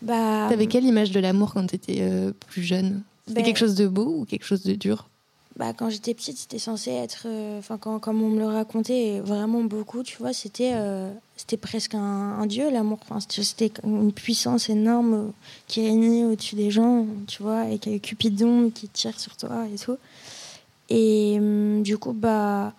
Bah, 0.00 0.46
T'avais 0.48 0.66
quelle 0.66 0.84
image 0.84 1.10
de 1.10 1.20
l'amour 1.20 1.52
quand 1.54 1.66
t'étais 1.66 1.98
euh, 2.00 2.32
plus 2.48 2.62
jeune? 2.62 3.02
C'était 3.26 3.40
Ben- 3.40 3.46
quelque 3.46 3.58
chose 3.58 3.74
de 3.74 3.86
beau 3.86 4.20
ou 4.20 4.24
quelque 4.24 4.44
chose 4.44 4.62
de 4.62 4.74
dur? 4.74 5.08
Bah, 5.56 5.72
quand 5.72 5.88
j'étais 5.88 6.14
petite, 6.14 6.36
c'était 6.36 6.58
censé 6.58 6.90
être. 6.90 7.22
euh, 7.26 7.58
Enfin, 7.60 7.78
quand, 7.78 8.00
comme 8.00 8.20
on 8.22 8.28
me 8.28 8.40
le 8.40 8.46
racontait 8.46 9.20
vraiment 9.20 9.62
beaucoup, 9.62 10.02
tu 10.02 10.16
vois, 10.18 10.32
c'était 10.32 10.72
euh, 10.74 11.12
c'était 11.36 11.56
presque 11.56 11.94
un, 11.94 12.44
dieu, 12.46 12.70
l'amour. 12.70 12.98
Enfin, 13.08 13.20
c'était- 13.20 13.70
une 13.84 14.12
puissance 14.12 14.68
énorme 14.68 15.14
euh, 15.14 15.26
qui 15.68 15.82
régnait 15.86 16.24
au-dessus 16.24 16.56
des 16.56 16.70
gens, 16.72 17.06
tu 17.28 17.42
vois, 17.42 17.68
et 17.68 17.78
qu'il 17.78 17.92
y 17.92 17.96
a 17.96 17.98
Cupidon 18.00 18.70
qui 18.74 18.88
tire 18.88 19.18
sur 19.20 19.36
toi 19.36 19.66
et 19.72 19.78
tout. 19.78 19.96
Et 20.90 21.36
hum, 21.38 21.82
du 21.82 21.98
coup, 21.98 22.12
bah. 22.12 22.72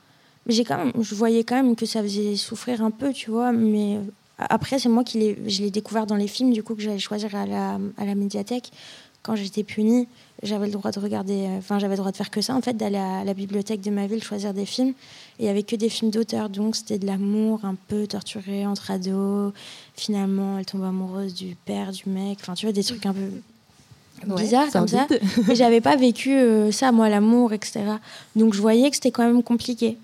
j'ai 0.48 0.64
quand 0.66 0.78
même, 0.78 0.92
je 1.02 1.16
voyais 1.16 1.44
quand 1.44 1.56
même 1.56 1.76
que 1.76 1.86
ça 1.86 2.02
faisait 2.04 2.36
souffrir 2.36 2.82
un 2.84 2.92
peu, 2.92 3.14
tu 3.14 3.32
vois, 3.32 3.52
mais. 3.52 4.00
Après, 4.38 4.80
c'est 4.80 4.90
moi 4.90 5.06
qui 5.06 5.18
l'ai, 5.18 5.38
je 5.50 5.62
l'ai 5.62 5.72
découvert 5.72 6.06
dans 6.06 6.18
les 6.18 6.28
films, 6.28 6.52
du 6.52 6.62
coup, 6.62 6.76
que 6.76 6.82
j'allais 6.82 7.00
choisir 7.00 7.34
à 7.36 7.46
la, 7.46 7.80
à 7.98 8.04
la 8.06 8.16
médiathèque. 8.16 8.70
Quand 9.26 9.36
j'étais 9.36 9.64
punie, 9.64 10.08
j'avais 10.44 10.68
le 10.68 10.72
droit 10.72 10.92
de 10.92 11.00
regarder, 11.00 11.48
euh, 11.48 11.58
enfin, 11.58 11.80
j'avais 11.80 11.96
le 11.96 12.00
droit 12.00 12.12
de 12.12 12.18
faire 12.18 12.30
que 12.30 12.42
ça, 12.42 12.54
en 12.54 12.62
fait, 12.62 12.78
d'aller 12.78 12.98
à 12.98 13.24
la 13.24 13.34
bibliothèque 13.34 13.82
de 13.82 13.90
ma 13.90 14.06
ville 14.06 14.24
choisir 14.24 14.54
des 14.54 14.68
films. 14.68 14.90
Et 14.90 14.94
il 15.40 15.44
n'y 15.46 15.50
avait 15.50 15.64
que 15.64 15.76
des 15.76 15.90
films 15.90 16.12
d'auteur, 16.12 16.50
donc 16.50 16.76
c'était 16.76 17.00
de 17.00 17.08
l'amour 17.08 17.66
un 17.66 17.76
peu 17.88 18.06
torturé 18.06 18.68
entre 18.68 18.92
ados. 18.92 19.52
Finalement, 19.96 20.60
elle 20.60 20.66
tombe 20.66 20.84
amoureuse 20.84 21.34
du 21.34 21.56
père, 21.66 21.92
du 21.92 22.04
mec, 22.08 22.38
enfin, 22.42 22.54
tu 22.54 22.68
vois, 22.68 22.74
des 22.74 22.84
trucs 22.84 23.04
un 23.08 23.14
peu 23.14 24.36
bizarres 24.38 24.70
comme 24.72 24.88
ça. 24.88 25.08
Et 25.50 25.56
j'avais 25.56 25.82
pas 25.82 25.96
vécu 25.96 26.32
euh, 26.36 26.72
ça, 26.72 26.92
moi, 26.92 27.10
l'amour, 27.10 27.54
etc. 27.54 27.82
Donc 28.36 28.54
je 28.54 28.62
voyais 28.62 28.90
que 28.92 28.96
c'était 28.96 29.12
quand 29.12 29.26
même 29.26 29.42
compliqué. 29.42 29.98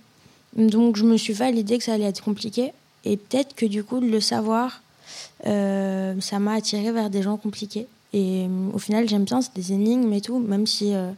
Donc 0.56 0.98
je 0.98 1.06
me 1.06 1.16
suis 1.16 1.36
fait 1.36 1.52
l'idée 1.52 1.78
que 1.78 1.84
ça 1.84 1.94
allait 1.94 2.06
être 2.06 2.24
compliqué. 2.24 2.74
Et 3.06 3.18
peut-être 3.18 3.56
que 3.56 3.66
du 3.66 3.84
coup, 3.84 4.00
de 4.00 4.08
le 4.08 4.20
savoir, 4.20 4.82
euh, 5.46 6.20
ça 6.22 6.40
m'a 6.40 6.54
attiré 6.54 6.92
vers 6.92 7.10
des 7.10 7.22
gens 7.22 7.38
compliqués. 7.38 7.88
Et 8.14 8.46
euh, 8.48 8.70
au 8.74 8.78
final, 8.80 9.08
j'aime 9.08 9.24
bien, 9.24 9.42
c'est 9.42 9.56
des 9.56 9.72
énigmes 9.74 10.12
et 10.14 10.22
tout, 10.22 10.40
même 10.40 10.68
si 10.68 10.94
euh, 10.94 11.12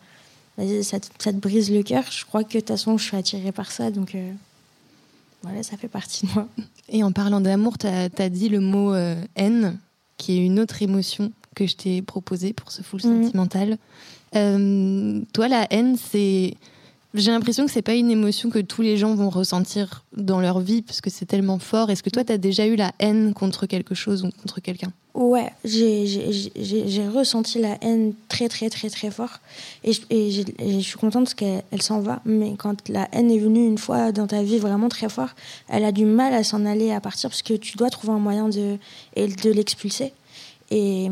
ça, 0.84 1.00
te, 1.00 1.08
ça 1.20 1.32
te 1.34 1.38
brise 1.38 1.72
le 1.72 1.82
cœur. 1.84 2.04
Je 2.12 2.26
crois 2.26 2.44
que 2.44 2.54
de 2.54 2.60
toute 2.60 2.68
façon, 2.70 2.98
je 2.98 3.04
suis 3.04 3.18
attirée 3.18 3.52
par 3.52 3.72
ça. 3.72 3.90
Donc 3.92 4.14
euh, 4.16 4.32
voilà, 5.42 5.64
ça 5.64 5.78
fait 5.78 5.88
partie 5.88 6.28
de 6.28 6.32
moi. 6.34 6.48
Et 6.90 7.04
en 7.04 7.12
parlant 7.12 7.42
d'amour, 7.42 7.78
tu 7.78 7.88
as, 7.88 8.30
dit 8.30 8.50
le 8.50 8.60
mot 8.60 8.94
euh, 8.94 9.16
haine, 9.36 9.78
qui 10.18 10.38
est 10.38 10.46
une 10.46 10.60
autre 10.60 10.82
émotion 10.82 11.32
que 11.56 11.66
je 11.68 11.76
t'ai 11.76 12.02
proposée 12.02 12.54
pour 12.54 12.72
ce 12.72 12.82
full 12.82 13.02
Mhm. 13.04 13.24
sentimental. 13.24 13.78
Toi, 14.32 15.48
la 15.48 15.68
haine, 15.72 15.96
c'est. 15.98 16.56
J'ai 17.14 17.30
l'impression 17.30 17.68
que 17.68 17.72
c'est 17.72 17.84
pas 17.84 17.94
une 17.94 18.10
émotion 18.10 18.50
que 18.50 18.58
tous 18.58 18.82
les 18.82 18.98
gens 18.98 19.14
vont 19.14 19.30
ressentir 19.30 20.04
dans 20.18 20.40
leur 20.40 20.60
vie 20.60 20.82
parce 20.82 21.00
que 21.00 21.12
c'est 21.12 21.26
tellement 21.26 21.60
fort. 21.60 21.92
Est-ce 21.92 22.02
que 22.02 22.10
toi, 22.10 22.24
tu 22.24 22.34
as 22.34 22.40
déjà 22.40 22.66
eu 22.66 22.76
la 22.76 22.92
haine 22.98 23.36
contre 23.36 23.68
quelque 23.68 23.94
chose 23.94 24.24
ou 24.24 24.32
contre 24.32 24.62
quelqu'un? 24.62 24.92
Ouais, 25.14 25.52
j'ai- 25.64 27.08
ressenti 27.14 27.60
la 27.60 27.78
haine 27.84 28.14
très 28.30 28.50
très 28.50 28.72
très 28.72 28.90
très 28.90 29.12
fort 29.12 29.40
et 29.84 29.94
je, 29.94 30.80
suis 30.80 30.98
contente 30.98 31.26
parce 31.26 31.36
qu'elle 31.36 31.64
elle 31.72 31.84
s'en 31.84 32.00
va. 32.00 32.20
Mais 32.26 32.56
quand 32.58 32.90
la 32.90 33.08
haine 33.12 33.30
est 33.30 33.38
venue 33.38 33.68
une 33.68 33.78
fois 33.78 34.12
dans 34.12 34.26
ta 34.26 34.42
vie 34.42 34.58
vraiment 34.58 34.90
très 34.90 35.10
fort, 35.10 35.30
elle 35.70 35.86
a 35.86 35.92
du 35.92 36.06
mal 36.06 36.34
à 36.34 36.44
s'en 36.44 36.66
aller 36.66 36.92
à 36.92 37.00
partir 37.00 37.30
parce 37.30 37.44
que 37.44 37.54
tu 37.54 37.78
dois 37.78 37.92
trouver 37.92 38.14
un 38.14 38.20
moyen 38.20 38.50
de, 38.50 38.78
de 39.16 39.52
l'expulser. 39.52 40.14
Et, 40.76 41.06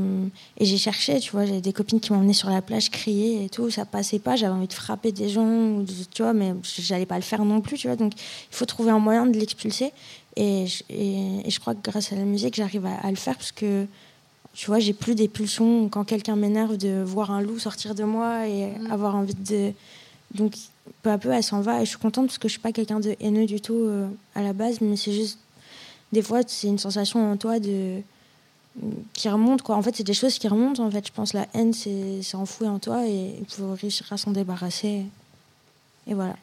et 0.58 0.66
j'ai 0.66 0.78
cherché, 0.80 1.20
tu 1.20 1.32
vois, 1.32 1.46
j'ai 1.46 1.62
des 1.62 1.72
copines 1.72 2.00
qui 2.00 2.12
m'emmenaient 2.14 2.34
sur 2.34 2.50
la 2.50 2.64
plage 2.64 2.90
crier 2.90 3.46
et 3.46 3.50
tout, 3.50 3.70
ça 3.70 3.86
passait 3.86 4.18
pas, 4.18 4.36
j'avais 4.36 4.54
envie 4.54 4.66
de 4.68 4.74
frapper 4.74 5.12
des 5.12 5.30
gens, 5.30 5.86
tu 6.12 6.24
vois, 6.24 6.34
mais 6.34 6.54
j'allais 6.80 7.06
pas 7.06 7.18
le 7.18 7.22
faire 7.22 7.46
non 7.46 7.62
plus, 7.62 7.78
tu 7.78 7.86
vois, 7.88 7.96
donc 7.96 8.14
il 8.16 8.56
faut 8.56 8.66
trouver 8.66 8.90
un 8.90 8.98
moyen 8.98 9.28
de 9.28 9.38
l'expulser. 9.38 9.92
Et, 10.36 10.66
je- 10.66 10.84
et, 10.90 11.46
et 11.48 11.52
je 11.52 11.60
crois 11.60 11.76
que 11.76 11.82
grâce 11.92 12.12
à 12.12 12.16
la 12.16 12.24
musique, 12.24 12.56
j'arrive 12.56 12.88
à, 12.88 12.96
à 13.06 13.10
le 13.12 13.18
faire 13.18 13.36
parce 13.36 13.52
que, 13.52 13.86
tu 14.56 14.66
vois, 14.66 14.80
j'ai 14.80 14.94
plus 14.94 15.14
des 15.14 15.28
pulsions 15.28 15.90
quand 15.90 16.06
quelqu'un 16.06 16.36
m'énerve 16.36 16.78
de 16.78 17.04
voir 17.04 17.30
un 17.30 17.42
loup 17.42 17.60
sortir 17.60 17.94
de 17.94 18.04
moi 18.04 18.48
et 18.48 18.70
avoir 18.90 19.16
envie 19.16 19.36
de. 19.36 19.74
Donc, 20.34 20.54
peu 21.04 21.12
à 21.12 21.18
peu, 21.20 21.30
elle 21.32 21.44
s'en 21.44 21.62
va 21.62 21.82
et 21.82 21.86
je 21.86 21.90
suis 21.92 22.00
contente 22.00 22.26
parce 22.28 22.38
que 22.40 22.48
je 22.48 22.54
suis 22.54 22.62
pas 22.62 22.72
quelqu'un 22.72 23.00
de 23.00 23.16
haineux 23.20 23.46
du 23.46 23.62
tout 23.62 23.76
euh, 23.76 24.08
à 24.34 24.42
la 24.42 24.54
base, 24.54 24.82
mais 24.82 24.96
c'est 24.96 25.14
juste. 25.14 25.38
Des 26.14 26.22
fois, 26.24 26.40
c'est 26.48 26.68
une 26.68 26.80
sensation 26.80 27.32
en 27.32 27.38
toi 27.38 27.60
de 27.60 28.02
qui 29.14 29.28
remonte 29.30 29.62
quoi 29.62 29.76
en 29.76 29.82
fait 29.82 29.96
c'est 29.96 30.04
des 30.04 30.14
choses 30.14 30.38
qui 30.40 30.48
remontent 30.48 30.82
en 30.84 30.90
fait 30.90 31.06
je 31.06 31.12
pense 31.12 31.34
la 31.34 31.46
haine 31.54 31.74
c'est 31.74 32.22
enfoui 32.36 32.68
en 32.68 32.80
toi 32.80 33.06
et 33.06 33.36
il 33.40 33.46
faut 33.50 33.74
réussir 33.80 34.08
à 34.12 34.18
s'en 34.18 34.32
débarrasser 34.32 35.04
et 36.08 36.14
voilà 36.14 36.36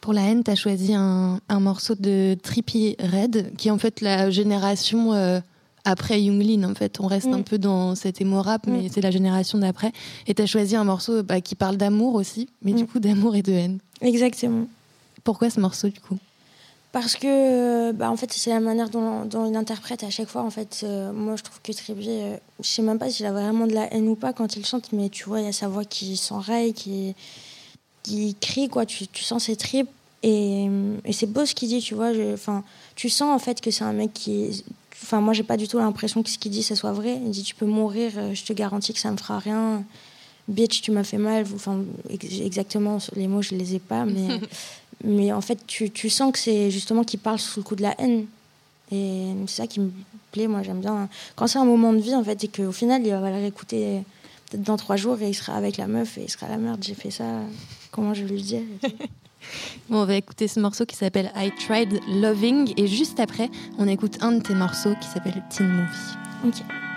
pour 0.00 0.12
la 0.12 0.22
haine, 0.22 0.44
tu 0.44 0.50
as 0.50 0.54
choisi 0.54 0.94
un, 0.94 1.40
un 1.48 1.60
morceau 1.60 1.94
de 1.96 2.36
Trippie 2.40 2.94
Red, 3.00 3.52
qui 3.58 3.66
est 3.68 3.70
en 3.72 3.78
fait 3.78 4.00
la 4.00 4.30
génération 4.30 5.12
euh, 5.12 5.40
après 5.84 6.22
Younglin. 6.22 6.62
En 6.70 6.74
fait, 6.76 7.00
on 7.00 7.08
reste 7.08 7.26
Mm. 7.26 7.34
un 7.34 7.42
peu 7.42 7.58
dans 7.58 7.96
cet 7.96 8.20
émo 8.20 8.40
rap, 8.40 8.66
mais 8.68 8.82
Mm. 8.84 8.88
c'est 8.92 9.00
la 9.00 9.10
génération 9.10 9.58
d'après. 9.58 9.92
Et 10.28 10.34
tu 10.34 10.40
as 10.40 10.46
choisi 10.46 10.76
un 10.76 10.84
morceau 10.84 11.24
bah, 11.24 11.40
qui 11.40 11.56
parle 11.56 11.76
d'amour 11.76 12.14
aussi, 12.14 12.48
mais 12.62 12.72
du 12.74 12.84
Mm. 12.84 12.86
coup 12.86 13.00
d'amour 13.00 13.34
et 13.34 13.42
de 13.42 13.52
haine. 13.52 13.78
Exactement. 14.00 14.66
Pourquoi 15.24 15.50
ce 15.50 15.58
morceau 15.60 15.88
du 15.88 15.98
coup? 16.00 16.16
Parce 17.00 17.16
que, 17.16 17.92
bah, 17.92 18.10
en 18.10 18.16
fait, 18.16 18.32
c'est 18.32 18.50
la 18.50 18.60
manière 18.60 18.88
dont, 18.90 19.28
il 19.46 19.56
interprète 19.56 20.02
à 20.04 20.10
chaque 20.10 20.28
fois. 20.28 20.42
En 20.42 20.50
fait, 20.50 20.80
euh, 20.82 21.12
moi, 21.12 21.36
je 21.36 21.42
trouve 21.42 21.60
que 21.62 21.72
Trippie, 21.72 22.06
euh, 22.08 22.36
je 22.60 22.68
sais 22.68 22.82
même 22.82 22.98
pas 22.98 23.08
s'il 23.10 23.24
a 23.26 23.32
vraiment 23.32 23.66
de 23.66 23.72
la 23.74 23.92
haine 23.92 24.08
ou 24.08 24.14
pas 24.14 24.32
quand 24.32 24.56
il 24.56 24.64
chante, 24.66 24.92
mais 24.92 25.08
tu 25.08 25.24
vois, 25.24 25.40
il 25.40 25.46
y 25.46 25.48
a 25.48 25.52
sa 25.52 25.68
voix 25.68 25.84
qui 25.84 26.16
s'enraye, 26.16 26.72
qui, 26.72 27.14
qui 28.02 28.34
crie, 28.40 28.68
quoi. 28.68 28.86
Tu, 28.86 29.06
tu 29.06 29.22
sens 29.24 29.44
ses 29.44 29.56
tripes. 29.56 29.88
Et, 30.24 30.68
et 31.04 31.12
c'est 31.12 31.26
beau 31.26 31.46
ce 31.46 31.54
qu'il 31.54 31.68
dit, 31.68 31.80
tu 31.80 31.94
vois. 31.94 32.10
Enfin, 32.34 32.64
tu 32.96 33.08
sens 33.08 33.32
en 33.34 33.38
fait 33.38 33.60
que 33.60 33.70
c'est 33.70 33.84
un 33.84 33.92
mec 33.92 34.12
qui. 34.12 34.64
Enfin, 35.00 35.20
moi, 35.20 35.32
j'ai 35.32 35.44
pas 35.44 35.56
du 35.56 35.68
tout 35.68 35.78
l'impression 35.78 36.24
que 36.24 36.30
ce 36.30 36.38
qu'il 36.38 36.50
dit, 36.50 36.64
ça 36.64 36.74
soit 36.74 36.92
vrai. 36.92 37.20
Il 37.24 37.30
dit 37.30 37.44
Tu 37.44 37.54
peux 37.54 37.66
mourir, 37.66 38.10
euh, 38.16 38.34
je 38.34 38.42
te 38.44 38.52
garantis 38.52 38.92
que 38.92 38.98
ça 38.98 39.12
me 39.12 39.16
fera 39.16 39.38
rien. 39.38 39.84
Bitch, 40.48 40.80
tu 40.82 40.90
m'as 40.90 41.04
fait 41.04 41.18
mal. 41.18 41.44
Enfin, 41.54 41.82
ex- 42.10 42.40
exactement, 42.40 42.98
les 43.14 43.28
mots, 43.28 43.42
je 43.42 43.54
les 43.54 43.76
ai 43.76 43.78
pas, 43.78 44.04
mais. 44.04 44.40
Mais 45.04 45.32
en 45.32 45.40
fait, 45.40 45.66
tu, 45.66 45.90
tu 45.90 46.10
sens 46.10 46.32
que 46.32 46.38
c'est 46.38 46.70
justement 46.70 47.04
qu'il 47.04 47.20
parle 47.20 47.38
sous 47.38 47.60
le 47.60 47.64
coup 47.64 47.76
de 47.76 47.82
la 47.82 47.94
haine. 48.00 48.26
Et 48.90 49.26
c'est 49.46 49.62
ça 49.62 49.66
qui 49.66 49.80
me 49.80 49.90
plaît, 50.32 50.48
moi 50.48 50.62
j'aime 50.62 50.80
bien. 50.80 51.08
Quand 51.36 51.46
c'est 51.46 51.58
un 51.58 51.64
moment 51.64 51.92
de 51.92 51.98
vie, 51.98 52.14
en 52.14 52.24
fait, 52.24 52.42
et 52.44 52.48
qu'au 52.48 52.72
final, 52.72 53.02
il 53.04 53.10
va 53.10 53.30
le 53.30 53.36
réécouter 53.36 54.02
peut-être 54.48 54.62
dans 54.62 54.76
trois 54.76 54.96
jours 54.96 55.20
et 55.20 55.28
il 55.28 55.34
sera 55.34 55.54
avec 55.54 55.76
la 55.76 55.86
meuf 55.86 56.16
et 56.18 56.22
il 56.24 56.30
sera 56.30 56.48
la 56.48 56.56
merde, 56.56 56.82
j'ai 56.82 56.94
fait 56.94 57.10
ça, 57.10 57.24
comment 57.90 58.14
je 58.14 58.24
vais 58.24 58.34
lui 58.34 58.42
dire. 58.42 58.62
Bon, 59.88 60.02
on 60.02 60.04
va 60.04 60.16
écouter 60.16 60.48
ce 60.48 60.60
morceau 60.60 60.84
qui 60.84 60.96
s'appelle 60.96 61.32
I 61.34 61.50
Tried 61.66 62.00
Loving, 62.08 62.74
et 62.76 62.86
juste 62.86 63.18
après, 63.20 63.48
on 63.78 63.88
écoute 63.88 64.18
un 64.20 64.32
de 64.32 64.42
tes 64.42 64.54
morceaux 64.54 64.94
qui 65.00 65.08
s'appelle 65.08 65.42
Teen 65.48 65.68
Movie. 65.68 66.18
Ok. 66.44 66.87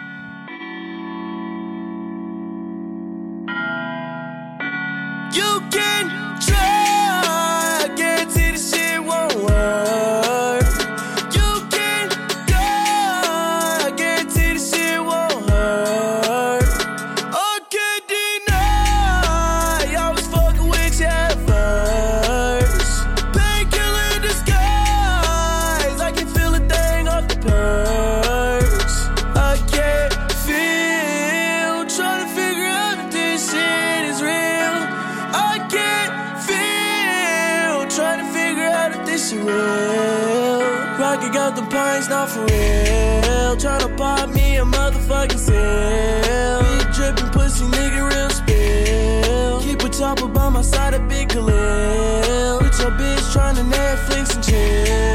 Pints, 42.01 42.09
not 42.09 42.29
for 42.29 42.41
real. 42.41 43.57
Trying 43.57 43.81
to 43.81 43.95
pop 43.95 44.29
me 44.29 44.57
a 44.57 44.63
motherfucking 44.63 45.37
seal. 45.37 46.61
Big 46.61 46.93
dripping 46.93 47.29
pussy 47.31 47.65
nigga, 47.65 48.09
real 48.09 48.29
spill. 48.29 49.61
Keep 49.61 49.81
a 49.83 49.89
chopper 49.89 50.27
by 50.27 50.49
my 50.49 50.61
side, 50.61 50.93
a 50.93 50.99
big 50.99 51.29
Khalil. 51.29 52.59
With 52.59 52.79
your 52.79 52.91
bitch 52.91 53.33
trying 53.33 53.55
to 53.55 53.61
Netflix 53.61 54.35
and 54.35 54.43
chill. 54.43 55.10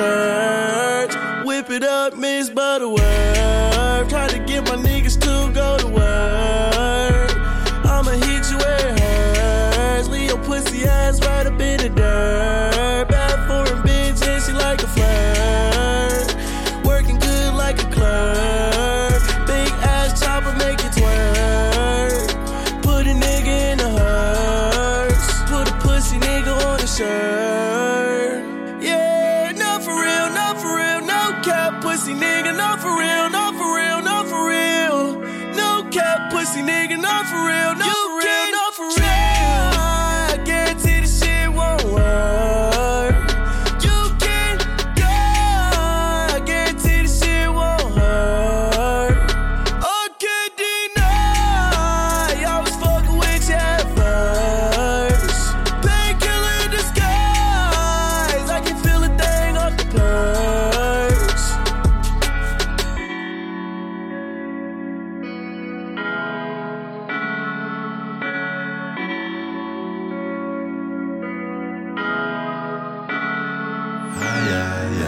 Church. 0.00 1.14
Whip 1.44 1.70
it 1.70 1.84
up, 1.84 2.16
Miss 2.16 2.48
Butterworth. 2.50 4.08
Try 4.08 4.28
to 4.28 4.38
get 4.46 4.64
my 4.68 4.76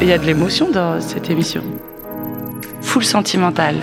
Il 0.03 0.09
y 0.09 0.12
a 0.12 0.18
de 0.18 0.26
l'émotion 0.26 0.68
dans 0.68 1.00
cette 1.00 1.30
émission. 1.30 1.62
Full 2.82 3.05
sentimental. 3.05 3.76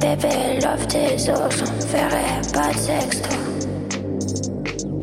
Bébé 0.00 0.60
love, 0.62 0.86
tes 0.86 1.30
os, 1.30 1.56
j'enverrai 1.56 2.40
pas 2.52 2.72
de 2.72 2.78
sexto. 2.78 3.30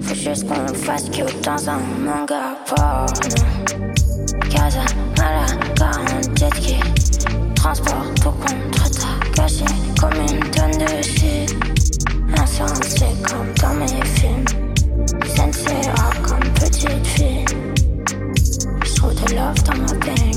Faut 0.01 0.16
juste 0.16 0.47
qu'on 0.47 0.74
fasse 0.74 1.10
cute 1.10 1.41
dans 1.43 1.70
un 1.70 1.80
manga 2.04 2.58
porno. 2.68 3.06
Casa, 4.49 4.86
mala, 5.18 5.45
40 5.76 6.38
jet 6.38 6.54
ski. 6.56 6.76
Transport 7.56 8.06
pour 8.22 8.36
contre 8.38 8.89
ta 8.91 9.41
gâché 9.41 9.66
comme 9.99 10.20
une 10.22 10.39
tonne 10.51 10.78
de 10.78 11.01
shit. 11.01 11.56
Insensé 12.38 13.06
comme 13.24 13.54
dans 13.62 13.74
mes 13.76 14.06
films. 14.06 14.45
Sensei 15.36 15.82
ah, 15.97 16.12
comme 16.24 16.49
petite 16.54 17.08
fille. 17.08 17.45
J'trouve 18.86 19.16
de 19.16 19.36
love 19.36 19.64
dans 19.64 19.78
ma 19.78 19.93
bank. 20.06 20.32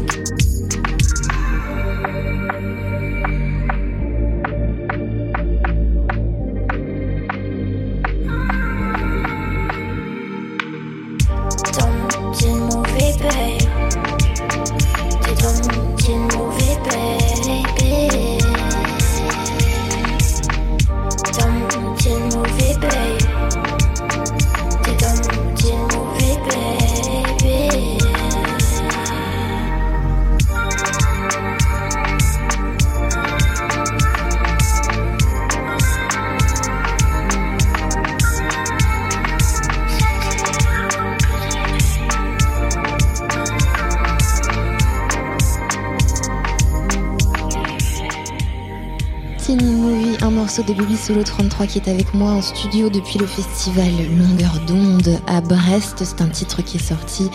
De 50.66 50.74
Baby 50.74 50.96
Solo 50.96 51.22
33 51.22 51.66
qui 51.66 51.78
est 51.78 51.88
avec 51.88 52.12
moi 52.12 52.32
en 52.32 52.42
studio 52.42 52.88
depuis 52.88 53.18
le 53.18 53.26
festival 53.26 53.90
Longueur 54.18 54.60
d'onde 54.66 55.20
à 55.26 55.40
Brest. 55.40 56.02
C'est 56.04 56.20
un 56.20 56.28
titre 56.28 56.62
qui 56.62 56.78
est 56.78 56.80
sorti 56.80 57.30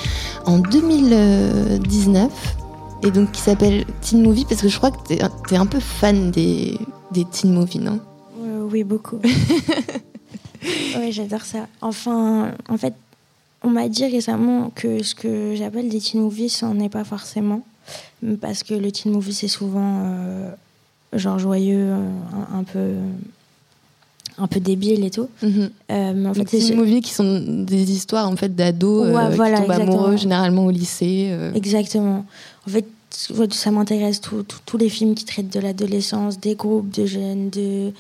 en 0.46 0.60
2019 0.60 2.30
et 3.04 3.12
donc 3.12 3.32
qui 3.32 3.42
s'appelle 3.42 3.86
Teen 4.02 4.22
Movie 4.22 4.46
parce 4.46 4.62
que 4.62 4.68
je 4.68 4.78
crois 4.78 4.92
que 4.92 5.08
t'es 5.08 5.20
es 5.52 5.56
un 5.56 5.66
peu 5.66 5.80
fan 5.80 6.32
des, 6.32 6.78
des 7.12 7.24
teen 7.26 7.54
movies, 7.54 7.80
non? 7.80 8.00
Euh, 8.42 8.68
oui, 8.70 8.84
beaucoup. 8.84 9.20
oui, 10.64 11.12
j'adore 11.12 11.44
ça. 11.44 11.68
Enfin, 11.82 12.52
en 12.68 12.78
fait, 12.78 12.94
on 13.64 13.70
m'a 13.70 13.88
dit 13.88 14.06
récemment 14.06 14.72
que 14.76 15.04
ce 15.04 15.16
que 15.16 15.56
j'appelle 15.56 15.88
des 15.88 16.02
teen 16.02 16.22
movies, 16.22 16.50
ça 16.50 16.68
n'en 16.68 16.80
est 16.84 16.90
pas 16.90 17.06
forcément. 17.06 17.66
Parce 18.42 18.64
que 18.64 18.74
le 18.74 18.92
teen 18.92 19.12
movie, 19.14 19.34
c'est 19.34 19.48
souvent 19.48 20.04
euh, 20.06 20.52
genre 21.14 21.40
joyeux, 21.40 21.92
un, 21.92 22.60
un 22.60 22.64
peu 22.64 22.94
un 24.38 24.48
peu 24.48 24.60
débile 24.60 25.04
et 25.06 25.12
tout. 25.12 25.30
Mhm. 25.44 25.70
Euh, 25.92 26.14
mais 26.16 26.30
en 26.30 26.34
fait, 26.34 26.48
c'est 26.60 26.74
movies 26.76 27.02
qui 27.02 27.12
sont 27.14 27.42
des 27.64 27.92
histoires 27.92 28.28
en 28.30 28.36
fait 28.36 28.56
d'ados 28.56 29.08
Ouais, 29.08 29.16
euh, 29.26 29.30
voilà, 29.36 29.58
qui 29.58 29.62
tombent 29.64 29.72
exactement. 29.72 29.94
amoureux 30.00 30.18
généralement 30.18 30.66
au 30.66 30.72
lycée. 30.72 31.28
euh. 31.32 31.54
Exactement. 31.54 32.26
En 32.66 32.70
fait, 32.72 32.86
ça 33.54 33.72
m'intéresse 33.72 34.20
tous 34.22 34.78
les 34.78 34.90
films 34.90 35.14
qui 35.16 35.26
traitent 35.26 35.52
de 35.54 35.60
l'adolescence, 35.60 36.40
des 36.40 36.56
groupes 36.56 36.90
de 36.92 37.06
jeunes, 37.06 37.50
de, 37.50 37.92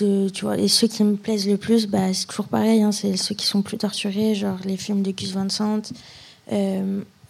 de- 0.00 0.28
tu 0.30 0.44
vois, 0.44 0.56
et 0.56 0.68
ceux 0.68 0.86
qui 0.86 1.02
me 1.02 1.16
plaisent 1.16 1.48
le 1.48 1.56
plus, 1.56 1.86
bah, 1.88 2.12
c'est 2.14 2.26
toujours 2.26 2.46
pareil, 2.46 2.80
hein, 2.82 2.92
c'est 2.92 3.16
ceux 3.16 3.34
qui 3.34 3.44
sont 3.44 3.60
plus 3.60 3.76
torturés, 3.76 4.34
genre 4.36 4.58
les 4.64 4.76
films 4.76 5.02
de 5.02 5.10
Gus 5.10 5.32
Van 5.32 5.48
Sant, 5.48 5.82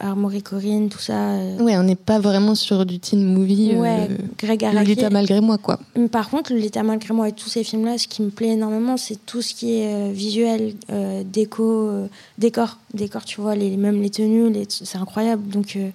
Armory 0.00 0.42
Corinne, 0.42 0.88
tout 0.88 0.98
ça. 0.98 1.14
euh. 1.34 1.58
Ouais, 1.62 1.76
on 1.76 1.82
n'est 1.84 1.94
pas 1.94 2.18
vraiment 2.18 2.54
sur 2.54 2.84
du 2.84 2.98
teen 2.98 3.24
movie. 3.24 3.70
euh, 3.74 3.80
Ouais, 3.80 4.08
Greg 4.38 4.64
Araki. 4.64 4.78
Lolita 4.78 5.10
malgré 5.10 5.40
moi 5.40 5.56
quoi. 5.58 5.78
Mais 5.96 6.08
Par 6.08 6.28
contre, 6.30 6.52
Lolita 6.52 6.82
malgré 6.82 7.14
moi 7.14 7.28
et 7.28 7.32
tous 7.32 7.48
ces 7.48 7.64
films-là, 7.64 7.96
ce 7.98 8.08
qui 8.08 8.22
me 8.22 8.30
plaît 8.30 8.48
énormément, 8.48 8.96
c'est 8.96 9.24
tout 9.24 9.40
ce 9.42 9.54
qui 9.54 9.74
est 9.80 9.94
euh, 9.94 10.12
visuel, 10.12 10.74
euh, 10.90 11.22
déco, 11.24 11.88
euh, 11.88 12.06
décor, 12.38 12.78
décor. 12.92 13.24
Tu 13.24 13.40
vois, 13.40 13.54
les, 13.54 13.76
même 13.76 14.02
les 14.02 14.10
tenues, 14.10 14.50
les- 14.50 14.66
c'est 14.68 14.98
incroyable. 14.98 15.48
Donc, 15.48 15.76
euh, 15.76 15.90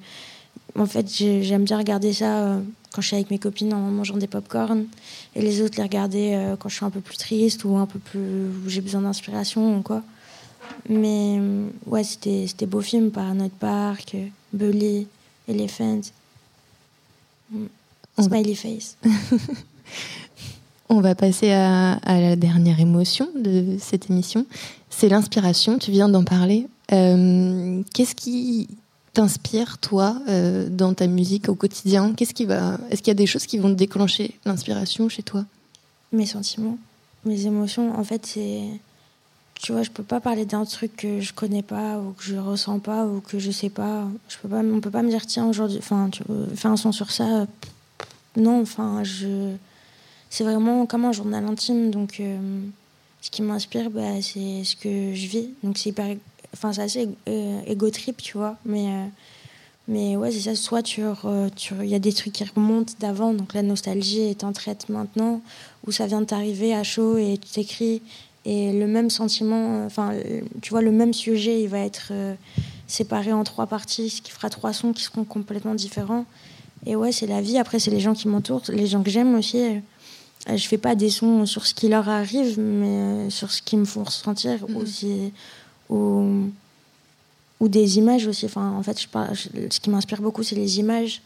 en 0.78 0.86
fait, 0.86 1.06
j'ai- 1.14 1.44
j'aime 1.44 1.64
bien 1.66 1.78
regarder 1.78 2.14
ça 2.14 2.38
euh, 2.40 2.60
quand 2.94 3.02
je 3.02 3.08
suis 3.08 3.16
avec 3.18 3.30
mes 3.32 3.38
copines 3.40 3.74
en 3.74 3.80
mangeant 3.80 4.18
des 4.18 4.28
pop-corn, 4.28 4.86
et 5.36 5.42
les 5.42 5.62
autres 5.62 5.76
les 5.78 5.84
regarder 5.84 6.32
euh, 6.34 6.56
quand 6.58 6.70
je 6.70 6.76
suis 6.76 6.86
un 6.86 6.90
peu 6.90 7.02
plus 7.02 7.18
triste 7.18 7.64
ou 7.66 7.76
un 7.78 7.86
peu 7.86 8.00
plus 8.00 8.20
où 8.66 8.70
j'ai 8.70 8.82
besoin 8.82 9.02
d'inspiration 9.02 9.78
ou 9.78 9.82
quoi. 9.82 10.02
Mais 10.88 11.38
euh, 11.40 11.68
ouais, 11.86 12.04
c'était 12.04 12.46
c'était 12.48 12.66
beaux 12.66 12.82
films, 12.82 13.12
Paranoid 13.12 13.50
Park, 13.60 14.16
euh, 14.16 14.28
Bully, 14.54 15.08
Elephant, 15.48 16.02
Mm. 17.52 17.66
On 18.18 18.22
va- 18.22 18.28
Smiley 18.30 18.54
Face. 18.56 18.96
On 20.90 21.02
va 21.02 21.14
passer 21.16 21.52
à, 21.52 21.94
à 21.94 22.20
la 22.20 22.36
dernière 22.36 22.80
émotion 22.80 23.28
de 23.36 23.78
cette 23.80 24.10
émission. 24.10 24.46
C'est 24.90 25.10
l'inspiration, 25.10 25.78
tu 25.78 25.92
viens 25.92 26.10
d'en 26.10 26.24
parler. 26.24 26.68
Euh, 26.92 27.82
Qu'est-ce 27.94 28.16
qui 28.16 28.68
t'inspire, 29.14 29.78
toi, 29.78 30.20
euh, 30.30 30.68
dans 30.70 30.94
ta 30.96 31.06
musique 31.08 31.48
au 31.50 31.56
quotidien? 31.56 32.14
Qu'est-ce 32.14 32.34
qui 32.34 32.46
va 32.46 32.80
Est-ce 32.90 33.02
qu'il 33.02 33.10
y 33.10 33.12
a 33.12 33.16
des 33.16 33.28
choses 33.28 33.46
qui 33.46 33.58
vont 33.60 33.70
déclencher 33.70 34.36
l'inspiration 34.46 35.10
chez 35.10 35.22
toi? 35.24 35.46
Mes 36.12 36.26
sentiments, 36.26 36.78
mes 37.26 37.46
émotions. 37.46 37.98
En 37.98 38.04
fait, 38.04 38.26
c'est. 38.26 38.62
Tu 39.62 39.74
vois, 39.74 39.84
je 39.84 39.90
peux 39.90 40.04
pas 40.04 40.22
parler 40.22 40.46
d'un 40.46 40.64
truc 40.64 40.96
que 40.96 41.20
je 41.20 41.34
connais 41.34 41.64
pas 41.64 42.00
ou 42.00 42.14
que 42.14 42.24
je 42.24 42.38
ressens 42.38 42.80
pas 42.80 43.06
ou 43.06 43.20
que 43.20 43.40
je 43.40 43.52
sais 43.52 43.70
pas. 43.70 44.08
Je 44.30 44.38
peux 44.38 44.48
pas 44.48 44.62
on 44.62 44.80
peut 44.80 44.90
pas 44.90 45.04
me 45.04 45.10
dire, 45.10 45.26
tiens, 45.26 45.48
aujourd'hui, 45.48 45.80
enfin, 45.80 46.10
tu 46.10 46.24
fais 46.56 46.70
un 46.70 46.78
son 46.78 46.94
sur 46.94 47.12
ça. 47.12 47.46
Non, 48.38 48.62
enfin, 48.62 49.04
je. 49.04 49.54
C'est 50.30 50.46
vraiment 50.46 50.86
comme 50.86 51.04
un 51.04 51.12
journal 51.12 51.44
intime. 51.46 51.92
Donc, 51.92 52.22
euh, 52.22 52.62
ce 53.22 53.30
qui 53.30 53.42
m'inspire, 53.42 53.90
bah, 53.90 54.22
c'est 54.22 54.64
ce 54.64 54.78
que 54.78 55.14
je 55.14 55.28
vis. 55.28 55.50
Donc, 55.62 55.78
c'est 55.78 55.90
hyper. 55.90 56.16
Enfin, 56.54 56.72
c'est 56.72 56.84
assez 56.84 57.10
euh, 57.28 57.62
égo 57.68 57.90
trip, 57.90 58.22
tu 58.22 58.38
vois. 58.38 58.56
Mais. 58.66 58.88
euh, 58.88 59.06
mais 59.90 60.16
ouais, 60.16 60.32
c'est 60.32 60.42
ça. 60.42 60.56
Soit 60.56 60.84
tu 60.84 61.02
il 61.82 61.90
y 61.90 61.96
a 61.96 62.00
des 62.00 62.14
trucs 62.14 62.34
qui 62.34 62.44
remontent 62.44 62.94
d'avant, 63.00 63.34
donc 63.34 63.56
la 63.56 63.64
nostalgie 63.64 64.22
est 64.22 64.44
en 64.44 64.54
traite 64.54 64.88
maintenant, 64.88 65.42
ou 65.86 65.92
ça 65.92 66.06
vient 66.06 66.22
de 66.22 66.28
t'arriver 66.28 66.76
à 66.76 66.84
chaud 66.84 67.18
et 67.18 67.40
tu 67.40 67.50
t'écris 67.50 68.04
et 68.46 68.72
le 68.74 68.88
même 68.88 69.10
sentiment, 69.10 69.82
euh, 69.82 69.86
enfin, 69.86 70.12
euh, 70.14 70.42
tu 70.62 70.70
vois, 70.72 70.82
le 70.82 70.92
même 70.92 71.14
sujet, 71.14 71.62
il 71.62 71.68
va 71.68 71.80
être 71.80 72.08
euh, 72.12 72.34
séparé 72.88 73.34
en 73.34 73.44
trois 73.44 73.68
parties, 73.68 74.10
ce 74.10 74.22
qui 74.22 74.32
fera 74.32 74.50
trois 74.50 74.74
sons 74.74 74.94
qui 74.94 75.04
seront 75.04 75.24
complètement 75.26 75.76
différents. 75.76 76.26
Et 76.86 76.96
ouais, 76.96 77.12
c'est 77.12 77.28
la 77.28 77.42
vie. 77.42 77.58
Après, 77.58 77.80
c'est 77.80 77.92
les 77.92 78.00
gens 78.00 78.14
qui 78.14 78.28
m'entourent, 78.28 78.64
les 78.70 78.88
gens 78.88 79.04
que 79.04 79.10
j'aime 79.10 79.36
aussi. 79.36 79.62
Je 80.48 80.68
fais 80.68 80.78
pas 80.78 80.96
des 80.96 81.10
sons 81.10 81.46
sur 81.46 81.66
ce 81.68 81.74
qui 81.74 81.90
leur 81.90 82.08
arrive, 82.08 82.58
mais 82.60 83.30
sur 83.30 83.52
ce 83.52 83.62
qui 83.62 83.76
me 83.76 83.84
font 83.86 84.04
ressentir 84.06 84.66
aussi. 84.76 85.34
Ou, 85.90 86.50
ou 87.60 87.68
des 87.68 87.98
images 87.98 88.26
aussi. 88.28 88.46
Enfin, 88.46 88.72
en 88.72 88.82
fait, 88.82 89.00
je 89.02 89.08
parle, 89.10 89.36
je- 89.36 89.50
ce 89.70 89.80
qui 89.82 89.90
m'inspire 89.90 90.22
beaucoup, 90.22 90.44
c'est 90.44 90.56
les 90.56 90.80
images. 90.80 91.22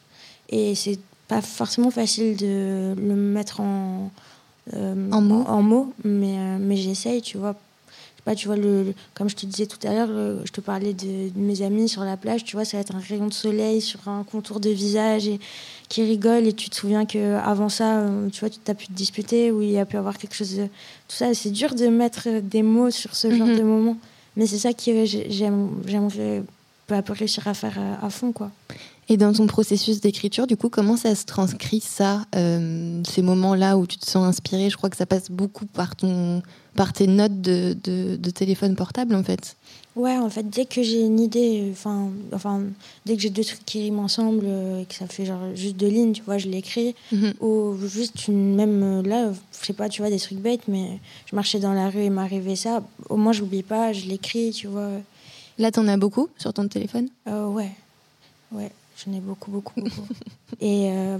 Et 0.49 0.73
c'est 0.73 0.99
pas 1.27 1.41
forcément 1.41 1.91
facile 1.91 2.35
de 2.35 2.95
le 2.97 3.15
mettre 3.15 3.59
en, 3.61 4.09
En 4.71 5.21
mots 5.21 5.43
En 5.47 5.61
mots, 5.61 5.93
mais, 6.03 6.37
euh, 6.37 6.57
mais 6.59 6.75
j'essaye, 6.77 7.21
tu 7.21 7.37
vois. 7.37 7.55
Pas, 8.25 8.35
tu 8.35 8.47
vois, 8.47 8.55
le, 8.55 8.83
le- 8.83 8.93
comme 9.15 9.27
je 9.27 9.35
te 9.35 9.45
disais 9.45 9.65
tout 9.65 9.85
à 9.85 9.91
l'heure, 9.91 10.07
je 10.45 10.51
te 10.53 10.61
parlais 10.61 10.93
de, 10.93 11.27
de 11.29 11.37
mes 11.39 11.61
amis 11.61 11.89
sur 11.89 12.05
la 12.05 12.15
plage, 12.15 12.45
tu 12.45 12.55
vois, 12.55 12.63
ça 12.63 12.77
va 12.77 12.81
être 12.81 12.95
un 12.95 12.99
rayon 12.99 13.27
de 13.27 13.33
soleil 13.33 13.81
sur 13.81 14.07
un 14.07 14.23
contour 14.23 14.61
de 14.61 14.69
visage 14.69 15.27
et 15.27 15.41
qui 15.89 16.03
rigole 16.03 16.47
et 16.47 16.53
tu 16.53 16.69
te 16.69 16.75
souviens 16.77 17.05
que 17.05 17.35
avant 17.35 17.67
ça, 17.67 17.97
euh, 17.99 18.29
tu 18.29 18.39
vois, 18.39 18.49
tu 18.49 18.59
t'as 18.63 18.75
pu 18.75 18.87
te 18.87 18.93
disputer 18.93 19.51
ou 19.51 19.61
il 19.61 19.71
y 19.71 19.77
a 19.77 19.85
pu 19.85 19.97
avoir 19.97 20.17
quelque 20.17 20.35
chose 20.35 20.55
de... 20.55 20.63
Tout 21.09 21.15
ça, 21.17 21.33
c'est 21.33 21.51
dur 21.51 21.75
de 21.75 21.87
mettre 21.87 22.29
des 22.41 22.63
mots 22.63 22.91
sur 22.91 23.13
ce 23.13 23.29
genre 23.33 23.47
Mhm. 23.49 23.57
de 23.57 23.63
moment. 23.63 23.97
Mais 24.37 24.47
c'est 24.47 24.57
ça 24.57 24.71
que 24.71 24.89
euh, 24.89 25.05
j'ai- 25.05 25.29
j'aime- 25.29 25.71
j'aimerais 25.85 26.43
pas 26.87 27.03
réussir 27.09 27.45
à 27.49 27.53
faire 27.53 27.75
euh, 27.77 27.95
à 28.01 28.09
fond, 28.09 28.31
quoi. 28.31 28.49
Et 29.09 29.17
dans 29.17 29.33
ton 29.33 29.47
processus 29.47 29.99
d'écriture, 29.99 30.47
du 30.47 30.55
coup, 30.55 30.69
comment 30.69 30.95
ça 30.95 31.13
se 31.15 31.25
transcrit 31.25 31.81
ça, 31.81 32.25
euh, 32.35 33.01
ces 33.07 33.21
moments-là 33.21 33.77
où 33.77 33.85
tu 33.85 33.97
te 33.97 34.09
sens 34.09 34.25
inspiré 34.25 34.69
Je 34.69 34.77
crois 34.77 34.89
que 34.89 34.97
ça 34.97 35.05
passe 35.05 35.29
beaucoup 35.29 35.65
par 35.65 35.95
ton, 35.95 36.41
par 36.75 36.93
tes 36.93 37.07
notes 37.07 37.41
de, 37.41 37.75
de, 37.83 38.15
de 38.15 38.29
téléphone 38.29 38.75
portable, 38.75 39.15
en 39.15 39.23
fait. 39.23 39.57
Ouais, 39.95 40.17
en 40.17 40.29
fait, 40.29 40.49
dès 40.49 40.65
que 40.65 40.81
j'ai 40.81 41.01
une 41.01 41.19
idée, 41.19 41.69
enfin, 41.71 42.09
enfin, 42.31 42.63
dès 43.05 43.15
que 43.15 43.21
j'ai 43.21 43.29
deux 43.29 43.43
trucs 43.43 43.63
qui 43.63 43.81
riment 43.81 43.99
ensemble 43.99 44.45
euh, 44.45 44.81
et 44.81 44.85
que 44.85 44.95
ça 44.95 45.05
fait 45.05 45.25
genre 45.25 45.53
juste 45.53 45.77
deux 45.77 45.87
lignes, 45.87 46.13
tu 46.13 46.23
vois, 46.23 46.39
je 46.39 46.47
l'écris. 46.47 46.95
Mhm. 47.11 47.33
Ou 47.41 47.77
juste 47.85 48.27
une, 48.27 48.55
même 48.55 48.81
euh, 48.81 49.01
là, 49.03 49.31
je 49.61 49.65
sais 49.67 49.73
pas, 49.73 49.89
tu 49.89 50.01
vois, 50.01 50.09
des 50.09 50.19
trucs 50.19 50.39
bêtes, 50.39 50.67
mais 50.67 50.99
je 51.27 51.35
marchais 51.35 51.59
dans 51.59 51.73
la 51.73 51.89
rue 51.89 52.01
et 52.03 52.09
m'arrivait 52.09 52.55
ça. 52.55 52.81
Au 53.09 53.17
moins, 53.17 53.33
j'oublie 53.33 53.61
pas, 53.61 53.93
je 53.93 54.05
l'écris, 54.07 54.51
tu 54.51 54.65
vois. 54.65 54.89
Là, 55.59 55.69
t'en 55.69 55.87
as 55.87 55.97
beaucoup 55.97 56.27
sur 56.39 56.51
ton 56.53 56.67
téléphone? 56.67 57.09
Ouais, 57.27 57.69
ouais, 58.51 58.71
j'en 59.05 59.13
ai 59.13 59.19
beaucoup, 59.19 59.51
beaucoup, 59.51 59.79
beaucoup. 59.81 60.07
et 60.59 60.89
euh, 60.91 61.17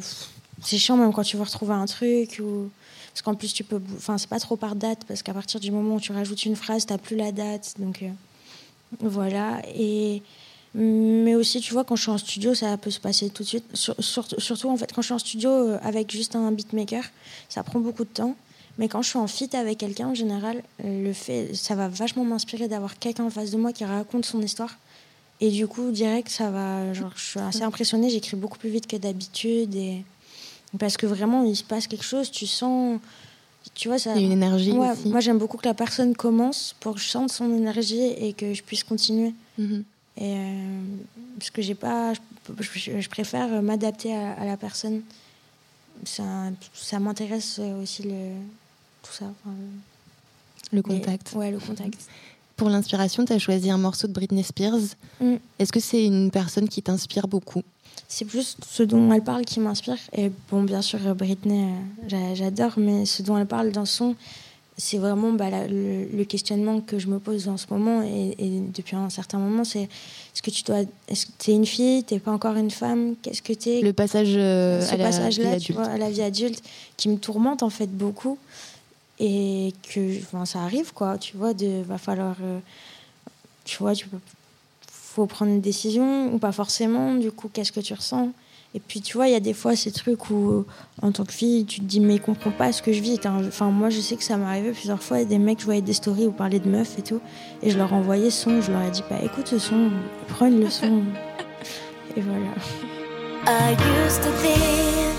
c'est 0.62 0.78
chiant 0.78 0.98
même 0.98 1.12
quand 1.14 1.24
tu 1.24 1.38
veux 1.38 1.44
retrouver 1.44 1.74
un 1.74 1.86
truc 1.86 2.40
ou. 2.44 2.70
Parce 3.14 3.22
qu'en 3.22 3.36
plus, 3.36 3.54
tu 3.54 3.64
peux. 3.64 3.80
Enfin, 3.96 4.18
c'est 4.18 4.28
pas 4.30 4.40
trop 4.40 4.56
par 4.56 4.76
date, 4.76 5.04
parce 5.08 5.22
qu'à 5.22 5.34
partir 5.34 5.60
du 5.60 5.70
moment 5.70 5.96
où 5.96 6.00
tu 6.00 6.12
rajoutes 6.12 6.46
une 6.46 6.56
phrase, 6.56 6.86
t'as 6.88 6.98
plus 6.98 7.16
la 7.16 7.32
date. 7.32 7.76
Donc, 7.78 8.02
euh, 8.02 8.10
voilà. 9.02 9.62
Et. 9.76 10.22
Mais 10.76 11.36
aussi, 11.36 11.62
tu 11.62 11.72
vois, 11.74 11.84
quand 11.84 11.96
je 11.96 12.02
suis 12.02 12.10
en 12.12 12.18
studio, 12.18 12.56
ça 12.56 12.76
peut 12.78 12.90
se 12.90 13.00
passer 13.00 13.30
tout 13.30 13.44
de 13.44 13.48
suite. 13.48 13.66
Sur- 13.76 13.94
sur- 14.00 14.26
surtout, 14.42 14.70
en 14.70 14.76
fait, 14.78 14.92
quand 14.92 15.04
je 15.04 15.08
suis 15.08 15.14
en 15.14 15.20
studio 15.20 15.52
euh, 15.52 15.78
avec 15.84 16.10
juste 16.10 16.36
un 16.36 16.52
beatmaker, 16.52 17.04
ça 17.48 17.62
prend 17.62 17.80
beaucoup 17.80 18.06
de 18.06 18.10
temps. 18.10 18.36
Mais 18.80 18.88
quand 18.88 19.04
je 19.04 19.10
suis 19.10 19.20
en 19.20 19.28
feat 19.28 19.54
avec 19.54 19.78
quelqu'un, 19.78 20.08
en 20.08 20.16
général, 20.16 20.64
le 20.84 21.14
fait, 21.14 21.54
ça 21.54 21.76
va 21.76 21.90
vachement 21.90 22.26
m'inspirer 22.26 22.68
d'avoir 22.68 22.98
quelqu'un 22.98 23.26
en 23.26 23.30
face 23.30 23.52
de 23.52 23.58
moi 23.58 23.72
qui 23.72 23.86
raconte 23.86 24.26
son 24.26 24.42
histoire. 24.42 24.76
Et 25.42 25.50
du 25.52 25.68
coup, 25.68 25.92
direct, 25.92 26.30
ça 26.30 26.50
va. 26.50 26.94
Genre, 26.94 27.12
je 27.16 27.24
suis 27.24 27.40
assez 27.40 27.64
impressionnée. 27.64 28.10
J'écris 28.10 28.38
beaucoup 28.38 28.58
plus 28.58 28.70
vite 28.70 28.88
que 28.88 28.96
d'habitude. 28.98 29.76
Et... 29.76 30.04
Parce 30.80 30.96
que 30.98 31.06
vraiment, 31.06 31.44
il 31.44 31.56
se 31.56 31.64
passe 31.64 31.88
quelque 31.88 32.06
chose. 32.06 32.32
Tu 32.32 32.48
sens. 32.48 33.00
Tu 33.74 33.88
vois, 33.88 33.98
ça. 34.00 34.14
Il 34.16 34.22
y 34.22 34.24
a 34.24 34.26
une 34.28 34.32
énergie 34.34 34.72
Ouais, 34.72 34.92
aussi. 34.92 35.08
moi, 35.10 35.20
j'aime 35.20 35.38
beaucoup 35.38 35.58
que 35.58 35.66
la 35.68 35.74
personne 35.74 36.16
commence 36.16 36.76
pour 36.80 36.96
que 36.96 37.00
je 37.02 37.08
sente 37.08 37.32
son 37.32 37.54
énergie 37.54 38.02
et 38.02 38.34
que 38.34 38.54
je 38.54 38.62
puisse 38.64 38.84
continuer. 38.84 39.34
Mhm. 39.58 39.84
Et 40.18 40.36
euh, 40.38 40.82
parce 41.40 41.50
que 41.50 41.62
j'ai 41.62 41.74
pas, 41.76 42.14
je, 42.60 43.10
préfère 43.10 43.62
m'adapter 43.62 44.14
à, 44.16 44.34
à 44.34 44.46
la 44.46 44.58
personne. 44.58 45.02
Ça, 46.06 46.24
ça 46.74 47.00
m'intéresse 47.00 47.60
aussi 47.82 48.04
le 48.04 48.34
tout 49.02 49.12
ça. 49.14 49.26
enfin, 49.26 49.56
Le 50.72 50.78
les- 50.78 50.84
contact. 50.84 51.34
ouais, 51.36 51.52
le 51.52 51.60
contact. 51.60 52.00
Pour 52.56 52.70
l'inspiration, 52.70 53.26
tu 53.26 53.34
as 53.34 53.40
choisi 53.40 53.70
un 53.72 53.78
morceau 53.78 54.08
de 54.08 54.14
Britney 54.14 54.44
Spears. 54.44 54.80
Mm. 55.22 55.36
Est-ce 55.60 55.72
que 55.72 55.80
c'est 55.80 56.06
une 56.06 56.30
personne 56.32 56.70
qui 56.70 56.82
t'inspire 56.82 57.28
beaucoup? 57.28 57.64
C'est 58.08 58.26
plus 58.26 58.58
ce 58.70 58.84
dont 58.84 59.12
elle 59.12 59.24
parle 59.24 59.44
qui 59.44 59.60
m'inspire. 59.60 59.98
Et 60.16 60.32
bon, 60.52 60.64
bien 60.64 60.82
sûr, 60.82 61.00
Britney, 61.16 61.64
euh, 61.64 62.08
j'a- 62.08 62.36
j'adore, 62.36 62.74
mais 62.78 63.06
ce 63.06 63.24
dont 63.24 63.38
elle 63.38 63.48
parle 63.48 63.72
dans 63.72 63.86
son, 63.86 64.16
c'est 64.78 64.98
vraiment 64.98 65.32
bah, 65.32 65.50
la- 65.50 65.68
le, 65.68 66.06
le 66.14 66.24
questionnement 66.26 66.80
que 66.80 67.00
je 67.00 67.08
me 67.08 67.18
pose 67.20 67.48
en 67.48 67.58
ce 67.58 67.66
moment 67.72 68.04
et, 68.04 68.36
et 68.38 68.60
depuis 68.74 68.96
un 68.96 69.10
certain 69.10 69.40
moment, 69.40 69.64
c'est 69.64 69.84
est-ce 69.84 70.42
que 70.44 70.52
tu 70.52 70.64
dois, 70.64 70.82
est-ce 71.08 71.26
que 71.28 71.32
t'es 71.40 71.54
une 71.54 71.66
fille, 71.66 72.04
t'es 72.04 72.20
pas 72.20 72.32
encore 72.32 72.56
une 72.56 72.72
femme, 72.72 73.16
qu'est-ce 73.22 73.42
que 73.42 73.54
t'es? 73.54 73.82
Le 73.82 73.94
passage 73.94 74.34
euh, 74.36 74.82
ce 74.82 74.94
à 74.94 74.98
la 74.98 75.10
vie 75.10 75.18
passage-là, 75.18 75.60
tu 75.60 75.74
vois, 75.74 75.86
à 75.86 75.98
la 75.98 76.10
vie 76.12 76.22
adulte, 76.22 76.62
qui 76.98 77.10
me 77.10 77.18
tourmente 77.18 77.64
en 77.64 77.70
fait 77.70 77.88
beaucoup. 77.88 78.38
Et 79.20 79.74
que 79.94 80.20
enfin, 80.20 80.46
ça 80.46 80.62
arrive, 80.62 80.94
quoi. 80.94 81.18
Tu 81.18 81.38
vois, 81.38 81.54
de, 81.54 81.84
va 81.84 81.98
falloir. 81.98 82.36
euh, 82.42 82.60
tu 83.64 83.78
vois, 83.78 83.94
tu 83.94 84.08
peux, 84.08 84.18
faut 84.88 85.26
prendre 85.28 85.52
une 85.52 85.62
décision, 85.62 86.34
ou 86.34 86.40
pas 86.40 86.52
forcément. 86.52 87.16
Du 87.16 87.32
coup, 87.32 87.50
qu'est-ce 87.52 87.72
que 87.72 87.80
tu 87.80 87.94
ressens? 87.94 88.32
Et 88.76 88.80
puis, 88.80 89.02
tu 89.02 89.18
vois, 89.18 89.28
il 89.28 89.34
y 89.34 89.36
a 89.36 89.40
des 89.40 89.54
fois 89.54 89.76
ces 89.76 89.92
trucs 89.92 90.32
où, 90.32 90.66
en 91.02 91.12
tant 91.12 91.26
que 91.26 91.32
fille, 91.32 91.64
tu 91.66 91.80
te 91.80 91.86
dis, 91.86 92.00
mais 92.00 92.18
comprends 92.18 92.52
pas 92.52 92.72
ce 92.72 92.82
que 92.82 92.92
je 92.92 93.02
vis. 93.02 93.20
Enfin, 93.24 93.70
moi, 93.70 93.92
je 93.92 94.00
sais 94.00 94.16
que 94.16 94.24
ça 94.24 94.36
m'est 94.36 94.46
arrivé 94.46 94.72
plusieurs 94.72 95.02
fois. 95.02 95.24
Des 95.26 95.38
mecs, 95.38 95.60
je 95.60 95.66
voyais 95.66 95.82
des 95.82 95.94
stories 95.94 96.26
où 96.26 96.32
parlaient 96.32 96.60
de 96.60 96.70
meufs 96.70 96.98
et 96.98 97.04
tout. 97.04 97.22
Et 97.62 97.70
je 97.70 97.78
leur 97.78 97.94
envoyais 97.94 98.32
son. 98.32 98.62
Je 98.62 98.72
leur 98.72 98.82
ai 98.82 98.90
dit, 98.90 99.04
bah 99.10 99.20
écoute 99.24 99.48
ce 99.48 99.60
son, 99.60 99.92
prends 100.28 100.48
une 100.48 100.62
leçon. 100.62 101.04
et 102.18 102.22
voilà. 102.22 102.50
I 103.46 103.76
used 104.08 104.24
to 104.24 104.32
think 104.42 105.13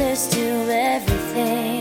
answers 0.00 0.28
to 0.28 0.70
everything. 0.70 1.77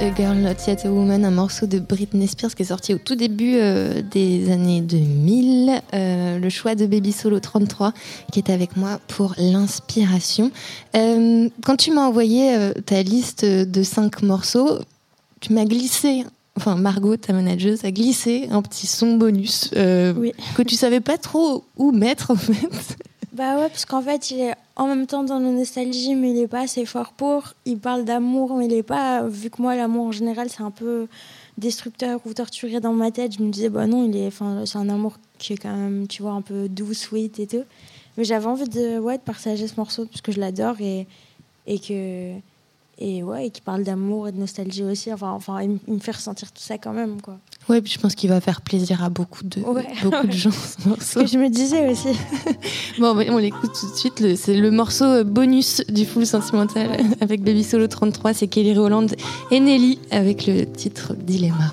A 0.00 0.10
Girl 0.14 0.34
Not 0.36 0.56
Yet 0.66 0.84
a 0.86 0.90
Woman, 0.90 1.24
un 1.24 1.30
morceau 1.30 1.66
de 1.66 1.78
Britney 1.78 2.26
Spears 2.26 2.54
qui 2.54 2.62
est 2.62 2.66
sorti 2.66 2.94
au 2.94 2.98
tout 2.98 3.14
début 3.14 3.54
euh, 3.56 4.02
des 4.02 4.50
années 4.50 4.80
2000. 4.80 5.80
Euh, 5.94 6.38
le 6.38 6.48
choix 6.50 6.74
de 6.74 6.86
Baby 6.86 7.12
Solo 7.12 7.38
33 7.40 7.92
qui 8.32 8.40
est 8.40 8.50
avec 8.50 8.76
moi 8.76 9.00
pour 9.08 9.34
l'inspiration. 9.38 10.50
Euh, 10.96 11.48
quand 11.64 11.76
tu 11.76 11.92
m'as 11.92 12.02
envoyé 12.06 12.72
ta 12.86 13.02
liste 13.02 13.44
de 13.44 13.82
cinq 13.82 14.22
morceaux, 14.22 14.78
tu 15.40 15.52
m'as 15.52 15.64
glissé. 15.64 16.24
Enfin, 16.56 16.76
Margot, 16.76 17.16
ta 17.16 17.32
manageuse, 17.32 17.84
a 17.84 17.90
glissé 17.90 18.48
un 18.50 18.62
petit 18.62 18.86
son 18.86 19.16
bonus 19.16 19.70
euh, 19.76 20.12
Oui. 20.16 20.32
que 20.56 20.62
tu 20.62 20.74
savais 20.76 21.00
pas 21.00 21.18
trop 21.18 21.64
où 21.76 21.90
mettre 21.92 22.30
en 22.30 22.36
fait. 22.36 22.96
Bah 23.34 23.56
ouais, 23.58 23.68
parce 23.68 23.84
qu'en 23.84 24.00
fait, 24.00 24.30
il 24.30 24.40
est 24.40 24.54
en 24.76 24.86
même 24.86 25.08
temps 25.08 25.24
dans 25.24 25.40
la 25.40 25.50
nostalgie, 25.50 26.14
mais 26.14 26.30
il 26.30 26.38
est 26.38 26.46
pas 26.46 26.60
assez 26.60 26.86
fort 26.86 27.12
pour. 27.12 27.54
Il 27.64 27.78
parle 27.78 28.04
d'amour, 28.04 28.56
mais 28.56 28.66
il 28.66 28.72
est 28.72 28.84
pas. 28.84 29.26
Vu 29.26 29.50
que 29.50 29.60
moi, 29.60 29.74
l'amour 29.74 30.06
en 30.06 30.12
général, 30.12 30.48
c'est 30.48 30.62
un 30.62 30.70
peu 30.70 31.08
destructeur 31.58 32.20
ou 32.26 32.32
torturé 32.32 32.78
dans 32.78 32.92
ma 32.92 33.10
tête, 33.10 33.36
je 33.36 33.42
me 33.42 33.50
disais, 33.50 33.70
bah 33.70 33.88
non, 33.88 34.04
il 34.08 34.16
est. 34.16 34.30
C'est 34.66 34.78
un 34.78 34.88
amour 34.88 35.18
qui 35.38 35.54
est 35.54 35.56
quand 35.56 35.74
même, 35.74 36.06
tu 36.06 36.22
vois, 36.22 36.30
un 36.30 36.42
peu 36.42 36.68
doux, 36.68 36.94
sweet 36.94 37.40
et 37.40 37.48
tout. 37.48 37.64
Mais 38.16 38.22
j'avais 38.22 38.46
envie 38.46 38.68
de, 38.68 39.00
ouais, 39.00 39.18
de 39.18 39.22
partager 39.22 39.66
ce 39.66 39.74
morceau 39.78 40.06
parce 40.06 40.20
que 40.20 40.30
je 40.30 40.38
l'adore 40.38 40.80
et, 40.80 41.08
et 41.66 41.80
que. 41.80 42.34
Et 42.98 43.22
ouais, 43.24 43.46
et 43.46 43.50
qui 43.50 43.60
parle 43.60 43.82
d'amour 43.82 44.28
et 44.28 44.32
de 44.32 44.38
nostalgie 44.38 44.84
aussi. 44.84 45.12
Enfin, 45.12 45.30
enfin 45.32 45.60
il, 45.62 45.78
me- 45.92 45.98
fait 45.98 46.12
ressentir 46.12 46.52
tout 46.52 46.62
ça 46.62 46.78
quand 46.78 46.92
même, 46.92 47.20
quoi. 47.20 47.38
Ouais, 47.68 47.80
puis 47.80 47.92
je 47.92 47.98
pense 47.98 48.14
qu'il 48.14 48.28
va 48.30 48.40
faire 48.40 48.60
plaisir 48.60 49.02
à 49.02 49.08
beaucoup 49.10 49.42
de, 49.42 49.60
Ouais. 49.62 49.84
beaucoup 50.04 50.26
de 50.26 50.32
gens 50.32 50.50
ce 50.52 50.82
Ce 50.82 50.88
morceau. 50.88 51.20
que 51.22 51.26
je 51.26 51.38
me 51.38 51.48
disais 51.48 51.90
aussi. 51.90 52.08
Bon, 53.00 53.16
on 53.30 53.38
l'écoute 53.38 53.72
tout 53.78 53.90
de 53.90 53.96
suite. 53.96 54.36
C'est 54.36 54.54
le 54.54 54.70
morceau 54.70 55.04
euh, 55.06 55.24
bonus 55.24 55.82
du 55.88 56.04
full 56.06 56.24
sentimental 56.26 56.90
avec 57.20 57.42
Baby 57.42 57.64
Solo 57.64 57.88
33. 57.88 58.32
C'est 58.34 58.46
Kelly 58.46 58.78
Rowland 58.78 59.06
et 59.50 59.58
Nelly 59.60 59.98
avec 60.12 60.46
le 60.46 60.64
titre 60.64 61.14
Dilemma. 61.14 61.72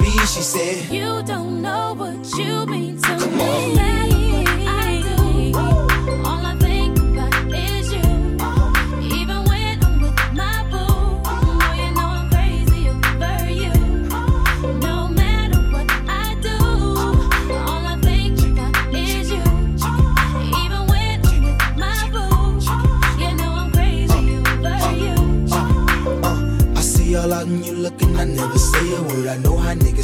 She 0.25 0.41
said, 0.41 0.93
You 0.93 1.23
don't 1.23 1.63
know 1.63 1.95
what 1.95 2.37
you 2.37 2.65
mean 2.67 2.90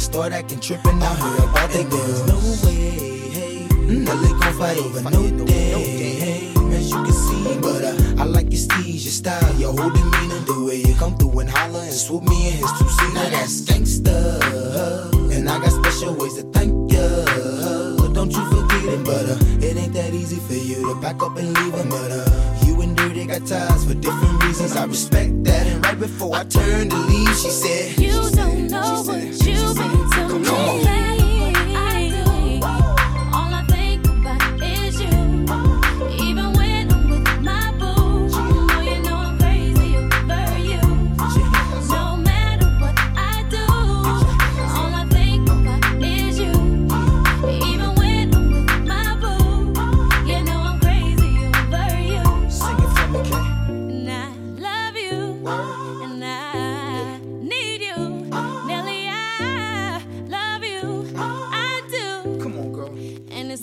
start 0.08 0.32
acting 0.32 0.60
tripping. 0.60 1.02
I 1.02 1.14
heard 1.14 1.44
about 1.48 1.70
they 1.70 1.84
girls. 1.84 2.26
No 2.26 2.38
way, 2.64 3.28
hey. 3.36 3.68
Nelly 3.86 4.32
gon' 4.40 4.54
fight 4.58 4.78
over 4.78 5.02
no 5.10 5.46
day, 5.46 6.14
hey. 6.24 6.52
As 6.72 6.90
you 6.90 7.02
can 7.04 7.12
see, 7.12 7.58
but 7.60 7.84
uh, 7.84 8.22
I 8.22 8.24
like 8.24 8.50
your 8.50 8.62
steez, 8.66 9.04
your 9.04 9.16
style, 9.20 9.54
your 9.56 9.72
whole 9.76 9.90
demeanor, 9.90 10.40
the 10.48 10.64
way 10.66 10.76
you 10.76 10.94
come 10.94 11.16
through 11.18 11.40
and 11.40 11.50
holler 11.50 11.80
and 11.80 11.92
swoop 11.92 12.22
me 12.24 12.48
in 12.48 12.54
his 12.54 12.72
two 12.78 12.88
seat. 12.88 13.14
Now 13.14 13.28
that's 13.28 13.60
gangsta, 13.62 14.16
and 15.34 15.48
I 15.48 15.58
got 15.58 15.72
special 15.72 16.14
ways 16.14 16.34
to 16.34 16.42
thank 16.52 16.72
ya. 16.92 17.06
Don't 18.18 18.32
you 18.32 18.44
forget 18.50 18.84
it, 18.94 19.04
but 19.04 19.26
uh, 19.28 19.66
it 19.66 19.76
ain't 19.76 19.92
that 19.92 20.12
easy 20.12 20.36
for 20.36 20.54
you 20.54 20.92
to 20.92 21.00
back 21.00 21.22
up 21.22 21.36
and 21.36 21.52
leave 21.58 21.74
him. 21.74 21.88
But 21.88 22.10
uh, 22.10 22.64
you 22.64 22.80
and 22.80 22.96
Dirty 22.96 23.26
got 23.26 23.46
ties 23.46 23.84
for 23.84 23.94
different 23.94 24.42
reasons. 24.42 24.74
I 24.74 24.84
respect 24.86 25.44
that. 25.44 25.66
And 25.66 25.84
right 25.84 25.98
before 25.98 26.34
I 26.34 26.44
turned 26.44 26.90
to 26.90 26.96
leave, 26.96 27.36
she 27.36 27.50
said, 27.50 27.98
You 27.98 28.18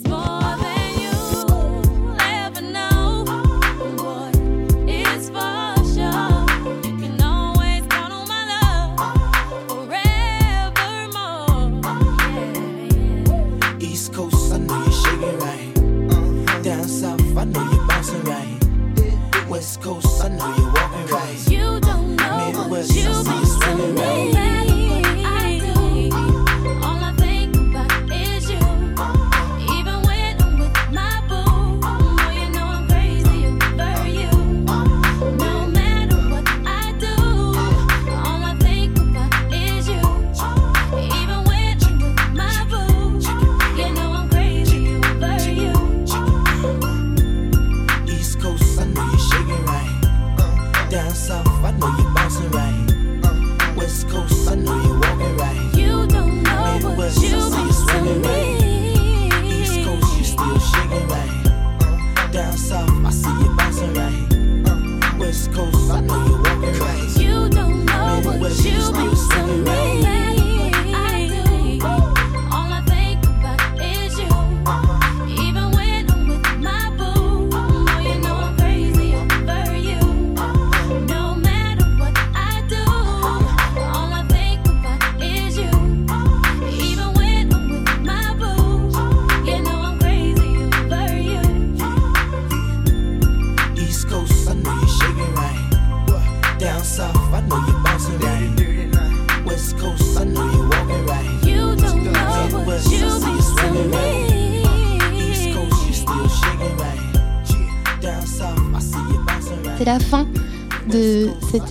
and 0.04 0.06
it's 0.06 0.45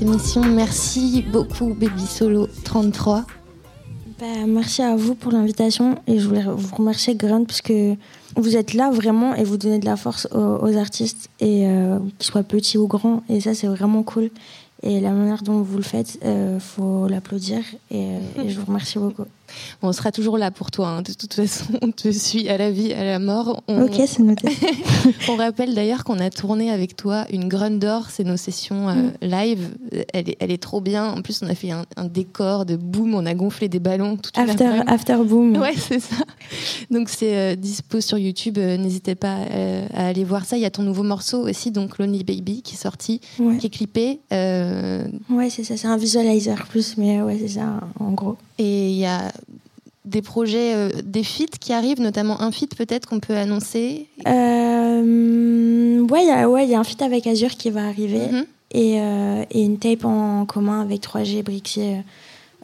émission. 0.02 0.44
Merci 0.44 1.24
beaucoup, 1.32 1.74
Baby 1.74 2.08
Solo 2.08 2.48
33. 2.64 3.26
Bah, 4.20 4.26
merci 4.48 4.82
à 4.82 4.96
vous 4.96 5.14
pour 5.14 5.32
l'invitation 5.32 5.96
et 6.08 6.18
je 6.20 6.28
voulais 6.28 6.44
vous 6.44 6.76
remercier 6.76 7.16
Grunt 7.16 7.46
parce 7.46 7.62
que 7.62 7.96
vous 8.36 8.56
êtes 8.56 8.74
là 8.74 8.90
vraiment 8.90 9.36
et 9.36 9.44
vous 9.44 9.58
donnez 9.58 9.78
de 9.78 9.86
la 9.86 9.96
force 9.96 10.28
aux, 10.32 10.78
artistes 10.78 11.30
et 11.40 11.68
euh, 11.68 12.00
qu'ils 12.18 12.32
soient 12.32 12.44
petits 12.44 12.78
ou 12.78 12.88
grands 12.88 13.22
et 13.30 13.42
ça 13.42 13.54
c'est 13.54 13.68
vraiment 13.68 14.04
cool 14.04 14.30
et 14.82 15.00
la 15.02 15.12
manière 15.12 15.44
dont 15.44 15.62
vous 15.62 15.78
le 15.78 15.84
faites 15.84 16.18
euh, 16.24 16.60
faut 16.60 17.08
l'applaudir 17.08 17.62
euh, 17.92 18.20
et 18.44 18.50
je 18.50 18.60
vous 18.60 18.66
remercie 18.66 18.98
beaucoup. 18.98 19.26
On 19.82 19.91
sera 19.93 20.12
toujours 20.12 20.38
là 20.38 20.52
pour 20.52 20.72
toi. 20.72 20.89
hein. 20.89 21.02
De 21.02 21.14
toute 21.14 21.34
façon, 21.34 21.66
on 21.82 21.91
te 21.91 22.12
suit 22.12 22.50
à 22.50 22.58
la 22.58 22.72
vie, 22.72 22.93
à 22.93 23.04
la 23.04 23.20
mort. 23.20 23.64
On, 23.68 23.84
Ok 23.84 23.93
c'est 24.08 24.20
noté. 24.20 24.50
on 25.30 25.36
rappelle 25.36 25.74
d'ailleurs 25.76 26.04
qu'on 26.04 26.20
a 26.20 26.30
tourné 26.30 26.72
avec 26.72 26.96
toi 26.96 27.26
une 27.32 27.48
Grun 27.48 27.72
d'or. 27.72 28.08
C'est 28.10 28.24
nos 28.24 28.38
sessions 28.38 28.89
euh, 28.89 28.93
live. 29.22 29.70
Elle 30.14 30.30
est, 30.30 30.38
elle 30.39 30.52
est 30.52 30.62
trop 30.62 30.82
bien. 30.82 31.06
En 31.12 31.22
plus, 31.22 31.41
on 31.43 31.48
a 31.50 31.56
fait 31.56 31.72
un, 31.72 31.86
un 31.98 32.06
décor 32.06 32.66
de 32.66 32.76
boom. 32.76 33.16
On 33.16 33.26
a 33.26 33.34
gonflé 33.34 33.70
des 33.70 33.80
ballons 33.80 34.18
toute 34.18 34.38
After, 34.38 34.82
after 34.88 35.18
Boom. 35.26 35.56
Ouais, 35.66 35.74
c'est 35.78 36.00
ça. 36.00 36.16
Donc 36.91 37.10
c'est 37.10 37.36
euh, 37.36 37.56
dispo 37.56 38.02
sur 38.02 38.18
YouTube. 38.18 38.58
Euh, 38.58 38.78
N'hésitez 38.78 39.16
pas 39.16 39.38
euh, 39.52 39.88
à 39.93 40.08
aller 40.08 40.24
voir 40.24 40.46
ça. 40.46 40.58
Il 40.58 40.62
y 40.62 40.66
a 40.66 40.70
ton 40.72 40.84
nouveau 40.84 41.04
morceau 41.04 41.48
aussi, 41.48 41.72
donc 41.72 41.98
Lonely 41.98 42.24
Baby, 42.24 42.62
qui 42.62 42.76
est 42.76 42.78
sorti, 42.78 43.22
Ouais, 43.39 43.58
qui 43.58 43.68
est 43.68 43.70
clippé. 43.70 44.20
Ouais 44.32 45.50
c'est 45.50 45.64
ça, 45.64 45.78
c'est 45.78 45.88
un 45.88 45.98
visualizer 45.98 46.66
plus 46.68 46.98
mais 46.98 47.22
ouais 47.22 47.38
c'est 47.39 47.60
ça 47.60 47.80
en 48.00 48.12
gros. 48.12 48.38
et 48.58 48.89
il 48.89 48.98
y 48.98 49.06
a 49.06 49.32
des 50.06 50.22
projets, 50.22 50.74
euh, 50.76 50.89
des 51.03 51.24
feats 51.24 51.58
qui 51.60 51.74
arrivent, 51.74 51.99
notamment 52.01 52.41
un 52.41 52.51
feat 52.51 52.76
peut-être 52.76 53.08
qu'on 53.10 53.20
peut 53.20 53.36
annoncer. 53.36 54.08
Euh, 54.26 56.01
ouais, 56.01 56.24
il 56.24 56.28
y 56.28 56.32
a- 56.32 56.49
ouais, 56.49 56.66
il 56.66 56.70
y 56.72 56.76
a 56.76 56.80
un 56.80 56.84
feat 56.84 57.01
avec 57.01 57.28
Azure 57.28 57.51
qui 57.51 57.70
va 57.70 57.86
arriver. 57.88 58.28
Mhm. 58.32 58.45
et, 58.72 58.99
euh, 58.99 59.43
et 59.51 59.64
une 59.64 59.78
tape 59.78 60.03
en 60.06 60.45
commun 60.45 60.82
avec 60.82 61.01
3G 61.01 61.43
Brixier. 61.43 61.97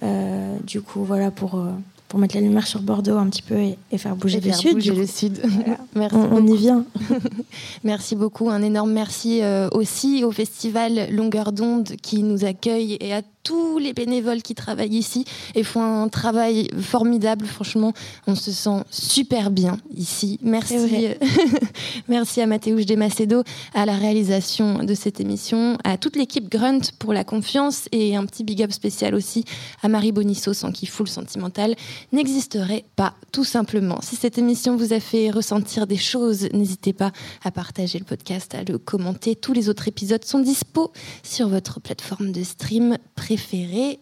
euh, 0.04 0.58
du 0.66 0.82
coup, 0.82 1.04
voilà, 1.06 1.30
pour, 1.32 1.64
pour 2.08 2.20
mettre 2.20 2.36
la 2.36 2.42
lumière 2.42 2.66
sur 2.68 2.82
Bordeaux 2.82 3.18
un 3.18 3.28
petit 3.30 3.44
peu 3.44 3.56
et, 3.56 3.78
et 3.92 3.98
faire 4.00 4.16
bouger 4.16 4.40
Et 4.40 4.42
le 4.42 4.48
faire 4.48 4.58
sud. 4.58 4.74
bouger 4.74 4.92
le 4.96 5.06
merci 5.96 6.16
On, 6.16 6.38
on 6.38 6.48
y 6.48 6.58
vient. 6.58 6.84
Merci 7.84 8.16
beaucoup. 8.16 8.50
Un 8.50 8.62
énorme 8.64 8.92
merci 8.92 9.42
aussi 9.74 10.24
au 10.24 10.32
festival 10.32 11.08
Longueur 11.12 11.52
d'onde 11.52 11.90
qui 12.02 12.24
nous 12.24 12.44
accueille 12.46 12.98
et 13.00 13.14
à 13.14 13.22
tous 13.44 13.80
les 13.80 13.94
bénévoles 13.94 14.42
qui 14.42 14.56
travaillent 14.56 14.98
ici 14.98 15.26
et 15.56 15.64
font 15.64 15.82
un 15.84 16.08
travail 16.10 16.70
formidable. 16.80 17.46
Franchement, 17.46 17.94
on 18.28 18.36
se 18.36 18.52
sent 18.52 18.84
super 18.90 19.52
bien 19.52 19.78
ici. 19.96 20.40
Merci, 20.42 20.78
vrai. 20.78 21.20
merci 22.08 22.42
à 22.42 22.48
Mathéouche 22.48 22.86
Desmacedo 22.86 23.44
à 23.74 23.86
la 23.86 23.96
réalisation 23.96 24.84
de 24.84 24.94
cette 24.94 25.20
émission, 25.20 25.78
à 25.84 25.98
toute 25.98 26.16
l'équipe 26.16 26.50
Grunt 26.50 26.92
pour 27.00 27.14
la 27.14 27.24
confiance 27.24 27.88
et 27.92 28.16
un 28.16 28.26
petit 28.26 28.44
big 28.44 28.62
up 28.64 28.72
spécial 28.72 29.16
aussi 29.16 29.46
à 29.82 29.88
Marie 29.88 30.12
Bonisso 30.12 30.54
sans 30.54 30.72
qui 30.72 30.86
Full 30.86 31.08
Sentimental 31.08 31.76
n'existerait 32.12 32.86
pas, 32.96 33.16
tout 33.32 33.44
simplement. 33.44 34.00
Si 34.02 34.16
cette 34.16 34.38
émission 34.38 34.76
vous 34.76 34.94
a 34.94 35.00
fait 35.00 35.32
ressentir 35.32 35.88
des 35.88 35.98
choses, 35.98 36.48
n'hésitez 36.54 36.94
pas 36.94 37.12
à 37.44 37.52
partager 37.52 38.00
le 38.00 38.06
podcast, 38.06 38.54
à 38.56 38.64
le 38.64 38.78
commenter. 38.78 39.36
Tous 39.36 39.54
les 39.54 39.70
autres 39.70 39.88
épisodes 39.88 40.24
sont 40.24 40.40
dispo 40.40 40.92
sur 41.24 41.48
votre 41.48 41.80
plateforme 41.80 42.32
de 42.32 42.44
stream 42.44 42.98
préférée. 43.16 43.31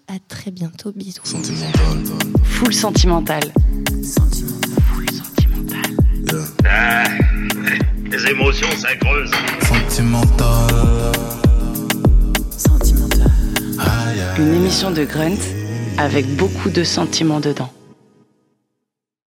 À 0.08 0.18
très 0.28 0.50
bientôt. 0.50 0.92
Bisous. 0.96 1.22
Sentimental. 1.24 2.04
Full 2.44 2.74
sentimental. 2.74 3.44
Les 8.10 8.32
émotions, 8.32 8.68
ça 8.76 8.96
creuse. 8.96 9.30
Sentimental. 9.62 11.12
Sentimental. 12.58 13.32
Une 14.40 14.56
émission 14.56 14.90
de 14.90 15.04
Grunt 15.04 15.38
avec 16.00 16.26
beaucoup 16.36 16.72
de 16.72 16.84
sentiments 16.84 17.40
dedans. 17.40 17.70